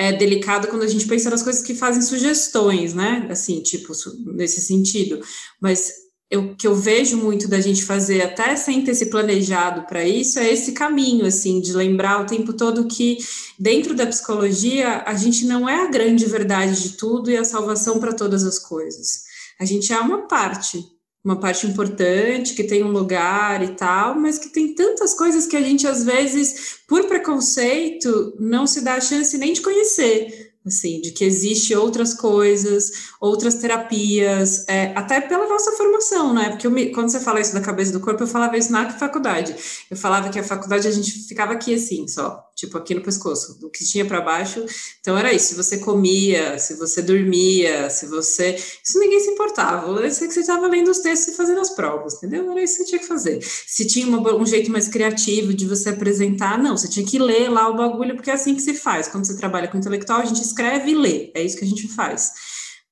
é 0.00 0.12
delicado 0.12 0.68
quando 0.68 0.84
a 0.84 0.88
gente 0.88 1.08
pensa 1.08 1.28
nas 1.28 1.42
coisas 1.42 1.60
que 1.60 1.74
fazem 1.74 2.02
sugestões, 2.02 2.94
né? 2.94 3.26
Assim, 3.30 3.60
tipo, 3.60 3.92
nesse 4.26 4.60
sentido. 4.60 5.20
Mas 5.60 5.92
o 6.36 6.54
que 6.54 6.66
eu 6.66 6.74
vejo 6.74 7.16
muito 7.16 7.48
da 7.48 7.58
gente 7.60 7.84
fazer, 7.84 8.20
até 8.20 8.54
sem 8.54 8.84
ter 8.84 8.94
se 8.94 9.06
planejado 9.06 9.86
para 9.86 10.06
isso, 10.06 10.38
é 10.38 10.52
esse 10.52 10.72
caminho, 10.72 11.24
assim, 11.24 11.60
de 11.60 11.72
lembrar 11.72 12.20
o 12.20 12.26
tempo 12.26 12.52
todo 12.52 12.86
que 12.86 13.16
dentro 13.58 13.94
da 13.94 14.06
psicologia 14.06 15.02
a 15.06 15.14
gente 15.14 15.46
não 15.46 15.66
é 15.66 15.82
a 15.82 15.90
grande 15.90 16.26
verdade 16.26 16.82
de 16.82 16.90
tudo 16.98 17.30
e 17.30 17.36
a 17.36 17.44
salvação 17.44 17.98
para 17.98 18.12
todas 18.12 18.44
as 18.44 18.58
coisas. 18.58 19.22
A 19.58 19.64
gente 19.64 19.90
é 19.90 19.98
uma 19.98 20.28
parte, 20.28 20.84
uma 21.24 21.40
parte 21.40 21.66
importante, 21.66 22.52
que 22.52 22.64
tem 22.64 22.84
um 22.84 22.92
lugar 22.92 23.62
e 23.64 23.74
tal, 23.74 24.14
mas 24.14 24.38
que 24.38 24.50
tem 24.50 24.74
tantas 24.74 25.14
coisas 25.14 25.46
que 25.46 25.56
a 25.56 25.62
gente, 25.62 25.86
às 25.86 26.04
vezes, 26.04 26.80
por 26.86 27.04
preconceito, 27.06 28.34
não 28.38 28.66
se 28.66 28.82
dá 28.82 28.94
a 28.96 29.00
chance 29.00 29.38
nem 29.38 29.54
de 29.54 29.62
conhecer 29.62 30.47
assim, 30.68 31.00
de 31.00 31.10
que 31.10 31.24
existe 31.24 31.74
outras 31.74 32.14
coisas, 32.14 32.90
outras 33.20 33.56
terapias, 33.56 34.64
é, 34.68 34.92
até 34.94 35.20
pela 35.20 35.48
nossa 35.48 35.72
formação, 35.72 36.32
né? 36.32 36.50
Porque 36.50 36.68
me, 36.68 36.90
quando 36.90 37.10
você 37.10 37.20
fala 37.20 37.40
isso 37.40 37.52
da 37.52 37.60
cabeça 37.60 37.92
do 37.92 38.00
corpo, 38.00 38.22
eu 38.22 38.26
falava 38.26 38.56
isso 38.56 38.70
na 38.72 38.90
faculdade. 38.90 39.54
Eu 39.90 39.96
falava 39.96 40.28
que 40.28 40.38
a 40.38 40.44
faculdade 40.44 40.86
a 40.86 40.90
gente 40.90 41.10
ficava 41.26 41.52
aqui 41.52 41.74
assim, 41.74 42.06
só, 42.06 42.44
tipo 42.54 42.76
aqui 42.78 42.94
no 42.94 43.02
pescoço, 43.02 43.58
do 43.58 43.70
que 43.70 43.84
tinha 43.84 44.04
para 44.04 44.20
baixo. 44.20 44.64
Então 45.00 45.16
era 45.16 45.32
isso, 45.32 45.48
se 45.48 45.54
você 45.54 45.78
comia, 45.78 46.58
se 46.58 46.74
você 46.74 47.02
dormia, 47.02 47.90
se 47.90 48.06
você. 48.06 48.54
Isso 48.54 48.98
ninguém 48.98 49.20
se 49.20 49.30
importava. 49.30 49.88
Eu 49.88 50.10
sei 50.10 50.28
que 50.28 50.34
você 50.34 50.40
estava 50.40 50.66
lendo 50.66 50.90
os 50.90 50.98
textos 50.98 51.34
e 51.34 51.36
fazendo 51.36 51.60
as 51.60 51.70
provas, 51.70 52.14
entendeu? 52.14 52.50
Era 52.50 52.62
isso 52.62 52.78
que 52.78 52.84
você 52.84 52.88
tinha 52.90 53.00
que 53.00 53.06
fazer. 53.06 53.40
Se 53.42 53.86
tinha 53.86 54.06
uma, 54.06 54.34
um 54.34 54.46
jeito 54.46 54.70
mais 54.70 54.88
criativo 54.88 55.52
de 55.54 55.66
você 55.66 55.90
apresentar, 55.90 56.58
não, 56.58 56.76
você 56.76 56.88
tinha 56.88 57.04
que 57.04 57.18
ler 57.18 57.48
lá 57.50 57.68
o 57.68 57.76
bagulho, 57.76 58.14
porque 58.14 58.30
é 58.30 58.34
assim 58.34 58.54
que 58.54 58.62
se 58.62 58.74
faz. 58.74 59.08
Quando 59.08 59.26
você 59.26 59.36
trabalha 59.36 59.68
com 59.68 59.78
intelectual, 59.78 60.20
a 60.20 60.24
gente 60.24 60.40
escreve 60.58 60.90
e 60.90 60.94
lê, 60.94 61.30
é 61.34 61.42
isso 61.42 61.56
que 61.56 61.64
a 61.64 61.68
gente 61.68 61.86
faz. 61.88 62.32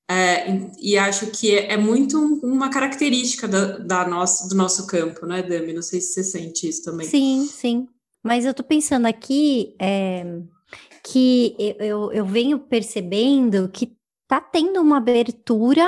É, 0.09 0.69
e 0.79 0.97
acho 0.97 1.27
que 1.31 1.53
é, 1.53 1.73
é 1.73 1.77
muito 1.77 2.17
uma 2.41 2.69
característica 2.69 3.45
da, 3.45 3.77
da 3.77 4.03
do 4.05 4.55
nosso 4.55 4.87
campo, 4.87 5.25
né, 5.25 5.43
Dami? 5.43 5.73
Não 5.73 5.81
sei 5.81 5.99
se 5.99 6.13
você 6.13 6.23
sente 6.23 6.69
isso 6.69 6.83
também. 6.83 7.05
Sim, 7.05 7.45
sim. 7.45 7.87
Mas 8.23 8.45
eu 8.45 8.53
tô 8.53 8.63
pensando 8.63 9.05
aqui 9.05 9.75
é, 9.79 10.23
que 11.03 11.55
eu, 11.79 12.11
eu 12.13 12.25
venho 12.25 12.57
percebendo 12.57 13.69
que 13.69 13.97
tá 14.27 14.39
tendo 14.39 14.81
uma 14.81 14.97
abertura, 14.97 15.85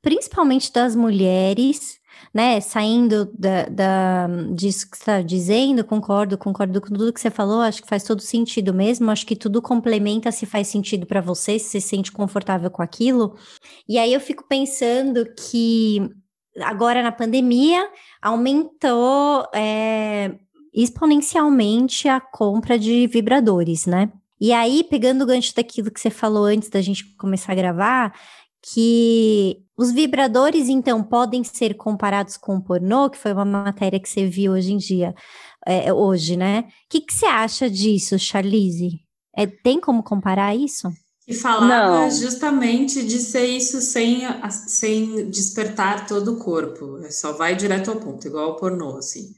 principalmente 0.00 0.72
das 0.72 0.94
mulheres, 0.94 1.97
né, 2.32 2.60
saindo 2.60 3.30
da, 3.36 3.64
da, 3.66 4.26
disso 4.54 4.90
que 4.90 4.96
você 4.96 5.02
está 5.02 5.22
dizendo, 5.22 5.84
concordo, 5.84 6.36
concordo 6.38 6.80
com 6.80 6.88
tudo 6.88 7.12
que 7.12 7.20
você 7.20 7.30
falou, 7.30 7.60
acho 7.60 7.82
que 7.82 7.88
faz 7.88 8.02
todo 8.02 8.20
sentido 8.20 8.72
mesmo, 8.74 9.10
acho 9.10 9.26
que 9.26 9.36
tudo 9.36 9.62
complementa 9.62 10.30
se 10.30 10.46
faz 10.46 10.68
sentido 10.68 11.06
para 11.06 11.20
você, 11.20 11.58
se 11.58 11.66
você 11.66 11.80
se 11.80 11.88
sente 11.88 12.12
confortável 12.12 12.70
com 12.70 12.82
aquilo. 12.82 13.36
E 13.88 13.98
aí 13.98 14.12
eu 14.12 14.20
fico 14.20 14.46
pensando 14.46 15.26
que 15.34 16.08
agora 16.60 17.02
na 17.02 17.12
pandemia 17.12 17.88
aumentou 18.20 19.46
é, 19.54 20.34
exponencialmente 20.74 22.08
a 22.08 22.20
compra 22.20 22.78
de 22.78 23.06
vibradores, 23.06 23.86
né? 23.86 24.12
E 24.40 24.52
aí, 24.52 24.84
pegando 24.84 25.22
o 25.22 25.26
gancho 25.26 25.52
daquilo 25.54 25.90
que 25.90 26.00
você 26.00 26.10
falou 26.10 26.44
antes 26.44 26.68
da 26.68 26.80
gente 26.80 27.04
começar 27.16 27.52
a 27.52 27.56
gravar, 27.56 28.14
que 28.62 29.64
os 29.76 29.92
vibradores, 29.92 30.68
então, 30.68 31.02
podem 31.02 31.44
ser 31.44 31.74
comparados 31.74 32.36
com 32.36 32.56
o 32.56 32.62
pornô, 32.62 33.08
que 33.08 33.18
foi 33.18 33.32
uma 33.32 33.44
matéria 33.44 34.00
que 34.00 34.08
você 34.08 34.26
viu 34.26 34.52
hoje 34.52 34.72
em 34.72 34.76
dia, 34.76 35.14
é, 35.66 35.92
hoje, 35.92 36.36
né? 36.36 36.64
O 36.66 36.72
que, 36.90 37.00
que 37.00 37.14
você 37.14 37.26
acha 37.26 37.70
disso, 37.70 38.18
Charlize? 38.18 39.00
É, 39.36 39.46
tem 39.46 39.80
como 39.80 40.02
comparar 40.02 40.54
isso? 40.54 40.88
E 41.28 41.34
falava 41.34 42.06
Não. 42.06 42.10
justamente 42.10 43.06
de 43.06 43.18
ser 43.18 43.44
isso 43.44 43.80
sem, 43.82 44.22
sem 44.50 45.30
despertar 45.30 46.06
todo 46.06 46.32
o 46.32 46.38
corpo. 46.38 46.98
É 47.04 47.10
só 47.10 47.32
vai 47.32 47.54
direto 47.54 47.90
ao 47.90 48.00
ponto, 48.00 48.26
igual 48.26 48.46
ao 48.46 48.56
pornô, 48.56 48.96
assim. 48.96 49.34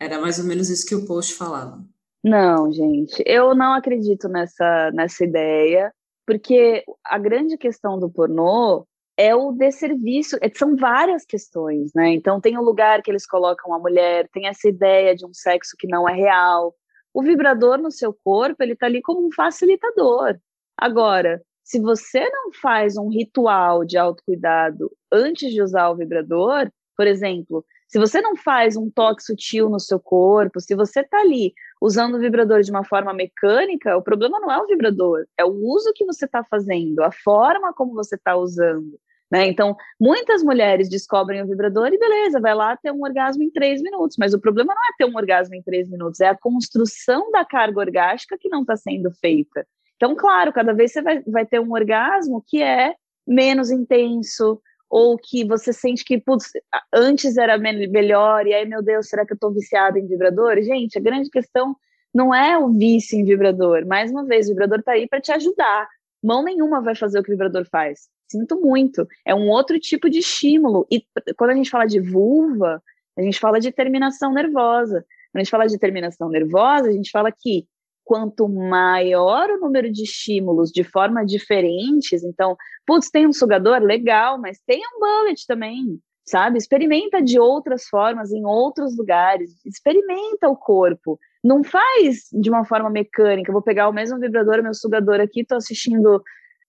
Era 0.00 0.20
mais 0.20 0.38
ou 0.38 0.44
menos 0.44 0.70
isso 0.70 0.86
que 0.86 0.94
o 0.94 1.04
post 1.04 1.34
falava. 1.34 1.84
Não, 2.24 2.72
gente, 2.72 3.20
eu 3.26 3.54
não 3.54 3.74
acredito 3.74 4.28
nessa, 4.28 4.92
nessa 4.92 5.24
ideia, 5.24 5.92
porque 6.26 6.84
a 7.04 7.18
grande 7.18 7.56
questão 7.56 7.98
do 7.98 8.10
pornô 8.10 8.86
é 9.16 9.34
o 9.34 9.52
desserviço, 9.52 10.36
é, 10.40 10.50
são 10.54 10.76
várias 10.76 11.24
questões, 11.24 11.90
né? 11.94 12.12
Então 12.12 12.40
tem 12.40 12.56
o 12.58 12.62
lugar 12.62 13.02
que 13.02 13.10
eles 13.10 13.26
colocam 13.26 13.74
a 13.74 13.78
mulher, 13.78 14.28
tem 14.32 14.48
essa 14.48 14.68
ideia 14.68 15.14
de 15.14 15.26
um 15.26 15.32
sexo 15.32 15.76
que 15.78 15.86
não 15.86 16.08
é 16.08 16.14
real. 16.14 16.74
O 17.12 17.22
vibrador 17.22 17.78
no 17.78 17.90
seu 17.90 18.12
corpo, 18.24 18.62
ele 18.62 18.74
tá 18.74 18.86
ali 18.86 19.02
como 19.02 19.26
um 19.26 19.32
facilitador. 19.32 20.38
Agora, 20.76 21.42
se 21.62 21.80
você 21.80 22.28
não 22.30 22.52
faz 22.52 22.96
um 22.96 23.08
ritual 23.08 23.84
de 23.84 23.98
autocuidado 23.98 24.90
antes 25.12 25.52
de 25.52 25.62
usar 25.62 25.90
o 25.90 25.96
vibrador, 25.96 26.70
por 26.96 27.06
exemplo, 27.06 27.64
se 27.92 27.98
você 27.98 28.22
não 28.22 28.34
faz 28.34 28.74
um 28.74 28.88
toque 28.88 29.22
sutil 29.22 29.68
no 29.68 29.78
seu 29.78 30.00
corpo, 30.00 30.58
se 30.58 30.74
você 30.74 31.04
tá 31.04 31.18
ali 31.18 31.52
usando 31.78 32.14
o 32.14 32.18
vibrador 32.18 32.62
de 32.62 32.70
uma 32.70 32.82
forma 32.82 33.12
mecânica, 33.12 33.94
o 33.98 34.02
problema 34.02 34.40
não 34.40 34.50
é 34.50 34.56
o 34.56 34.66
vibrador, 34.66 35.26
é 35.38 35.44
o 35.44 35.52
uso 35.52 35.92
que 35.94 36.06
você 36.06 36.24
está 36.24 36.42
fazendo, 36.42 37.00
a 37.00 37.12
forma 37.12 37.70
como 37.74 37.92
você 37.92 38.14
está 38.14 38.34
usando. 38.34 38.98
Né? 39.30 39.46
Então, 39.46 39.76
muitas 40.00 40.42
mulheres 40.42 40.88
descobrem 40.88 41.42
o 41.42 41.46
vibrador 41.46 41.88
e 41.88 41.98
beleza, 41.98 42.40
vai 42.40 42.54
lá 42.54 42.74
ter 42.78 42.90
um 42.90 43.02
orgasmo 43.02 43.42
em 43.42 43.50
três 43.50 43.82
minutos. 43.82 44.16
Mas 44.18 44.32
o 44.32 44.40
problema 44.40 44.74
não 44.74 44.82
é 44.82 44.96
ter 44.96 45.04
um 45.04 45.14
orgasmo 45.14 45.54
em 45.54 45.62
três 45.62 45.86
minutos, 45.90 46.18
é 46.20 46.28
a 46.28 46.38
construção 46.38 47.30
da 47.30 47.44
carga 47.44 47.78
orgástica 47.78 48.38
que 48.40 48.48
não 48.48 48.62
está 48.62 48.74
sendo 48.74 49.10
feita. 49.10 49.66
Então, 49.96 50.16
claro, 50.16 50.50
cada 50.50 50.72
vez 50.72 50.92
você 50.92 51.02
vai, 51.02 51.22
vai 51.24 51.44
ter 51.44 51.60
um 51.60 51.72
orgasmo 51.72 52.42
que 52.46 52.62
é 52.62 52.94
menos 53.26 53.70
intenso, 53.70 54.58
ou 54.92 55.16
que 55.16 55.42
você 55.42 55.72
sente 55.72 56.04
que 56.04 56.18
putz, 56.18 56.50
antes 56.92 57.38
era 57.38 57.56
melhor, 57.56 58.46
e 58.46 58.52
aí, 58.52 58.68
meu 58.68 58.82
Deus, 58.82 59.08
será 59.08 59.24
que 59.24 59.32
eu 59.32 59.36
estou 59.36 59.50
viciada 59.50 59.98
em 59.98 60.06
vibrador? 60.06 60.60
Gente, 60.60 60.98
a 60.98 61.00
grande 61.00 61.30
questão 61.30 61.74
não 62.14 62.34
é 62.34 62.58
o 62.58 62.68
vício 62.68 63.18
em 63.18 63.24
vibrador. 63.24 63.86
Mais 63.86 64.10
uma 64.10 64.22
vez, 64.26 64.46
o 64.46 64.50
vibrador 64.50 64.80
está 64.80 64.92
aí 64.92 65.08
para 65.08 65.18
te 65.18 65.32
ajudar. 65.32 65.88
Mão 66.22 66.44
nenhuma 66.44 66.82
vai 66.82 66.94
fazer 66.94 67.18
o 67.18 67.22
que 67.22 67.30
o 67.30 67.32
vibrador 67.32 67.66
faz. 67.72 68.00
Sinto 68.30 68.60
muito. 68.60 69.08
É 69.26 69.34
um 69.34 69.48
outro 69.48 69.80
tipo 69.80 70.10
de 70.10 70.18
estímulo. 70.18 70.86
E 70.90 71.02
quando 71.38 71.50
a 71.50 71.54
gente 71.54 71.70
fala 71.70 71.86
de 71.86 71.98
vulva, 71.98 72.82
a 73.18 73.22
gente 73.22 73.40
fala 73.40 73.58
de 73.58 73.72
terminação 73.72 74.30
nervosa. 74.30 75.06
Quando 75.32 75.36
a 75.36 75.38
gente 75.38 75.50
fala 75.50 75.66
de 75.66 75.78
terminação 75.78 76.28
nervosa, 76.28 76.90
a 76.90 76.92
gente 76.92 77.10
fala 77.10 77.32
que 77.32 77.66
quanto 78.04 78.48
maior 78.48 79.50
o 79.50 79.60
número 79.60 79.90
de 79.90 80.02
estímulos 80.02 80.70
de 80.70 80.84
forma 80.84 81.24
diferentes, 81.24 82.22
então, 82.24 82.56
putz, 82.86 83.10
tem 83.10 83.26
um 83.26 83.32
sugador, 83.32 83.80
legal, 83.80 84.38
mas 84.38 84.60
tem 84.66 84.80
um 84.80 85.00
bullet 85.00 85.46
também, 85.46 85.98
sabe? 86.24 86.58
Experimenta 86.58 87.22
de 87.22 87.38
outras 87.38 87.84
formas, 87.86 88.32
em 88.32 88.44
outros 88.44 88.96
lugares, 88.96 89.50
experimenta 89.64 90.48
o 90.48 90.56
corpo. 90.56 91.18
não 91.44 91.64
faz 91.64 92.28
de 92.32 92.48
uma 92.48 92.64
forma 92.64 92.88
mecânica. 92.88 93.50
Eu 93.50 93.54
vou 93.54 93.62
pegar 93.62 93.88
o 93.88 93.92
mesmo 93.92 94.18
vibrador, 94.18 94.62
meu 94.62 94.74
sugador 94.74 95.20
aqui, 95.20 95.44
tô 95.44 95.56
assistindo 95.56 96.22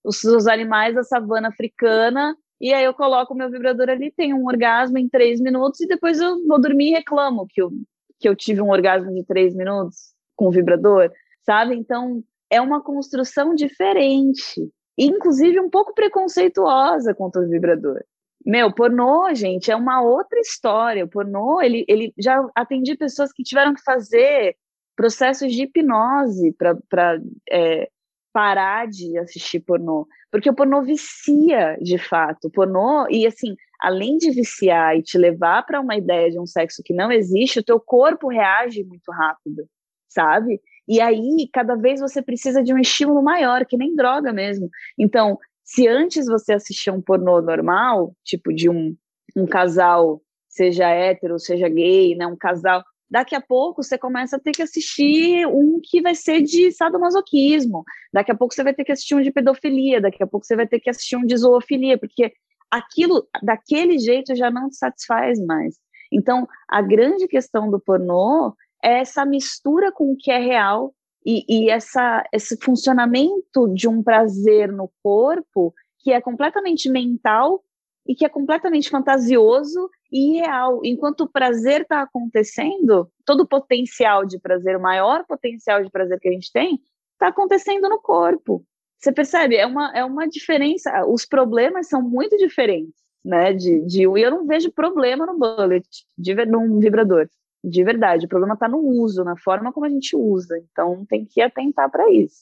os, 0.04 0.22
os 0.24 0.46
animais 0.46 0.94
da 0.94 1.02
savana 1.02 1.48
africana, 1.48 2.36
e 2.60 2.72
aí 2.72 2.84
eu 2.84 2.94
coloco 2.94 3.34
o 3.34 3.36
meu 3.36 3.50
vibrador 3.50 3.88
ali, 3.88 4.10
tenho 4.10 4.36
um 4.36 4.46
orgasmo 4.46 4.98
em 4.98 5.08
três 5.08 5.40
minutos, 5.40 5.80
e 5.80 5.86
depois 5.86 6.20
eu 6.20 6.44
vou 6.46 6.60
dormir 6.60 6.90
e 6.90 6.94
reclamo 6.94 7.46
que 7.48 7.60
eu, 7.60 7.70
que 8.18 8.28
eu 8.28 8.36
tive 8.36 8.60
um 8.60 8.70
orgasmo 8.70 9.12
de 9.12 9.24
três 9.24 9.54
minutos 9.54 10.14
com 10.36 10.46
o 10.46 10.50
vibrador, 10.50 11.10
sabe? 11.44 11.74
Então, 11.74 12.22
é 12.50 12.60
uma 12.60 12.82
construção 12.82 13.54
diferente, 13.54 14.70
inclusive 14.98 15.60
um 15.60 15.70
pouco 15.70 15.94
preconceituosa 15.94 17.14
contra 17.14 17.42
o 17.42 17.48
vibrador. 17.48 18.02
Meu, 18.44 18.72
pornô, 18.72 19.32
gente, 19.34 19.70
é 19.70 19.76
uma 19.76 20.02
outra 20.02 20.38
história. 20.38 21.04
O 21.04 21.08
pornô, 21.08 21.62
ele, 21.62 21.84
ele 21.88 22.12
já 22.18 22.46
atendi 22.54 22.94
pessoas 22.94 23.32
que 23.32 23.42
tiveram 23.42 23.74
que 23.74 23.82
fazer 23.82 24.54
processos 24.94 25.52
de 25.52 25.62
hipnose 25.62 26.52
para 26.52 27.18
é, 27.50 27.88
parar 28.32 28.86
de 28.86 29.16
assistir 29.16 29.60
pornô. 29.60 30.06
Porque 30.30 30.50
o 30.50 30.54
pornô 30.54 30.82
vicia, 30.82 31.78
de 31.80 31.96
fato. 31.96 32.48
O 32.48 32.50
pornô, 32.50 33.06
e 33.08 33.26
assim, 33.26 33.56
além 33.80 34.18
de 34.18 34.30
viciar 34.30 34.96
e 34.96 35.02
te 35.02 35.16
levar 35.16 35.64
para 35.64 35.80
uma 35.80 35.96
ideia 35.96 36.30
de 36.30 36.38
um 36.38 36.46
sexo 36.46 36.82
que 36.84 36.92
não 36.92 37.10
existe, 37.10 37.60
o 37.60 37.64
teu 37.64 37.80
corpo 37.80 38.28
reage 38.28 38.84
muito 38.84 39.10
rápido, 39.10 39.66
sabe? 40.08 40.60
E 40.86 41.00
aí, 41.00 41.48
cada 41.52 41.76
vez 41.76 42.00
você 42.00 42.22
precisa 42.22 42.62
de 42.62 42.72
um 42.72 42.78
estímulo 42.78 43.22
maior, 43.22 43.64
que 43.64 43.76
nem 43.76 43.94
droga 43.94 44.32
mesmo. 44.32 44.68
Então, 44.98 45.38
se 45.62 45.88
antes 45.88 46.26
você 46.26 46.52
assistia 46.52 46.92
um 46.92 47.00
pornô 47.00 47.40
normal, 47.40 48.14
tipo 48.22 48.52
de 48.52 48.68
um, 48.68 48.94
um 49.34 49.46
casal, 49.46 50.20
seja 50.48 50.88
hétero, 50.88 51.38
seja 51.38 51.68
gay, 51.68 52.14
né, 52.14 52.26
um 52.26 52.36
casal, 52.36 52.84
daqui 53.10 53.34
a 53.34 53.40
pouco 53.40 53.82
você 53.82 53.96
começa 53.96 54.36
a 54.36 54.40
ter 54.40 54.52
que 54.52 54.62
assistir 54.62 55.46
um 55.46 55.80
que 55.82 56.02
vai 56.02 56.14
ser 56.14 56.42
de 56.42 56.70
sadomasoquismo, 56.70 57.82
daqui 58.12 58.30
a 58.30 58.34
pouco 58.34 58.54
você 58.54 58.62
vai 58.62 58.74
ter 58.74 58.84
que 58.84 58.92
assistir 58.92 59.14
um 59.14 59.22
de 59.22 59.32
pedofilia, 59.32 60.00
daqui 60.00 60.22
a 60.22 60.26
pouco 60.26 60.44
você 60.44 60.54
vai 60.54 60.66
ter 60.66 60.80
que 60.80 60.90
assistir 60.90 61.16
um 61.16 61.24
de 61.24 61.36
zoofilia, 61.36 61.98
porque 61.98 62.32
aquilo, 62.70 63.26
daquele 63.42 63.98
jeito, 63.98 64.34
já 64.34 64.50
não 64.50 64.68
te 64.68 64.76
satisfaz 64.76 65.38
mais. 65.44 65.76
Então, 66.12 66.46
a 66.68 66.82
grande 66.82 67.26
questão 67.26 67.70
do 67.70 67.80
pornô 67.80 68.54
é 68.84 69.00
essa 69.00 69.24
mistura 69.24 69.90
com 69.90 70.12
o 70.12 70.16
que 70.16 70.30
é 70.30 70.38
real 70.38 70.94
e, 71.24 71.44
e 71.48 71.70
essa, 71.70 72.22
esse 72.30 72.58
funcionamento 72.58 73.66
de 73.72 73.88
um 73.88 74.02
prazer 74.02 74.70
no 74.70 74.90
corpo 75.02 75.72
que 76.00 76.12
é 76.12 76.20
completamente 76.20 76.90
mental 76.90 77.64
e 78.06 78.14
que 78.14 78.26
é 78.26 78.28
completamente 78.28 78.90
fantasioso 78.90 79.88
e 80.12 80.36
irreal. 80.36 80.80
Enquanto 80.84 81.22
o 81.22 81.28
prazer 81.28 81.80
está 81.80 82.02
acontecendo, 82.02 83.10
todo 83.24 83.40
o 83.40 83.48
potencial 83.48 84.26
de 84.26 84.38
prazer, 84.38 84.76
o 84.76 84.82
maior 84.82 85.24
potencial 85.24 85.82
de 85.82 85.90
prazer 85.90 86.20
que 86.20 86.28
a 86.28 86.32
gente 86.32 86.52
tem, 86.52 86.78
está 87.14 87.28
acontecendo 87.28 87.88
no 87.88 87.98
corpo. 87.98 88.62
Você 88.98 89.10
percebe? 89.10 89.56
É 89.56 89.66
uma, 89.66 89.96
é 89.96 90.04
uma 90.04 90.28
diferença. 90.28 91.06
Os 91.06 91.24
problemas 91.24 91.88
são 91.88 92.02
muito 92.02 92.36
diferentes, 92.36 93.00
né? 93.24 93.54
De, 93.54 93.80
de, 93.86 94.02
e 94.02 94.22
eu 94.22 94.30
não 94.30 94.46
vejo 94.46 94.70
problema 94.70 95.24
no 95.24 95.38
bullet, 95.38 95.88
de, 96.18 96.34
num 96.44 96.78
vibrador 96.78 97.26
de 97.64 97.82
verdade. 97.82 98.26
O 98.26 98.28
problema 98.28 98.54
está 98.54 98.68
no 98.68 98.78
uso, 98.78 99.24
na 99.24 99.36
forma 99.36 99.72
como 99.72 99.86
a 99.86 99.88
gente 99.88 100.14
usa. 100.14 100.56
Então 100.70 101.04
tem 101.08 101.24
que 101.24 101.40
atentar 101.40 101.90
para 101.90 102.10
isso. 102.12 102.36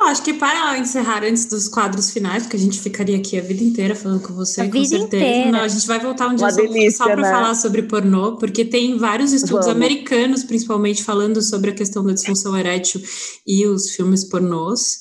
acho 0.00 0.22
que 0.22 0.34
para 0.34 0.76
encerrar 0.76 1.22
antes 1.22 1.46
dos 1.46 1.68
quadros 1.68 2.10
finais, 2.10 2.42
porque 2.42 2.56
a 2.56 2.60
gente 2.60 2.80
ficaria 2.80 3.16
aqui 3.16 3.38
a 3.38 3.42
vida 3.42 3.62
inteira 3.62 3.94
falando 3.94 4.26
com 4.26 4.34
você, 4.34 4.62
a 4.62 4.70
com 4.70 4.84
certeza. 4.84 5.50
Não, 5.52 5.60
a 5.60 5.68
gente 5.68 5.86
vai 5.86 6.00
voltar 6.00 6.28
um 6.28 6.34
dia 6.34 6.50
só, 6.50 6.58
só 6.90 7.04
para 7.04 7.22
né? 7.22 7.30
falar 7.30 7.54
sobre 7.54 7.82
pornô, 7.82 8.36
porque 8.36 8.64
tem 8.64 8.98
vários 8.98 9.32
estudos 9.32 9.66
Vamos. 9.66 9.82
americanos, 9.82 10.42
principalmente, 10.42 11.04
falando 11.04 11.40
sobre 11.40 11.70
a 11.70 11.74
questão 11.74 12.04
da 12.04 12.12
disfunção 12.12 12.56
erétil 12.56 13.00
e 13.46 13.66
os 13.66 13.90
filmes 13.94 14.24
pornôs. 14.24 14.98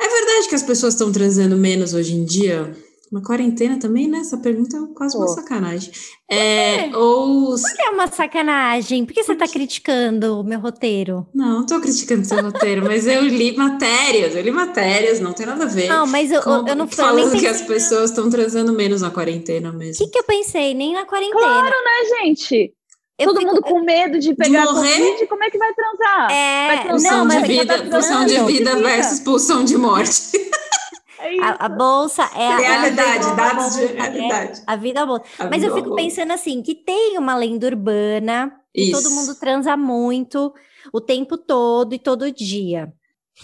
É 0.00 0.08
verdade 0.08 0.48
que 0.48 0.54
as 0.54 0.62
pessoas 0.62 0.94
estão 0.94 1.10
transando 1.10 1.56
menos 1.56 1.94
hoje 1.94 2.14
em 2.14 2.24
dia? 2.24 2.72
Uma 3.10 3.22
quarentena 3.22 3.78
também, 3.78 4.06
né? 4.06 4.18
Essa 4.18 4.36
pergunta 4.36 4.76
é 4.76 4.80
quase 4.94 5.16
uma 5.16 5.28
sacanagem. 5.28 5.90
É, 6.30 6.94
ou... 6.94 7.54
Por 7.54 7.76
que 7.76 7.82
é 7.82 7.90
uma 7.90 8.06
sacanagem? 8.06 9.06
Por 9.06 9.14
que 9.14 9.22
você 9.22 9.32
está 9.32 9.48
criticando 9.48 10.40
o 10.40 10.44
meu 10.44 10.60
roteiro? 10.60 11.26
Não, 11.34 11.54
não 11.54 11.60
estou 11.62 11.80
criticando 11.80 12.26
seu 12.26 12.42
roteiro, 12.42 12.84
mas 12.84 13.06
eu 13.06 13.22
li 13.22 13.56
matérias, 13.56 14.34
eu 14.34 14.42
li 14.42 14.50
matérias, 14.50 15.20
não 15.20 15.32
tem 15.32 15.46
nada 15.46 15.64
a 15.64 15.68
ver. 15.68 15.88
Não, 15.88 16.06
mas 16.06 16.30
eu, 16.30 16.42
eu 16.42 16.76
não 16.76 16.86
Falando 16.86 17.38
que 17.38 17.46
as 17.46 17.62
pessoas 17.62 18.10
estão 18.10 18.28
transando 18.28 18.72
menos 18.72 19.00
na 19.00 19.10
quarentena 19.10 19.72
mesmo. 19.72 20.04
O 20.04 20.06
que, 20.06 20.12
que 20.12 20.18
eu 20.18 20.24
pensei? 20.24 20.74
Nem 20.74 20.92
na 20.92 21.06
quarentena. 21.06 21.40
Claro, 21.40 21.70
né, 21.70 22.18
gente? 22.18 22.74
Eu 23.18 23.28
Todo 23.28 23.40
fico... 23.40 23.50
mundo 23.50 23.62
com 23.62 23.80
medo 23.80 24.18
de 24.20 24.32
pegar 24.32 24.64
de 24.64 24.72
morrer? 24.72 24.96
Covid, 24.96 25.26
como 25.26 25.42
é 25.42 25.50
que 25.50 25.58
vai 25.58 25.74
transar? 25.74 26.30
É, 26.30 26.66
vai 26.68 26.82
transar 26.84 27.12
não, 27.18 27.24
mas 27.24 27.42
de 27.42 27.48
vida, 27.48 27.82
pulsão 27.90 28.24
de 28.24 28.40
vida 28.44 28.76
versus 28.76 29.20
pulsão 29.20 29.64
de 29.64 29.76
morte. 29.76 30.47
É 31.38 31.44
a, 31.44 31.66
a, 31.66 31.68
bolsa 31.68 32.22
é 32.34 32.48
a 32.48 32.56
realidade, 32.56 33.26
a, 33.26 33.34
dados 33.34 33.76
de 33.76 33.86
realidade. 33.86 34.60
É 34.60 34.62
a 34.66 34.76
vida 34.76 35.06
bolsa. 35.06 35.24
A 35.38 35.48
Mas 35.48 35.62
eu 35.62 35.74
fico 35.74 35.94
pensando 35.94 36.32
assim, 36.32 36.62
que 36.62 36.74
tem 36.74 37.16
uma 37.18 37.36
lenda 37.36 37.66
urbana, 37.66 38.52
que 38.74 38.90
todo 38.90 39.10
mundo 39.10 39.34
transa 39.34 39.76
muito, 39.76 40.52
o 40.92 41.00
tempo 41.00 41.36
todo 41.36 41.94
e 41.94 41.98
todo 41.98 42.32
dia. 42.32 42.92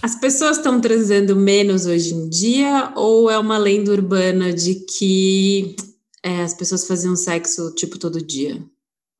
As 0.03 0.16
pessoas 0.16 0.57
estão 0.57 0.80
transando 0.80 1.36
menos 1.36 1.86
hoje 1.86 2.14
em 2.14 2.28
dia, 2.28 2.92
ou 2.97 3.30
é 3.30 3.38
uma 3.38 3.59
lenda 3.59 3.92
urbana 3.92 4.53
de 4.53 4.74
que 4.74 5.76
é, 6.22 6.42
as 6.42 6.55
pessoas 6.55 6.86
faziam 6.86 7.14
sexo 7.14 7.74
tipo 7.74 7.99
todo 7.99 8.24
dia? 8.24 8.62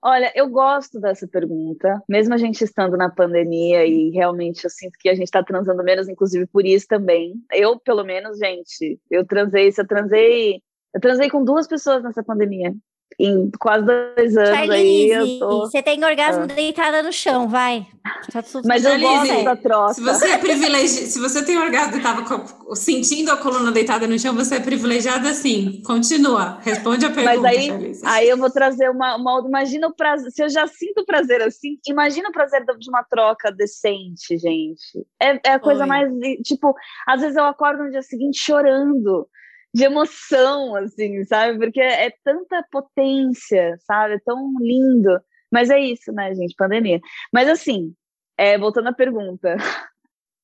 Olha, 0.07 0.31
eu 0.35 0.51
gosto 0.51 1.01
dessa 1.01 1.27
pergunta, 1.27 1.99
mesmo 2.07 2.35
a 2.35 2.37
gente 2.37 2.63
estando 2.63 2.95
na 2.95 3.09
pandemia 3.09 3.87
e 3.87 4.11
realmente 4.11 4.63
eu 4.63 4.69
sinto 4.69 4.99
que 5.01 5.09
a 5.09 5.15
gente 5.15 5.29
está 5.29 5.43
transando 5.43 5.83
menos, 5.83 6.11
inclusive 6.11 6.47
por 6.47 6.67
isso 6.67 6.87
também. 6.87 7.33
Eu, 7.51 7.81
pelo 7.81 8.05
menos, 8.05 8.37
gente, 8.37 9.01
eu 9.11 9.25
transei, 9.27 9.73
se 9.73 9.81
eu 9.81 9.87
transei, 9.87 10.61
eu 10.95 11.01
transei 11.01 11.31
com 11.31 11.43
duas 11.43 11.67
pessoas 11.67 12.03
nessa 12.03 12.23
pandemia 12.23 12.75
em 13.19 13.51
quase 13.61 13.87
dois 13.87 14.37
anos 14.37 14.51
Charlize, 14.51 14.73
aí 14.75 15.11
eu 15.11 15.39
tô... 15.39 15.61
Você 15.61 15.83
tem 15.83 16.05
orgasmo 16.05 16.45
ah. 16.45 16.47
deitada 16.47 17.03
no 17.03 17.13
chão, 17.13 17.49
vai. 17.49 17.87
Tá 18.31 18.43
Mas 18.67 18.85
eu 18.85 18.99
gosto 19.01 19.45
da 19.45 19.57
troca. 19.57 19.95
Se 19.95 20.01
você 20.03 20.27
é 20.27 20.39
privilegiada, 20.39 21.07
se 21.07 21.19
você 21.19 21.45
tem 21.45 21.59
orgasmo 21.59 21.97
e 21.97 22.03
tava 22.03 22.25
sentindo 22.75 23.31
a 23.31 23.37
coluna 23.37 23.73
deitada 23.73 24.07
no 24.07 24.19
chão, 24.19 24.35
você 24.35 24.57
é 24.57 24.61
privilegiada 24.61 25.33
sim. 25.33 25.81
Continua, 25.87 26.59
responde 26.61 27.07
a 27.07 27.11
pergunta. 27.11 27.41
Mas 27.41 27.45
aí, 27.45 27.93
aí 28.05 28.29
eu 28.29 28.37
vou 28.37 28.51
trazer 28.51 28.91
uma, 28.91 29.17
uma. 29.17 29.43
Imagina 29.47 29.89
o 29.89 29.95
prazer. 29.95 30.31
Se 30.33 30.43
eu 30.43 30.49
já 30.51 30.67
sinto 30.67 31.05
prazer 31.07 31.43
assim, 31.43 31.79
imagina 31.89 32.29
o 32.29 32.33
prazer 32.33 32.65
de 32.79 32.89
uma 32.91 33.03
troca 33.05 33.51
decente, 33.51 34.37
gente. 34.37 35.07
É, 35.21 35.41
é 35.49 35.53
a 35.55 35.61
coisa 35.61 35.83
Oi. 35.83 35.89
mais. 35.89 36.11
Tipo, 36.45 36.75
às 37.07 37.21
vezes 37.21 37.37
eu 37.37 37.45
acordo 37.45 37.85
no 37.85 37.91
dia 37.91 38.03
seguinte 38.03 38.39
chorando 38.39 39.27
de 39.75 39.85
emoção, 39.85 40.77
assim, 40.77 41.25
sabe? 41.25 41.59
Porque 41.59 41.81
é, 41.81 42.12
tanta 42.22 42.64
potência, 42.70 43.77
sabe? 43.81 44.14
É 44.14 44.20
tão 44.25 44.55
lindo. 44.61 45.20
Mas 45.51 45.68
é 45.68 45.81
isso, 45.81 46.12
né, 46.12 46.33
gente? 46.35 46.55
Pandemia. 46.57 47.01
Mas 47.33 47.49
assim, 47.49 47.93
é, 48.39 48.57
voltando 48.57 48.89
à 48.89 48.93
pergunta. 48.93 49.57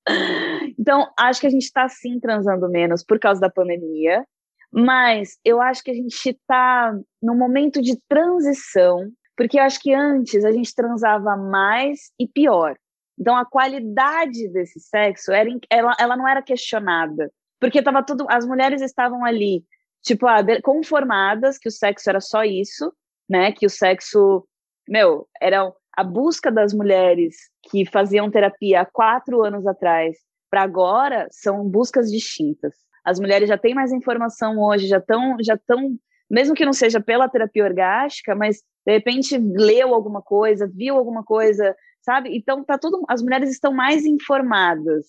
então, 0.79 1.13
acho 1.17 1.41
que 1.41 1.47
a 1.47 1.51
gente 1.51 1.63
está 1.63 1.89
sim 1.89 2.19
transando 2.19 2.69
menos 2.69 3.05
por 3.05 3.21
causa 3.21 3.41
da 3.41 3.49
pandemia, 3.49 4.27
mas 4.73 5.39
eu 5.45 5.61
acho 5.61 5.83
que 5.85 5.93
a 5.93 5.95
gente 5.95 6.31
está 6.31 6.99
num 7.23 7.37
momento 7.37 7.81
de 7.81 7.97
transição, 8.09 9.11
porque 9.37 9.59
eu 9.59 9.63
acho 9.63 9.81
que 9.81 9.95
antes 9.95 10.45
a 10.45 10.51
gente 10.51 10.75
transava 10.75 11.37
mais 11.37 12.11
e 12.19 12.27
pior. 12.27 12.77
Então, 13.19 13.37
a 13.37 13.45
qualidade 13.45 14.49
desse 14.49 14.81
sexo 14.81 15.31
era, 15.31 15.49
ela, 15.71 15.95
ela 16.01 16.17
não 16.17 16.27
era 16.27 16.43
questionada. 16.43 17.31
Porque 17.61 17.83
tava 17.83 18.03
tudo, 18.03 18.27
as 18.29 18.47
mulheres 18.47 18.81
estavam 18.81 19.25
ali, 19.25 19.65
tipo, 20.03 20.27
ah, 20.27 20.39
conformadas 20.63 21.59
que 21.59 21.69
o 21.69 21.73
sexo 21.73 22.09
era 22.09 22.21
só 22.21 22.43
isso, 22.43 22.93
né? 23.29 23.53
Que 23.53 23.67
o 23.67 23.71
sexo, 23.71 24.47
meu, 24.89 25.29
era 25.41 25.71
a 25.97 26.03
busca 26.03 26.51
das 26.51 26.73
mulheres 26.73 27.37
que 27.71 27.85
faziam 27.85 28.31
terapia 28.31 28.81
há 28.81 28.87
quatro 28.87 29.45
anos 29.45 29.67
atrás 29.67 30.17
para 30.51 30.63
agora 30.63 31.29
são 31.31 31.69
buscas 31.69 32.11
distintas. 32.11 32.75
As 33.05 33.21
mulheres 33.21 33.49
já 33.49 33.57
têm 33.57 33.75
mais 33.75 33.93
informação 33.93 34.59
hoje, 34.59 34.89
já 34.89 34.99
estão, 34.99 35.37
já 35.41 35.55
estão, 35.55 35.97
mesmo 36.29 36.55
que 36.55 36.65
não 36.65 36.73
seja 36.73 37.01
pela 37.01 37.29
terapia 37.29 37.65
orgástica, 37.65 38.35
mas 38.35 38.63
de 38.85 38.93
repente 38.93 39.39
leu 39.39 39.95
alguma 39.95 40.21
coisa, 40.21 40.67
viu 40.67 40.97
alguma 40.97 41.23
coisa, 41.23 41.75
sabe? 42.03 42.37
Então 42.37 42.65
tá 42.65 42.77
tudo, 42.77 43.03
as 43.09 43.23
mulheres 43.23 43.51
estão 43.51 43.73
mais 43.73 44.05
informadas 44.05 45.07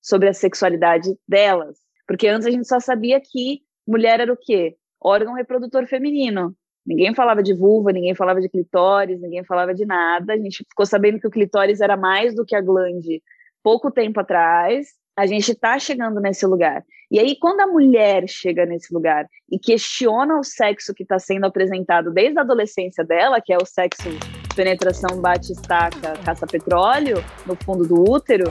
sobre 0.00 0.28
a 0.28 0.34
sexualidade 0.34 1.10
delas. 1.26 1.83
Porque 2.06 2.28
antes 2.28 2.46
a 2.46 2.50
gente 2.50 2.66
só 2.66 2.80
sabia 2.80 3.20
que 3.20 3.60
mulher 3.86 4.20
era 4.20 4.32
o 4.32 4.36
quê? 4.36 4.76
Órgão 5.00 5.34
reprodutor 5.34 5.86
feminino. 5.86 6.54
Ninguém 6.86 7.14
falava 7.14 7.42
de 7.42 7.54
vulva, 7.54 7.92
ninguém 7.92 8.14
falava 8.14 8.40
de 8.40 8.48
clitóris, 8.48 9.20
ninguém 9.20 9.44
falava 9.44 9.74
de 9.74 9.86
nada. 9.86 10.34
A 10.34 10.36
gente 10.36 10.64
ficou 10.68 10.84
sabendo 10.84 11.18
que 11.18 11.26
o 11.26 11.30
clitóris 11.30 11.80
era 11.80 11.96
mais 11.96 12.34
do 12.34 12.44
que 12.44 12.54
a 12.54 12.60
glande 12.60 13.22
pouco 13.62 13.90
tempo 13.90 14.20
atrás. 14.20 14.88
A 15.16 15.26
gente 15.26 15.52
está 15.52 15.78
chegando 15.78 16.20
nesse 16.20 16.44
lugar. 16.44 16.84
E 17.10 17.18
aí, 17.18 17.36
quando 17.38 17.60
a 17.60 17.66
mulher 17.66 18.28
chega 18.28 18.66
nesse 18.66 18.92
lugar 18.92 19.28
e 19.50 19.58
questiona 19.58 20.38
o 20.38 20.42
sexo 20.42 20.92
que 20.92 21.04
está 21.04 21.18
sendo 21.18 21.46
apresentado 21.46 22.10
desde 22.10 22.38
a 22.38 22.42
adolescência 22.42 23.04
dela, 23.04 23.40
que 23.40 23.52
é 23.52 23.56
o 23.56 23.64
sexo 23.64 24.08
penetração 24.54 25.20
bate-estaca, 25.20 26.14
caça-petróleo, 26.24 27.16
no 27.46 27.56
fundo 27.56 27.86
do 27.86 28.10
útero, 28.10 28.50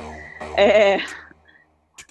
é, 0.58 0.97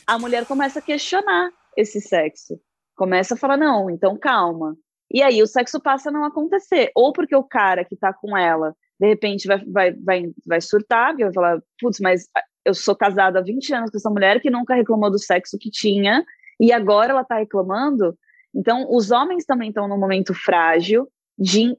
a 0.06 0.18
mulher 0.18 0.46
começa 0.46 0.78
a 0.78 0.82
questionar 0.82 1.50
esse 1.76 2.00
sexo. 2.00 2.60
Começa 2.96 3.34
a 3.34 3.36
falar, 3.36 3.56
não, 3.56 3.88
então 3.90 4.16
calma. 4.16 4.76
E 5.12 5.22
aí 5.22 5.42
o 5.42 5.46
sexo 5.46 5.80
passa 5.80 6.08
a 6.08 6.12
não 6.12 6.24
acontecer. 6.24 6.90
Ou 6.94 7.12
porque 7.12 7.36
o 7.36 7.44
cara 7.44 7.84
que 7.84 7.96
tá 7.96 8.12
com 8.12 8.36
ela, 8.36 8.74
de 8.98 9.06
repente, 9.06 9.46
vai, 9.46 9.58
vai, 9.64 9.92
vai, 9.92 10.22
vai 10.46 10.60
surtar, 10.60 11.16
vai 11.16 11.32
falar, 11.32 11.62
putz, 11.80 12.00
mas 12.00 12.26
eu 12.64 12.74
sou 12.74 12.94
casada 12.94 13.38
há 13.38 13.42
20 13.42 13.74
anos 13.74 13.90
com 13.90 13.96
essa 13.96 14.10
mulher 14.10 14.40
que 14.40 14.50
nunca 14.50 14.74
reclamou 14.74 15.10
do 15.10 15.18
sexo 15.18 15.58
que 15.58 15.70
tinha, 15.70 16.24
e 16.60 16.72
agora 16.72 17.12
ela 17.12 17.24
tá 17.24 17.38
reclamando. 17.38 18.16
Então, 18.54 18.86
os 18.90 19.10
homens 19.10 19.44
também 19.44 19.68
estão 19.68 19.88
num 19.88 19.98
momento 19.98 20.34
frágil 20.34 21.08
de, 21.38 21.74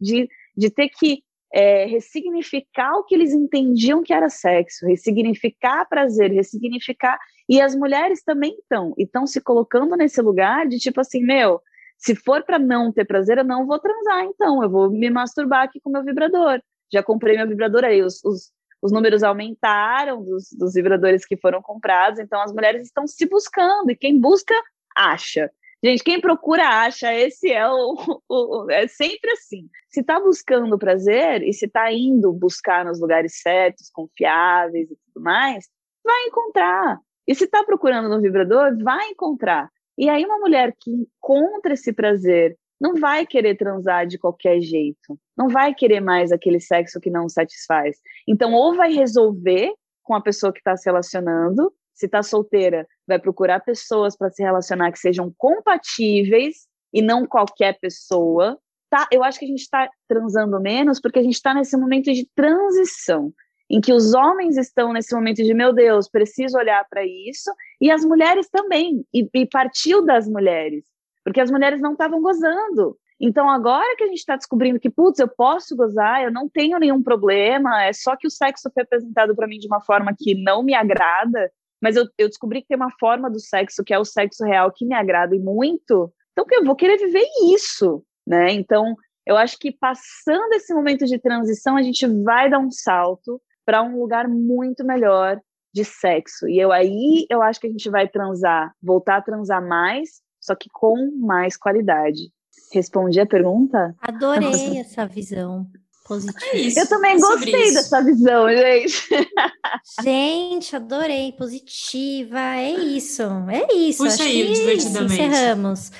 de, 0.00 0.28
de 0.56 0.70
ter 0.70 0.88
que 0.88 1.22
é, 1.52 1.86
ressignificar 1.86 2.96
o 2.98 3.04
que 3.04 3.14
eles 3.14 3.32
entendiam 3.32 4.02
que 4.02 4.12
era 4.12 4.28
sexo, 4.28 4.86
ressignificar 4.86 5.86
prazer, 5.88 6.30
ressignificar. 6.30 7.18
E 7.48 7.60
as 7.60 7.74
mulheres 7.74 8.22
também 8.22 8.56
estão, 8.58 8.94
e 8.98 9.04
estão 9.04 9.26
se 9.26 9.40
colocando 9.40 9.96
nesse 9.96 10.20
lugar 10.20 10.66
de 10.66 10.78
tipo 10.78 11.00
assim, 11.00 11.22
meu, 11.22 11.60
se 11.98 12.14
for 12.14 12.42
para 12.42 12.58
não 12.58 12.92
ter 12.92 13.04
prazer, 13.04 13.38
eu 13.38 13.44
não 13.44 13.66
vou 13.66 13.78
transar, 13.78 14.24
então, 14.24 14.62
eu 14.62 14.70
vou 14.70 14.90
me 14.90 15.08
masturbar 15.10 15.62
aqui 15.62 15.80
com 15.80 15.90
meu 15.90 16.04
vibrador. 16.04 16.60
Já 16.92 17.02
comprei 17.02 17.36
meu 17.36 17.48
vibrador 17.48 17.84
aí, 17.84 18.02
os, 18.02 18.22
os, 18.24 18.52
os 18.82 18.92
números 18.92 19.22
aumentaram 19.22 20.22
dos, 20.22 20.48
dos 20.52 20.74
vibradores 20.74 21.24
que 21.24 21.36
foram 21.36 21.62
comprados, 21.62 22.20
então 22.20 22.40
as 22.40 22.52
mulheres 22.52 22.82
estão 22.82 23.06
se 23.06 23.26
buscando, 23.26 23.90
e 23.90 23.96
quem 23.96 24.20
busca, 24.20 24.54
acha. 24.94 25.50
Gente, 25.86 26.02
quem 26.02 26.20
procura 26.20 26.66
acha, 26.66 27.14
esse 27.14 27.48
é 27.48 27.64
o, 27.68 27.94
o, 28.28 28.68
é 28.68 28.88
sempre 28.88 29.30
assim. 29.30 29.68
Se 29.88 30.00
está 30.00 30.18
buscando 30.18 30.76
prazer 30.76 31.44
e 31.44 31.52
se 31.52 31.66
está 31.66 31.92
indo 31.92 32.32
buscar 32.32 32.84
nos 32.84 33.00
lugares 33.00 33.40
certos, 33.40 33.88
confiáveis 33.90 34.90
e 34.90 34.96
tudo 34.96 35.22
mais, 35.22 35.68
vai 36.04 36.24
encontrar. 36.24 36.98
E 37.24 37.36
se 37.36 37.44
está 37.44 37.62
procurando 37.62 38.08
no 38.08 38.20
vibrador, 38.20 38.76
vai 38.82 39.10
encontrar. 39.10 39.70
E 39.96 40.08
aí 40.08 40.24
uma 40.24 40.40
mulher 40.40 40.74
que 40.76 40.90
encontra 40.90 41.74
esse 41.74 41.92
prazer 41.92 42.58
não 42.80 42.96
vai 42.96 43.24
querer 43.24 43.56
transar 43.56 44.08
de 44.08 44.18
qualquer 44.18 44.60
jeito, 44.60 45.16
não 45.38 45.48
vai 45.48 45.72
querer 45.72 46.00
mais 46.00 46.32
aquele 46.32 46.58
sexo 46.58 46.98
que 46.98 47.10
não 47.10 47.28
satisfaz. 47.28 47.96
Então, 48.26 48.52
ou 48.54 48.74
vai 48.74 48.92
resolver 48.92 49.72
com 50.02 50.14
a 50.14 50.20
pessoa 50.20 50.52
que 50.52 50.58
está 50.58 50.76
se 50.76 50.86
relacionando, 50.86 51.72
se 51.96 52.06
está 52.06 52.22
solteira, 52.22 52.86
vai 53.06 53.18
procurar 53.18 53.60
pessoas 53.60 54.16
para 54.16 54.30
se 54.30 54.42
relacionar 54.42 54.92
que 54.92 54.98
sejam 54.98 55.32
compatíveis 55.36 56.66
e 56.92 57.00
não 57.00 57.26
qualquer 57.26 57.78
pessoa. 57.80 58.58
Tá? 58.90 59.08
Eu 59.10 59.24
acho 59.24 59.38
que 59.38 59.46
a 59.46 59.48
gente 59.48 59.62
está 59.62 59.88
transando 60.06 60.60
menos 60.60 61.00
porque 61.00 61.18
a 61.18 61.22
gente 61.22 61.34
está 61.34 61.54
nesse 61.54 61.76
momento 61.76 62.12
de 62.12 62.28
transição 62.34 63.32
em 63.68 63.80
que 63.80 63.92
os 63.92 64.14
homens 64.14 64.56
estão 64.56 64.92
nesse 64.92 65.14
momento 65.14 65.42
de 65.42 65.52
meu 65.52 65.72
Deus, 65.72 66.08
preciso 66.08 66.56
olhar 66.56 66.86
para 66.88 67.04
isso, 67.04 67.50
e 67.80 67.90
as 67.90 68.04
mulheres 68.04 68.48
também, 68.48 69.04
e, 69.12 69.28
e, 69.34 69.44
partiu 69.44 70.04
das 70.04 70.28
mulheres, 70.28 70.84
porque 71.24 71.40
as 71.40 71.50
mulheres 71.50 71.80
não 71.80 71.92
estavam 71.92 72.22
gozando. 72.22 72.96
Então, 73.18 73.50
agora 73.50 73.96
que 73.96 74.04
a 74.04 74.06
gente 74.06 74.18
está 74.18 74.36
descobrindo 74.36 74.78
que, 74.78 74.90
putz, 74.90 75.18
eu 75.18 75.26
posso 75.26 75.74
gozar, 75.74 76.22
eu 76.22 76.30
não 76.30 76.48
tenho 76.48 76.78
nenhum 76.78 77.02
problema, 77.02 77.84
é 77.84 77.92
só 77.92 78.14
que 78.14 78.26
o 78.26 78.30
sexo 78.30 78.70
foi 78.72 78.82
apresentado 78.82 79.34
para 79.34 79.48
mim 79.48 79.58
de 79.58 79.66
uma 79.66 79.80
forma 79.80 80.14
que 80.16 80.34
não 80.34 80.62
me 80.62 80.74
agrada, 80.74 81.50
mas 81.80 81.96
eu, 81.96 82.06
eu 82.18 82.28
descobri 82.28 82.62
que 82.62 82.68
tem 82.68 82.76
uma 82.76 82.90
forma 82.98 83.30
do 83.30 83.40
sexo, 83.40 83.84
que 83.84 83.94
é 83.94 83.98
o 83.98 84.04
sexo 84.04 84.44
real, 84.44 84.72
que 84.72 84.86
me 84.86 84.94
agrada 84.94 85.34
e 85.34 85.38
muito, 85.38 86.12
então 86.32 86.44
eu 86.50 86.64
vou 86.64 86.76
querer 86.76 86.98
viver 86.98 87.24
isso, 87.54 88.04
né? 88.26 88.52
Então, 88.52 88.94
eu 89.26 89.36
acho 89.36 89.58
que 89.58 89.72
passando 89.72 90.52
esse 90.52 90.72
momento 90.74 91.06
de 91.06 91.18
transição, 91.18 91.76
a 91.76 91.82
gente 91.82 92.06
vai 92.22 92.50
dar 92.50 92.58
um 92.58 92.70
salto 92.70 93.40
para 93.64 93.82
um 93.82 93.98
lugar 93.98 94.28
muito 94.28 94.84
melhor 94.84 95.40
de 95.74 95.84
sexo. 95.84 96.46
E 96.48 96.58
eu 96.58 96.72
aí 96.72 97.26
eu 97.30 97.42
acho 97.42 97.60
que 97.60 97.66
a 97.66 97.70
gente 97.70 97.90
vai 97.90 98.06
transar, 98.06 98.72
voltar 98.82 99.16
a 99.16 99.22
transar 99.22 99.66
mais, 99.66 100.20
só 100.40 100.54
que 100.54 100.68
com 100.70 101.10
mais 101.18 101.56
qualidade. 101.56 102.30
Respondi 102.72 103.20
a 103.20 103.26
pergunta? 103.26 103.94
Adorei 104.00 104.78
essa 104.78 105.06
visão 105.06 105.66
positiva. 106.06 106.38
É 106.52 106.58
isso, 106.58 106.78
eu 106.80 106.88
também 106.88 107.16
é 107.16 107.18
gostei 107.18 107.72
dessa 107.72 108.02
visão, 108.02 108.48
gente. 108.48 109.08
Gente, 110.02 110.76
adorei, 110.76 111.32
positiva, 111.32 112.38
é 112.56 112.70
isso, 112.70 113.22
é 113.48 113.74
isso. 113.74 114.02
Puxa 114.02 114.14
acho 114.14 114.22
aí, 114.22 114.46
que 114.46 114.52
divertidamente. 114.52 115.12
Encerramos. 115.14 115.90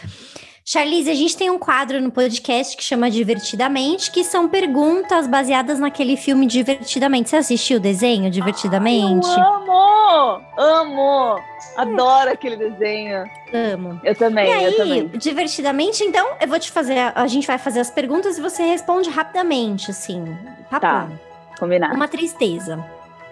Charlize, 0.68 1.08
a 1.08 1.14
gente 1.14 1.36
tem 1.36 1.48
um 1.48 1.60
quadro 1.60 2.00
no 2.00 2.10
podcast 2.10 2.76
que 2.76 2.82
chama 2.82 3.08
Divertidamente, 3.08 4.10
que 4.10 4.24
são 4.24 4.48
perguntas 4.48 5.28
baseadas 5.28 5.78
naquele 5.78 6.16
filme 6.16 6.44
Divertidamente. 6.44 7.30
Você 7.30 7.36
assistiu 7.36 7.76
o 7.76 7.80
desenho 7.80 8.28
Divertidamente? 8.28 9.28
Eu 9.28 9.44
amo! 9.44 10.42
Amo! 10.58 11.40
Adoro 11.76 12.30
aquele 12.32 12.56
desenho. 12.56 13.30
Amo. 13.54 14.00
Eu 14.02 14.16
também, 14.16 14.48
E 14.48 14.52
aí, 14.52 14.64
eu 14.64 14.76
também. 14.76 15.06
divertidamente, 15.10 16.02
então, 16.02 16.30
eu 16.40 16.48
vou 16.48 16.58
te 16.58 16.72
fazer. 16.72 17.12
A 17.14 17.28
gente 17.28 17.46
vai 17.46 17.58
fazer 17.58 17.78
as 17.78 17.90
perguntas 17.90 18.36
e 18.36 18.40
você 18.40 18.64
responde 18.64 19.08
rapidamente, 19.08 19.92
assim. 19.92 20.24
Tá. 20.68 20.80
Papum. 20.80 21.16
Combinado. 21.60 21.94
Uma 21.94 22.08
tristeza. 22.08 22.84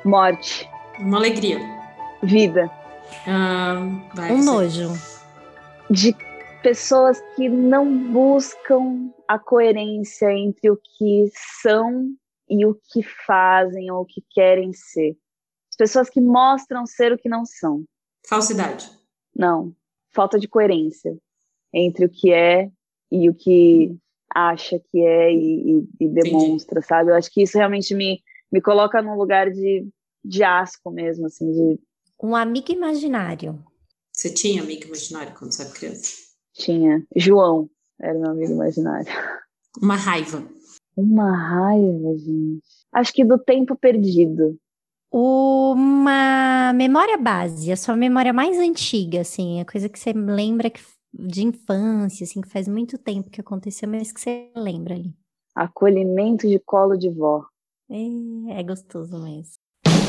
Morte, 0.05 0.71
Uma 1.01 1.19
alegria. 1.19 1.59
vida. 2.23 2.71
Ah, 3.27 3.75
vai, 4.15 4.31
Um 4.31 4.37
você. 4.41 4.45
nojo. 4.51 4.93
De 5.91 6.17
pessoas 6.65 7.21
que 7.37 7.47
não 7.47 8.11
buscam 8.11 9.13
a 9.29 9.39
coerência 9.39 10.33
entre 10.33 10.71
o 10.71 10.77
que 10.79 11.31
são 11.61 12.11
e 12.49 12.65
o 12.65 12.75
que 12.75 13.03
fazem 13.03 13.91
ou 13.91 14.01
o 14.01 14.07
que 14.07 14.25
querem 14.31 14.73
ser. 14.73 15.15
As 15.71 15.77
pessoas 15.77 16.09
que 16.09 16.23
mostram 16.23 16.87
ser 16.87 17.13
o 17.13 17.19
que 17.19 17.29
não 17.29 17.45
são. 17.45 17.85
Falsidade. 18.27 18.91
Não. 19.37 19.77
Falta 20.11 20.39
de 20.39 20.49
coerência 20.49 21.15
entre 21.73 22.07
o 22.07 22.09
que 22.09 22.33
é 22.33 22.71
e 23.13 23.29
o 23.29 23.35
que 23.35 23.95
acha 24.35 24.81
que 24.91 25.01
é 25.05 25.31
e, 25.33 25.79
e- 25.81 25.89
e 26.01 26.09
demonstra, 26.09 26.81
sabe? 26.81 27.11
Eu 27.11 27.15
acho 27.15 27.31
que 27.31 27.43
isso 27.43 27.59
realmente 27.59 27.95
me, 27.95 28.23
me 28.51 28.63
coloca 28.63 29.03
num 29.03 29.17
lugar 29.17 29.51
de, 29.51 29.87
de 30.25 30.43
asco 30.43 30.91
mesmo, 30.91 31.27
assim, 31.27 31.53
de 31.53 31.81
Um 32.23 32.35
amigo 32.35 32.73
imaginário. 32.73 33.63
Você 34.11 34.33
tinha 34.33 34.63
amigo 34.63 34.87
imaginário 34.87 35.35
quando 35.39 35.53
você 35.53 35.63
era 35.63 35.71
criança? 35.73 36.25
Tinha. 36.55 37.05
João 37.15 37.69
era 38.01 38.19
meu 38.19 38.31
amigo 38.31 38.53
imaginário. 38.53 39.13
Uma 39.81 39.97
raiva. 39.97 40.43
Uma 40.97 41.37
raiva, 41.37 42.17
gente. 42.17 42.63
Acho 42.93 43.13
que 43.13 43.25
do 43.25 43.39
tempo 43.39 43.77
perdido. 43.77 44.57
Uma 45.13 46.73
memória 46.75 47.17
base, 47.17 47.71
a 47.71 47.77
sua 47.77 47.97
memória 47.97 48.33
mais 48.33 48.59
antiga, 48.59 49.21
assim, 49.21 49.61
a 49.61 49.65
coisa 49.65 49.89
que 49.89 49.99
você 49.99 50.13
lembra 50.13 50.71
que- 50.71 50.81
de 51.13 51.45
infância, 51.47 52.25
assim, 52.25 52.41
que 52.41 52.49
faz 52.49 52.67
muito 52.67 52.99
tempo 52.99 53.31
que 53.31 53.41
aconteceu, 53.41 53.89
mas 53.89 54.11
que 54.13 54.21
você 54.21 54.51
lembra 54.57 54.95
ali. 54.95 55.15
Acolhimento 55.55 56.49
de 56.49 56.59
colo 56.59 56.97
de 56.97 57.09
vó. 57.09 57.45
É, 57.89 58.59
é 58.59 58.63
gostoso 58.65 59.23
mesmo. 59.23 59.55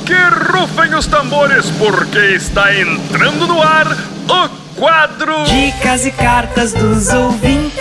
Que 0.05 0.13
rufem 0.13 0.93
os 0.93 1.07
tambores, 1.07 1.69
porque 1.71 2.35
está 2.35 2.71
entrando 2.75 3.47
no 3.47 3.59
ar 3.59 3.87
o 3.87 4.79
quadro 4.79 5.43
Dicas 5.45 6.05
e 6.05 6.11
cartas 6.11 6.73
dos 6.73 7.09
ouvintes. 7.09 7.75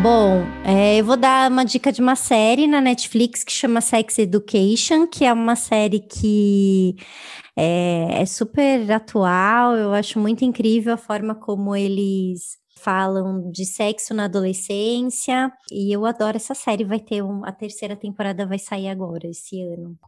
Bom, 0.00 0.44
é, 0.64 1.00
eu 1.00 1.04
vou 1.04 1.16
dar 1.16 1.50
uma 1.50 1.64
dica 1.64 1.90
de 1.90 2.00
uma 2.00 2.14
série 2.14 2.68
na 2.68 2.80
Netflix 2.80 3.42
que 3.42 3.50
chama 3.50 3.80
Sex 3.80 4.20
Education, 4.20 5.08
que 5.08 5.24
é 5.24 5.32
uma 5.32 5.56
série 5.56 5.98
que 5.98 6.94
é, 7.56 8.22
é 8.22 8.26
super 8.26 8.92
atual. 8.92 9.74
Eu 9.74 9.92
acho 9.92 10.20
muito 10.20 10.44
incrível 10.44 10.94
a 10.94 10.98
forma 10.98 11.34
como 11.34 11.74
eles 11.74 12.58
falam 12.78 13.50
de 13.50 13.64
sexo 13.64 14.14
na 14.14 14.26
adolescência. 14.26 15.50
E 15.72 15.92
eu 15.92 16.06
adoro 16.06 16.36
essa 16.36 16.54
série. 16.54 16.84
Vai 16.84 17.00
ter 17.00 17.22
um, 17.22 17.44
a 17.44 17.50
terceira 17.50 17.96
temporada 17.96 18.46
vai 18.46 18.60
sair 18.60 18.88
agora, 18.88 19.26
esse 19.26 19.60
ano. 19.60 19.98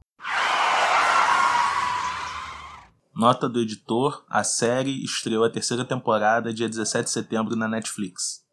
Nota 3.19 3.49
do 3.49 3.61
editor: 3.61 4.25
a 4.31 4.45
série 4.45 5.03
estreou 5.03 5.43
a 5.43 5.51
terceira 5.51 5.85
temporada 5.85 6.55
dia 6.55 6.69
17 6.69 7.07
de 7.07 7.11
setembro 7.11 7.57
na 7.57 7.66
Netflix. 7.66 8.45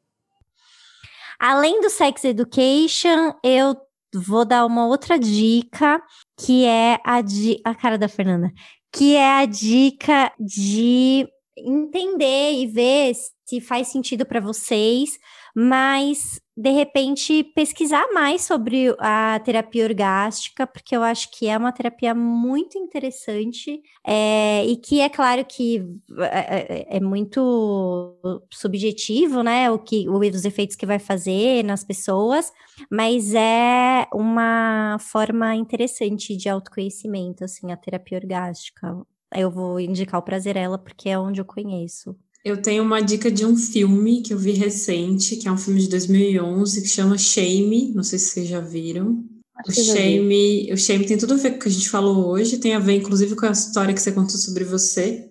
Além 1.40 1.80
do 1.82 1.90
Sex 1.92 2.24
Education, 2.24 3.36
eu 3.44 3.78
vou 4.16 4.44
dar 4.44 4.66
uma 4.66 4.88
outra 4.88 5.20
dica, 5.20 6.02
que 6.36 6.66
é 6.66 7.00
a 7.06 7.22
de 7.22 7.62
a 7.64 7.76
cara 7.76 7.96
da 7.96 8.10
Fernanda, 8.10 8.52
que 8.92 9.16
é 9.16 9.34
a 9.38 9.46
dica 9.46 10.34
de 10.40 11.28
entender 11.56 12.54
e 12.54 12.66
ver 12.66 13.14
se 13.46 13.62
faz 13.62 13.90
sentido 13.90 14.26
para 14.26 14.40
vocês 14.40 15.20
mas 15.56 16.42
de 16.58 16.70
repente 16.70 17.44
pesquisar 17.44 18.06
mais 18.14 18.42
sobre 18.42 18.94
a 19.00 19.40
terapia 19.40 19.86
orgástica, 19.86 20.68
porque 20.68 20.96
eu 20.96 21.02
acho 21.02 21.32
que 21.32 21.48
é 21.48 21.58
uma 21.58 21.72
terapia 21.72 22.14
muito 22.14 22.78
interessante 22.78 23.82
é, 24.06 24.66
e 24.66 24.76
que 24.76 25.00
é 25.00 25.08
claro 25.08 25.46
que 25.46 25.82
é, 26.20 26.96
é, 26.96 26.98
é 26.98 27.00
muito 27.00 28.18
subjetivo, 28.52 29.44
né? 29.44 29.72
O 29.72 29.80
que 29.80 30.10
os 30.10 30.46
efeitos 30.46 30.76
que 30.76 30.86
vai 30.86 31.00
fazer 31.00 31.64
nas 31.64 31.84
pessoas, 31.84 32.52
mas 32.92 33.34
é 33.34 34.08
uma 34.14 34.98
forma 35.00 35.56
interessante 35.56 36.36
de 36.36 36.50
autoconhecimento, 36.50 37.46
assim, 37.46 37.72
a 37.72 37.78
terapia 37.78 38.18
orgástica. 38.18 39.06
Eu 39.34 39.50
vou 39.50 39.80
indicar 39.80 40.20
o 40.20 40.24
Prazerela 40.24 40.78
porque 40.78 41.10
é 41.10 41.18
onde 41.20 41.40
eu 41.40 41.46
conheço. 41.46 42.18
Eu 42.46 42.62
tenho 42.62 42.84
uma 42.84 43.02
dica 43.02 43.32
de 43.32 43.44
um 43.44 43.58
filme 43.58 44.22
que 44.22 44.32
eu 44.32 44.38
vi 44.38 44.52
recente, 44.52 45.36
que 45.36 45.48
é 45.48 45.52
um 45.52 45.58
filme 45.58 45.82
de 45.82 45.90
2011, 45.90 46.80
que 46.84 46.88
chama 46.88 47.18
Shame. 47.18 47.92
Não 47.96 48.04
sei 48.04 48.20
se 48.20 48.30
vocês 48.30 48.48
já 48.48 48.60
viram. 48.60 49.26
o 49.68 49.72
Shame, 49.72 50.72
o 50.72 50.78
Shame 50.78 51.08
tem 51.08 51.18
tudo 51.18 51.34
a 51.34 51.38
ver 51.38 51.52
com 51.52 51.56
o 51.56 51.60
que 51.62 51.70
a 51.70 51.72
gente 51.72 51.90
falou 51.90 52.28
hoje, 52.28 52.60
tem 52.60 52.76
a 52.76 52.80
ver 52.80 52.98
inclusive 52.98 53.36
com 53.36 53.48
a 53.48 53.52
história 53.52 53.96
que 53.96 54.00
você 54.00 54.12
contou 54.12 54.38
sobre 54.38 54.64
você, 54.64 55.28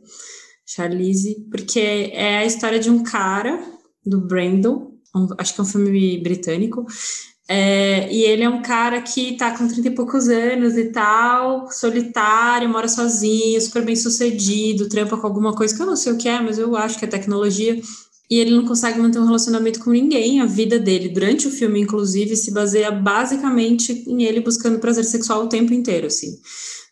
Charlize, 0.66 1.46
porque 1.52 1.78
é 1.78 2.38
a 2.38 2.44
história 2.44 2.80
de 2.80 2.90
um 2.90 3.04
cara, 3.04 3.64
do 4.04 4.20
Brandon, 4.20 4.90
um, 5.14 5.28
acho 5.38 5.54
que 5.54 5.60
é 5.60 5.62
um 5.62 5.68
filme 5.68 6.18
britânico, 6.18 6.84
é, 7.46 8.10
e 8.10 8.22
ele 8.22 8.42
é 8.42 8.48
um 8.48 8.62
cara 8.62 9.02
que 9.02 9.36
tá 9.36 9.56
com 9.56 9.68
30 9.68 9.88
e 9.88 9.90
poucos 9.90 10.28
anos 10.28 10.76
e 10.78 10.86
tal, 10.86 11.70
solitário, 11.70 12.68
mora 12.68 12.88
sozinho, 12.88 13.60
super 13.60 13.84
bem 13.84 13.96
sucedido, 13.96 14.88
trampa 14.88 15.16
com 15.16 15.26
alguma 15.26 15.54
coisa 15.54 15.74
que 15.74 15.82
eu 15.82 15.86
não 15.86 15.96
sei 15.96 16.12
o 16.12 16.16
que 16.16 16.28
é, 16.28 16.40
mas 16.40 16.58
eu 16.58 16.74
acho 16.74 16.98
que 16.98 17.04
é 17.04 17.08
tecnologia. 17.08 17.78
E 18.30 18.38
ele 18.38 18.52
não 18.52 18.66
consegue 18.66 18.98
manter 18.98 19.18
um 19.18 19.26
relacionamento 19.26 19.80
com 19.80 19.90
ninguém. 19.90 20.40
A 20.40 20.46
vida 20.46 20.78
dele, 20.78 21.10
durante 21.10 21.46
o 21.46 21.50
filme, 21.50 21.80
inclusive, 21.80 22.34
se 22.34 22.50
baseia 22.50 22.90
basicamente 22.90 24.04
em 24.08 24.22
ele 24.22 24.40
buscando 24.40 24.78
prazer 24.78 25.04
sexual 25.04 25.44
o 25.44 25.48
tempo 25.48 25.74
inteiro, 25.74 26.06
assim. 26.06 26.38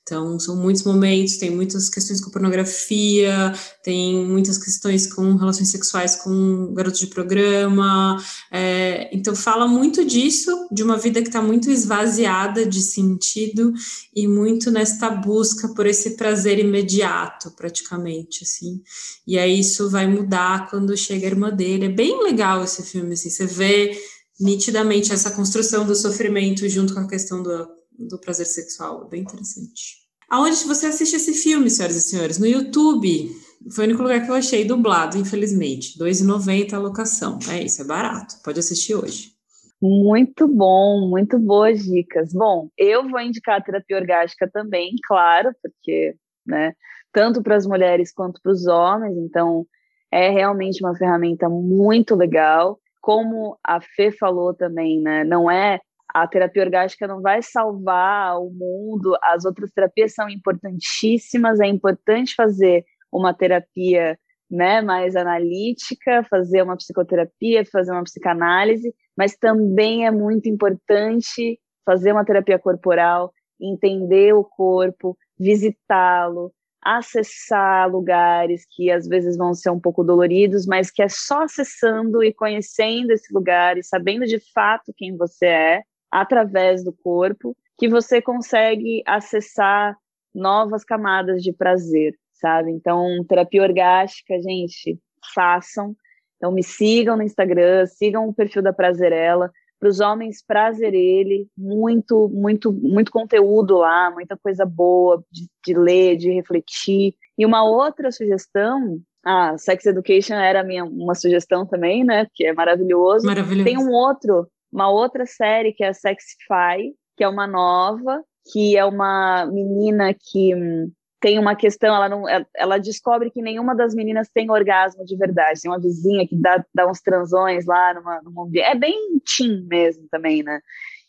Então, 0.03 0.39
são 0.41 0.57
muitos 0.57 0.83
momentos, 0.83 1.37
tem 1.37 1.49
muitas 1.49 1.89
questões 1.89 2.21
com 2.21 2.31
pornografia, 2.31 3.53
tem 3.85 4.27
muitas 4.27 4.59
questões 4.59 5.07
com 5.07 5.37
relações 5.37 5.71
sexuais 5.71 6.17
com 6.17 6.75
garotos 6.75 6.99
de 6.99 7.07
programa. 7.07 8.21
É, 8.51 9.09
então, 9.17 9.35
fala 9.35 9.69
muito 9.69 10.05
disso, 10.05 10.51
de 10.73 10.83
uma 10.83 10.99
vida 10.99 11.23
que 11.23 11.29
está 11.29 11.41
muito 11.41 11.71
esvaziada 11.71 12.67
de 12.67 12.83
sentido 12.83 13.73
e 14.15 14.27
muito 14.27 14.73
nesta 14.73 15.09
busca 15.09 15.69
por 15.69 15.87
esse 15.87 16.17
prazer 16.17 16.59
imediato, 16.59 17.53
praticamente, 17.53 18.43
assim. 18.43 18.83
E 19.25 19.39
aí, 19.39 19.61
isso 19.61 19.89
vai 19.89 20.09
mudar 20.09 20.69
quando 20.69 20.97
chega 20.97 21.27
a 21.27 21.31
irmã 21.31 21.51
dele. 21.51 21.87
É 21.87 21.89
bem 21.89 22.25
legal 22.25 22.65
esse 22.65 22.83
filme, 22.83 23.13
assim, 23.15 23.31
você 23.31 23.47
vê 23.47 23.97
nitidamente 24.41 25.13
essa 25.13 25.31
construção 25.31 25.87
do 25.87 25.95
sofrimento 25.95 26.69
junto 26.69 26.93
com 26.93 27.01
a 27.01 27.09
questão 27.09 27.41
do 27.41 27.82
do 28.09 28.19
prazer 28.19 28.47
sexual. 28.47 29.09
Bem 29.09 29.23
interessante. 29.23 30.03
Aonde 30.29 30.65
você 30.65 30.87
assiste 30.87 31.17
esse 31.17 31.35
filme, 31.35 31.69
senhoras 31.69 31.97
e 31.97 32.01
senhores? 32.01 32.39
No 32.39 32.47
YouTube. 32.47 33.31
Foi 33.71 33.85
o 33.85 33.89
único 33.89 34.03
lugar 34.03 34.25
que 34.25 34.31
eu 34.31 34.35
achei 34.35 34.65
dublado, 34.65 35.17
infelizmente. 35.19 35.99
R$ 35.99 36.11
2,90 36.11 36.73
a 36.73 36.79
locação. 36.79 37.39
É 37.51 37.63
isso, 37.63 37.83
é 37.83 37.85
barato. 37.85 38.37
Pode 38.43 38.59
assistir 38.59 38.95
hoje. 38.95 39.33
Muito 39.81 40.47
bom, 40.47 41.09
muito 41.09 41.39
boas 41.39 41.85
dicas. 41.85 42.33
Bom, 42.33 42.69
eu 42.79 43.09
vou 43.09 43.21
indicar 43.21 43.59
a 43.59 43.61
terapia 43.61 43.97
orgástica 43.97 44.49
também, 44.49 44.95
claro, 45.07 45.53
porque, 45.61 46.15
né, 46.47 46.73
tanto 47.13 47.43
para 47.43 47.57
as 47.57 47.67
mulheres 47.67 48.13
quanto 48.13 48.41
para 48.41 48.53
os 48.53 48.67
homens, 48.69 49.17
então 49.19 49.67
é 50.11 50.31
realmente 50.31 50.85
uma 50.85 50.97
ferramenta 50.97 51.49
muito 51.49 52.15
legal. 52.15 52.79
Como 53.01 53.59
a 53.65 53.81
Fê 53.81 54.13
falou 54.13 54.55
também, 54.55 55.01
né, 55.01 55.25
não 55.25 55.51
é 55.51 55.81
a 56.15 56.27
terapia 56.27 56.63
orgástica 56.63 57.07
não 57.07 57.23
vai 57.23 57.43
salvar 57.43 58.39
o 58.39 58.51
mundo, 58.51 59.17
as 59.23 59.45
outras 59.45 59.71
terapias 59.73 60.15
são 60.15 60.29
importantíssimas, 60.29 61.61
é 61.61 61.67
importante 61.67 62.35
fazer 62.35 62.85
uma 63.11 63.33
terapia 63.33 64.19
né, 64.51 64.83
mais 64.83 65.17
analítica, 65.17 66.23
fazer 66.29 66.63
uma 66.63 66.77
psicoterapia, 66.77 67.65
fazer 67.65 67.93
uma 67.93 68.05
psicanálise, 68.05 68.95
mas 69.17 69.35
também 69.37 70.07
é 70.07 70.11
muito 70.11 70.49
importante 70.49 71.59
fazer 71.85 72.13
uma 72.13 72.25
terapia 72.25 72.59
corporal, 72.59 73.33
entender 73.59 74.35
o 74.35 74.45
corpo, 74.45 75.17
visitá-lo, 75.39 76.53
acessar 76.83 77.89
lugares 77.91 78.67
que 78.69 78.91
às 78.91 79.07
vezes 79.07 79.37
vão 79.37 79.55
ser 79.55 79.71
um 79.71 79.81
pouco 79.81 80.03
doloridos, 80.03 80.67
mas 80.67 80.91
que 80.91 81.03
é 81.03 81.09
só 81.09 81.45
acessando 81.45 82.23
e 82.23 82.33
conhecendo 82.33 83.13
esse 83.13 83.33
lugar 83.33 83.79
e 83.79 83.85
sabendo 83.85 84.27
de 84.27 84.39
fato 84.53 84.93
quem 84.97 85.17
você 85.17 85.47
é, 85.47 85.83
através 86.13 86.85
do 86.85 86.93
corpo 86.93 87.57
que 87.79 87.89
você 87.89 88.21
consegue 88.21 89.03
acessar 89.07 89.97
novas 90.35 90.85
camadas 90.85 91.43
de 91.43 91.53
prazer, 91.53 92.15
sabe? 92.35 92.71
Então, 92.71 93.25
terapia 93.27 93.63
orgástica, 93.63 94.39
gente, 94.41 94.99
façam. 95.35 95.97
Então, 96.37 96.53
me 96.53 96.63
sigam 96.63 97.17
no 97.17 97.23
Instagram, 97.23 97.87
sigam 97.87 98.29
o 98.29 98.35
perfil 98.35 98.63
da 98.63 98.73
Prazerela. 98.73 99.51
Para 99.81 99.89
os 99.89 99.99
homens, 99.99 100.45
prazer 100.47 100.95
ele, 100.95 101.49
muito, 101.57 102.29
muito, 102.29 102.73
muito 102.73 103.11
conteúdo 103.11 103.79
lá, 103.79 104.11
muita 104.13 104.37
coisa 104.37 104.65
boa 104.65 105.25
de, 105.31 105.49
de 105.65 105.75
ler, 105.75 106.17
de 106.17 106.31
refletir. 106.31 107.15
E 107.37 107.45
uma 107.45 107.65
outra 107.65 108.13
sugestão 108.13 109.01
ah, 109.25 109.57
Sex 109.57 109.87
Education 109.87 110.35
era 110.35 110.65
minha, 110.65 110.85
uma 110.85 111.15
sugestão 111.15 111.65
também, 111.65 112.05
né? 112.05 112.27
Que 112.35 112.47
é 112.47 112.53
maravilhoso. 112.53 113.27
Maravilhoso. 113.27 113.65
Tem 113.65 113.79
um 113.79 113.91
outro 113.91 114.49
uma 114.73 114.89
outra 114.89 115.27
série 115.27 115.73
que 115.73 115.85
é 115.85 115.89
a 115.89 115.95
Sexify, 115.95 116.93
que 117.17 117.23
é 117.23 117.29
uma 117.29 117.47
nova, 117.47 118.25
que 118.51 118.77
é 118.77 118.85
uma 118.85 119.47
menina 119.47 120.15
que 120.15 120.55
hum, 120.55 120.91
tem 121.21 121.39
uma 121.39 121.55
questão, 121.55 121.95
ela 121.95 122.09
não, 122.09 122.29
é, 122.29 122.45
ela 122.57 122.79
descobre 122.79 123.31
que 123.31 123.41
nenhuma 123.41 123.77
das 123.77 123.95
meninas 123.95 124.29
tem 124.29 124.51
orgasmo 124.51 125.05
de 125.05 125.17
verdade. 125.17 125.61
Tem 125.61 125.71
uma 125.71 125.81
vizinha 125.81 126.27
que 126.27 126.35
dá, 126.35 126.65
dá 126.75 126.91
uns 126.91 127.01
transões 127.01 127.65
lá 127.65 127.95
numa, 127.95 128.21
numa 128.23 128.49
é 128.57 128.75
bem 128.75 128.97
teen 129.25 129.65
mesmo 129.69 130.09
também, 130.11 130.43
né? 130.43 130.61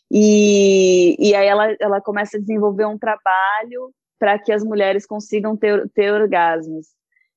E, 0.08 1.16
e 1.18 1.34
aí 1.34 1.46
ela, 1.48 1.74
ela 1.80 2.00
começa 2.00 2.36
a 2.36 2.40
desenvolver 2.40 2.86
um 2.86 2.96
trabalho 2.96 3.92
para 4.16 4.38
que 4.38 4.52
as 4.52 4.62
mulheres 4.62 5.04
consigam 5.04 5.56
ter, 5.56 5.88
ter 5.90 6.12
orgasmos. 6.12 6.86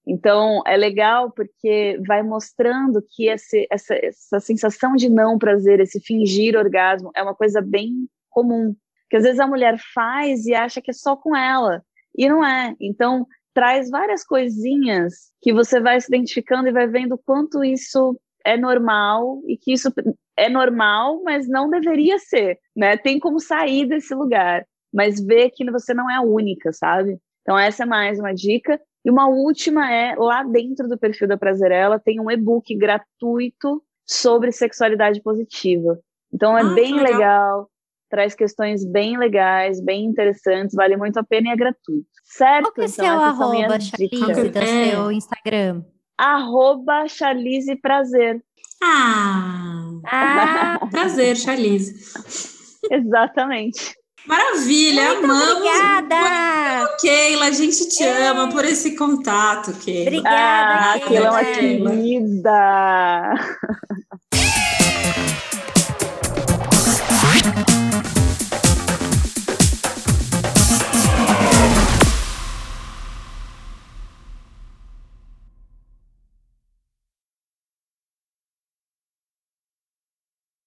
Então, 0.08 0.62
é 0.66 0.78
legal 0.78 1.32
porque 1.32 2.00
vai 2.08 2.24
mostrando 2.24 3.04
que 3.10 3.28
esse, 3.28 3.68
essa, 3.70 3.94
essa 3.94 4.40
sensação 4.40 4.96
de 4.96 5.10
não 5.10 5.38
prazer, 5.38 5.82
esse 5.82 6.00
fingir 6.00 6.56
orgasmo, 6.56 7.12
é 7.14 7.22
uma 7.22 7.36
coisa 7.36 7.62
bem 7.62 8.08
comum. 8.30 8.74
Que 9.10 9.18
às 9.18 9.24
vezes 9.24 9.40
a 9.40 9.48
mulher 9.48 9.78
faz 9.94 10.46
e 10.46 10.54
acha 10.54 10.82
que 10.82 10.92
é 10.92 10.94
só 10.94 11.16
com 11.18 11.36
ela, 11.36 11.84
e 12.18 12.30
não 12.30 12.44
é. 12.44 12.74
Então, 12.80 13.28
traz 13.54 13.90
várias 13.90 14.24
coisinhas 14.24 15.32
que 15.42 15.52
você 15.52 15.80
vai 15.80 16.00
se 16.00 16.08
identificando 16.08 16.70
e 16.70 16.72
vai 16.72 16.88
vendo 16.88 17.18
quanto 17.18 17.64
isso 17.64 18.18
é 18.46 18.56
normal 18.56 19.42
e 19.46 19.58
que 19.58 19.74
isso 19.74 19.92
é 20.38 20.48
normal, 20.48 21.22
mas 21.24 21.50
não 21.50 21.70
deveria 21.70 22.18
ser, 22.18 22.58
né? 22.76 22.96
Tem 22.96 23.20
como 23.20 23.40
sair 23.40 23.86
desse 23.86 24.16
lugar, 24.16 24.66
mas 24.94 25.20
ver 25.20 25.50
que 25.50 25.70
você 25.70 25.94
não 25.94 26.10
é 26.10 26.16
a 26.16 26.22
única, 26.22 26.72
sabe? 26.72 27.18
Então 27.42 27.58
essa 27.58 27.84
é 27.84 27.86
mais 27.86 28.20
uma 28.20 28.34
dica. 28.34 28.80
E 29.06 29.10
uma 29.10 29.28
última 29.28 29.92
é, 29.92 30.16
lá 30.16 30.44
dentro 30.44 30.88
do 30.88 30.98
perfil 30.98 31.28
da 31.28 31.38
Prazerela, 31.38 32.00
tem 32.00 32.20
um 32.20 32.30
e-book 32.30 32.76
gratuito 32.76 33.82
sobre 34.06 34.52
sexualidade 34.52 35.22
positiva. 35.22 36.00
Então 36.34 36.58
é 36.58 36.62
ah, 36.62 36.74
bem 36.74 36.94
legal. 36.96 37.12
legal. 37.12 37.70
traz 38.10 38.36
questões 38.36 38.86
bem 38.86 39.18
legais, 39.18 39.82
bem 39.82 40.06
interessantes, 40.06 40.76
vale 40.76 40.98
muito 40.98 41.18
a 41.18 41.24
pena 41.24 41.50
e 41.50 41.52
é 41.52 41.56
gratuito. 41.56 42.08
Certo? 42.24 42.64
Qual 42.64 42.74
que 42.74 42.82
é 42.82 42.86
então, 42.86 43.06
seu 43.06 43.22
arroba, 43.22 43.80
Charlize, 43.80 44.50
do 44.50 44.60
é. 44.60 44.92
seu 44.92 45.12
Instagram? 45.12 45.84
Arroba 46.18 47.08
Charlize 47.08 47.76
Prazer. 47.76 48.44
Ah, 48.84 49.90
ah 50.06 50.88
prazer, 50.92 51.36
Charlize. 51.36 51.96
Exatamente. 52.92 53.96
Maravilha, 54.28 55.14
Muito 55.14 55.26
amamos. 55.26 55.52
Obrigada. 55.58 56.96
Keila, 57.00 57.46
a 57.46 57.52
gente 57.52 57.88
te 57.88 58.04
Ei. 58.04 58.28
ama 58.28 58.50
por 58.50 58.66
esse 58.66 58.96
contato, 58.96 59.74
Keila. 59.74 60.08
Obrigada, 60.10 60.94
ah, 60.94 61.00
Keila. 61.08 61.28
é 61.28 61.32
uma 61.32 61.46
querida. 61.46 63.34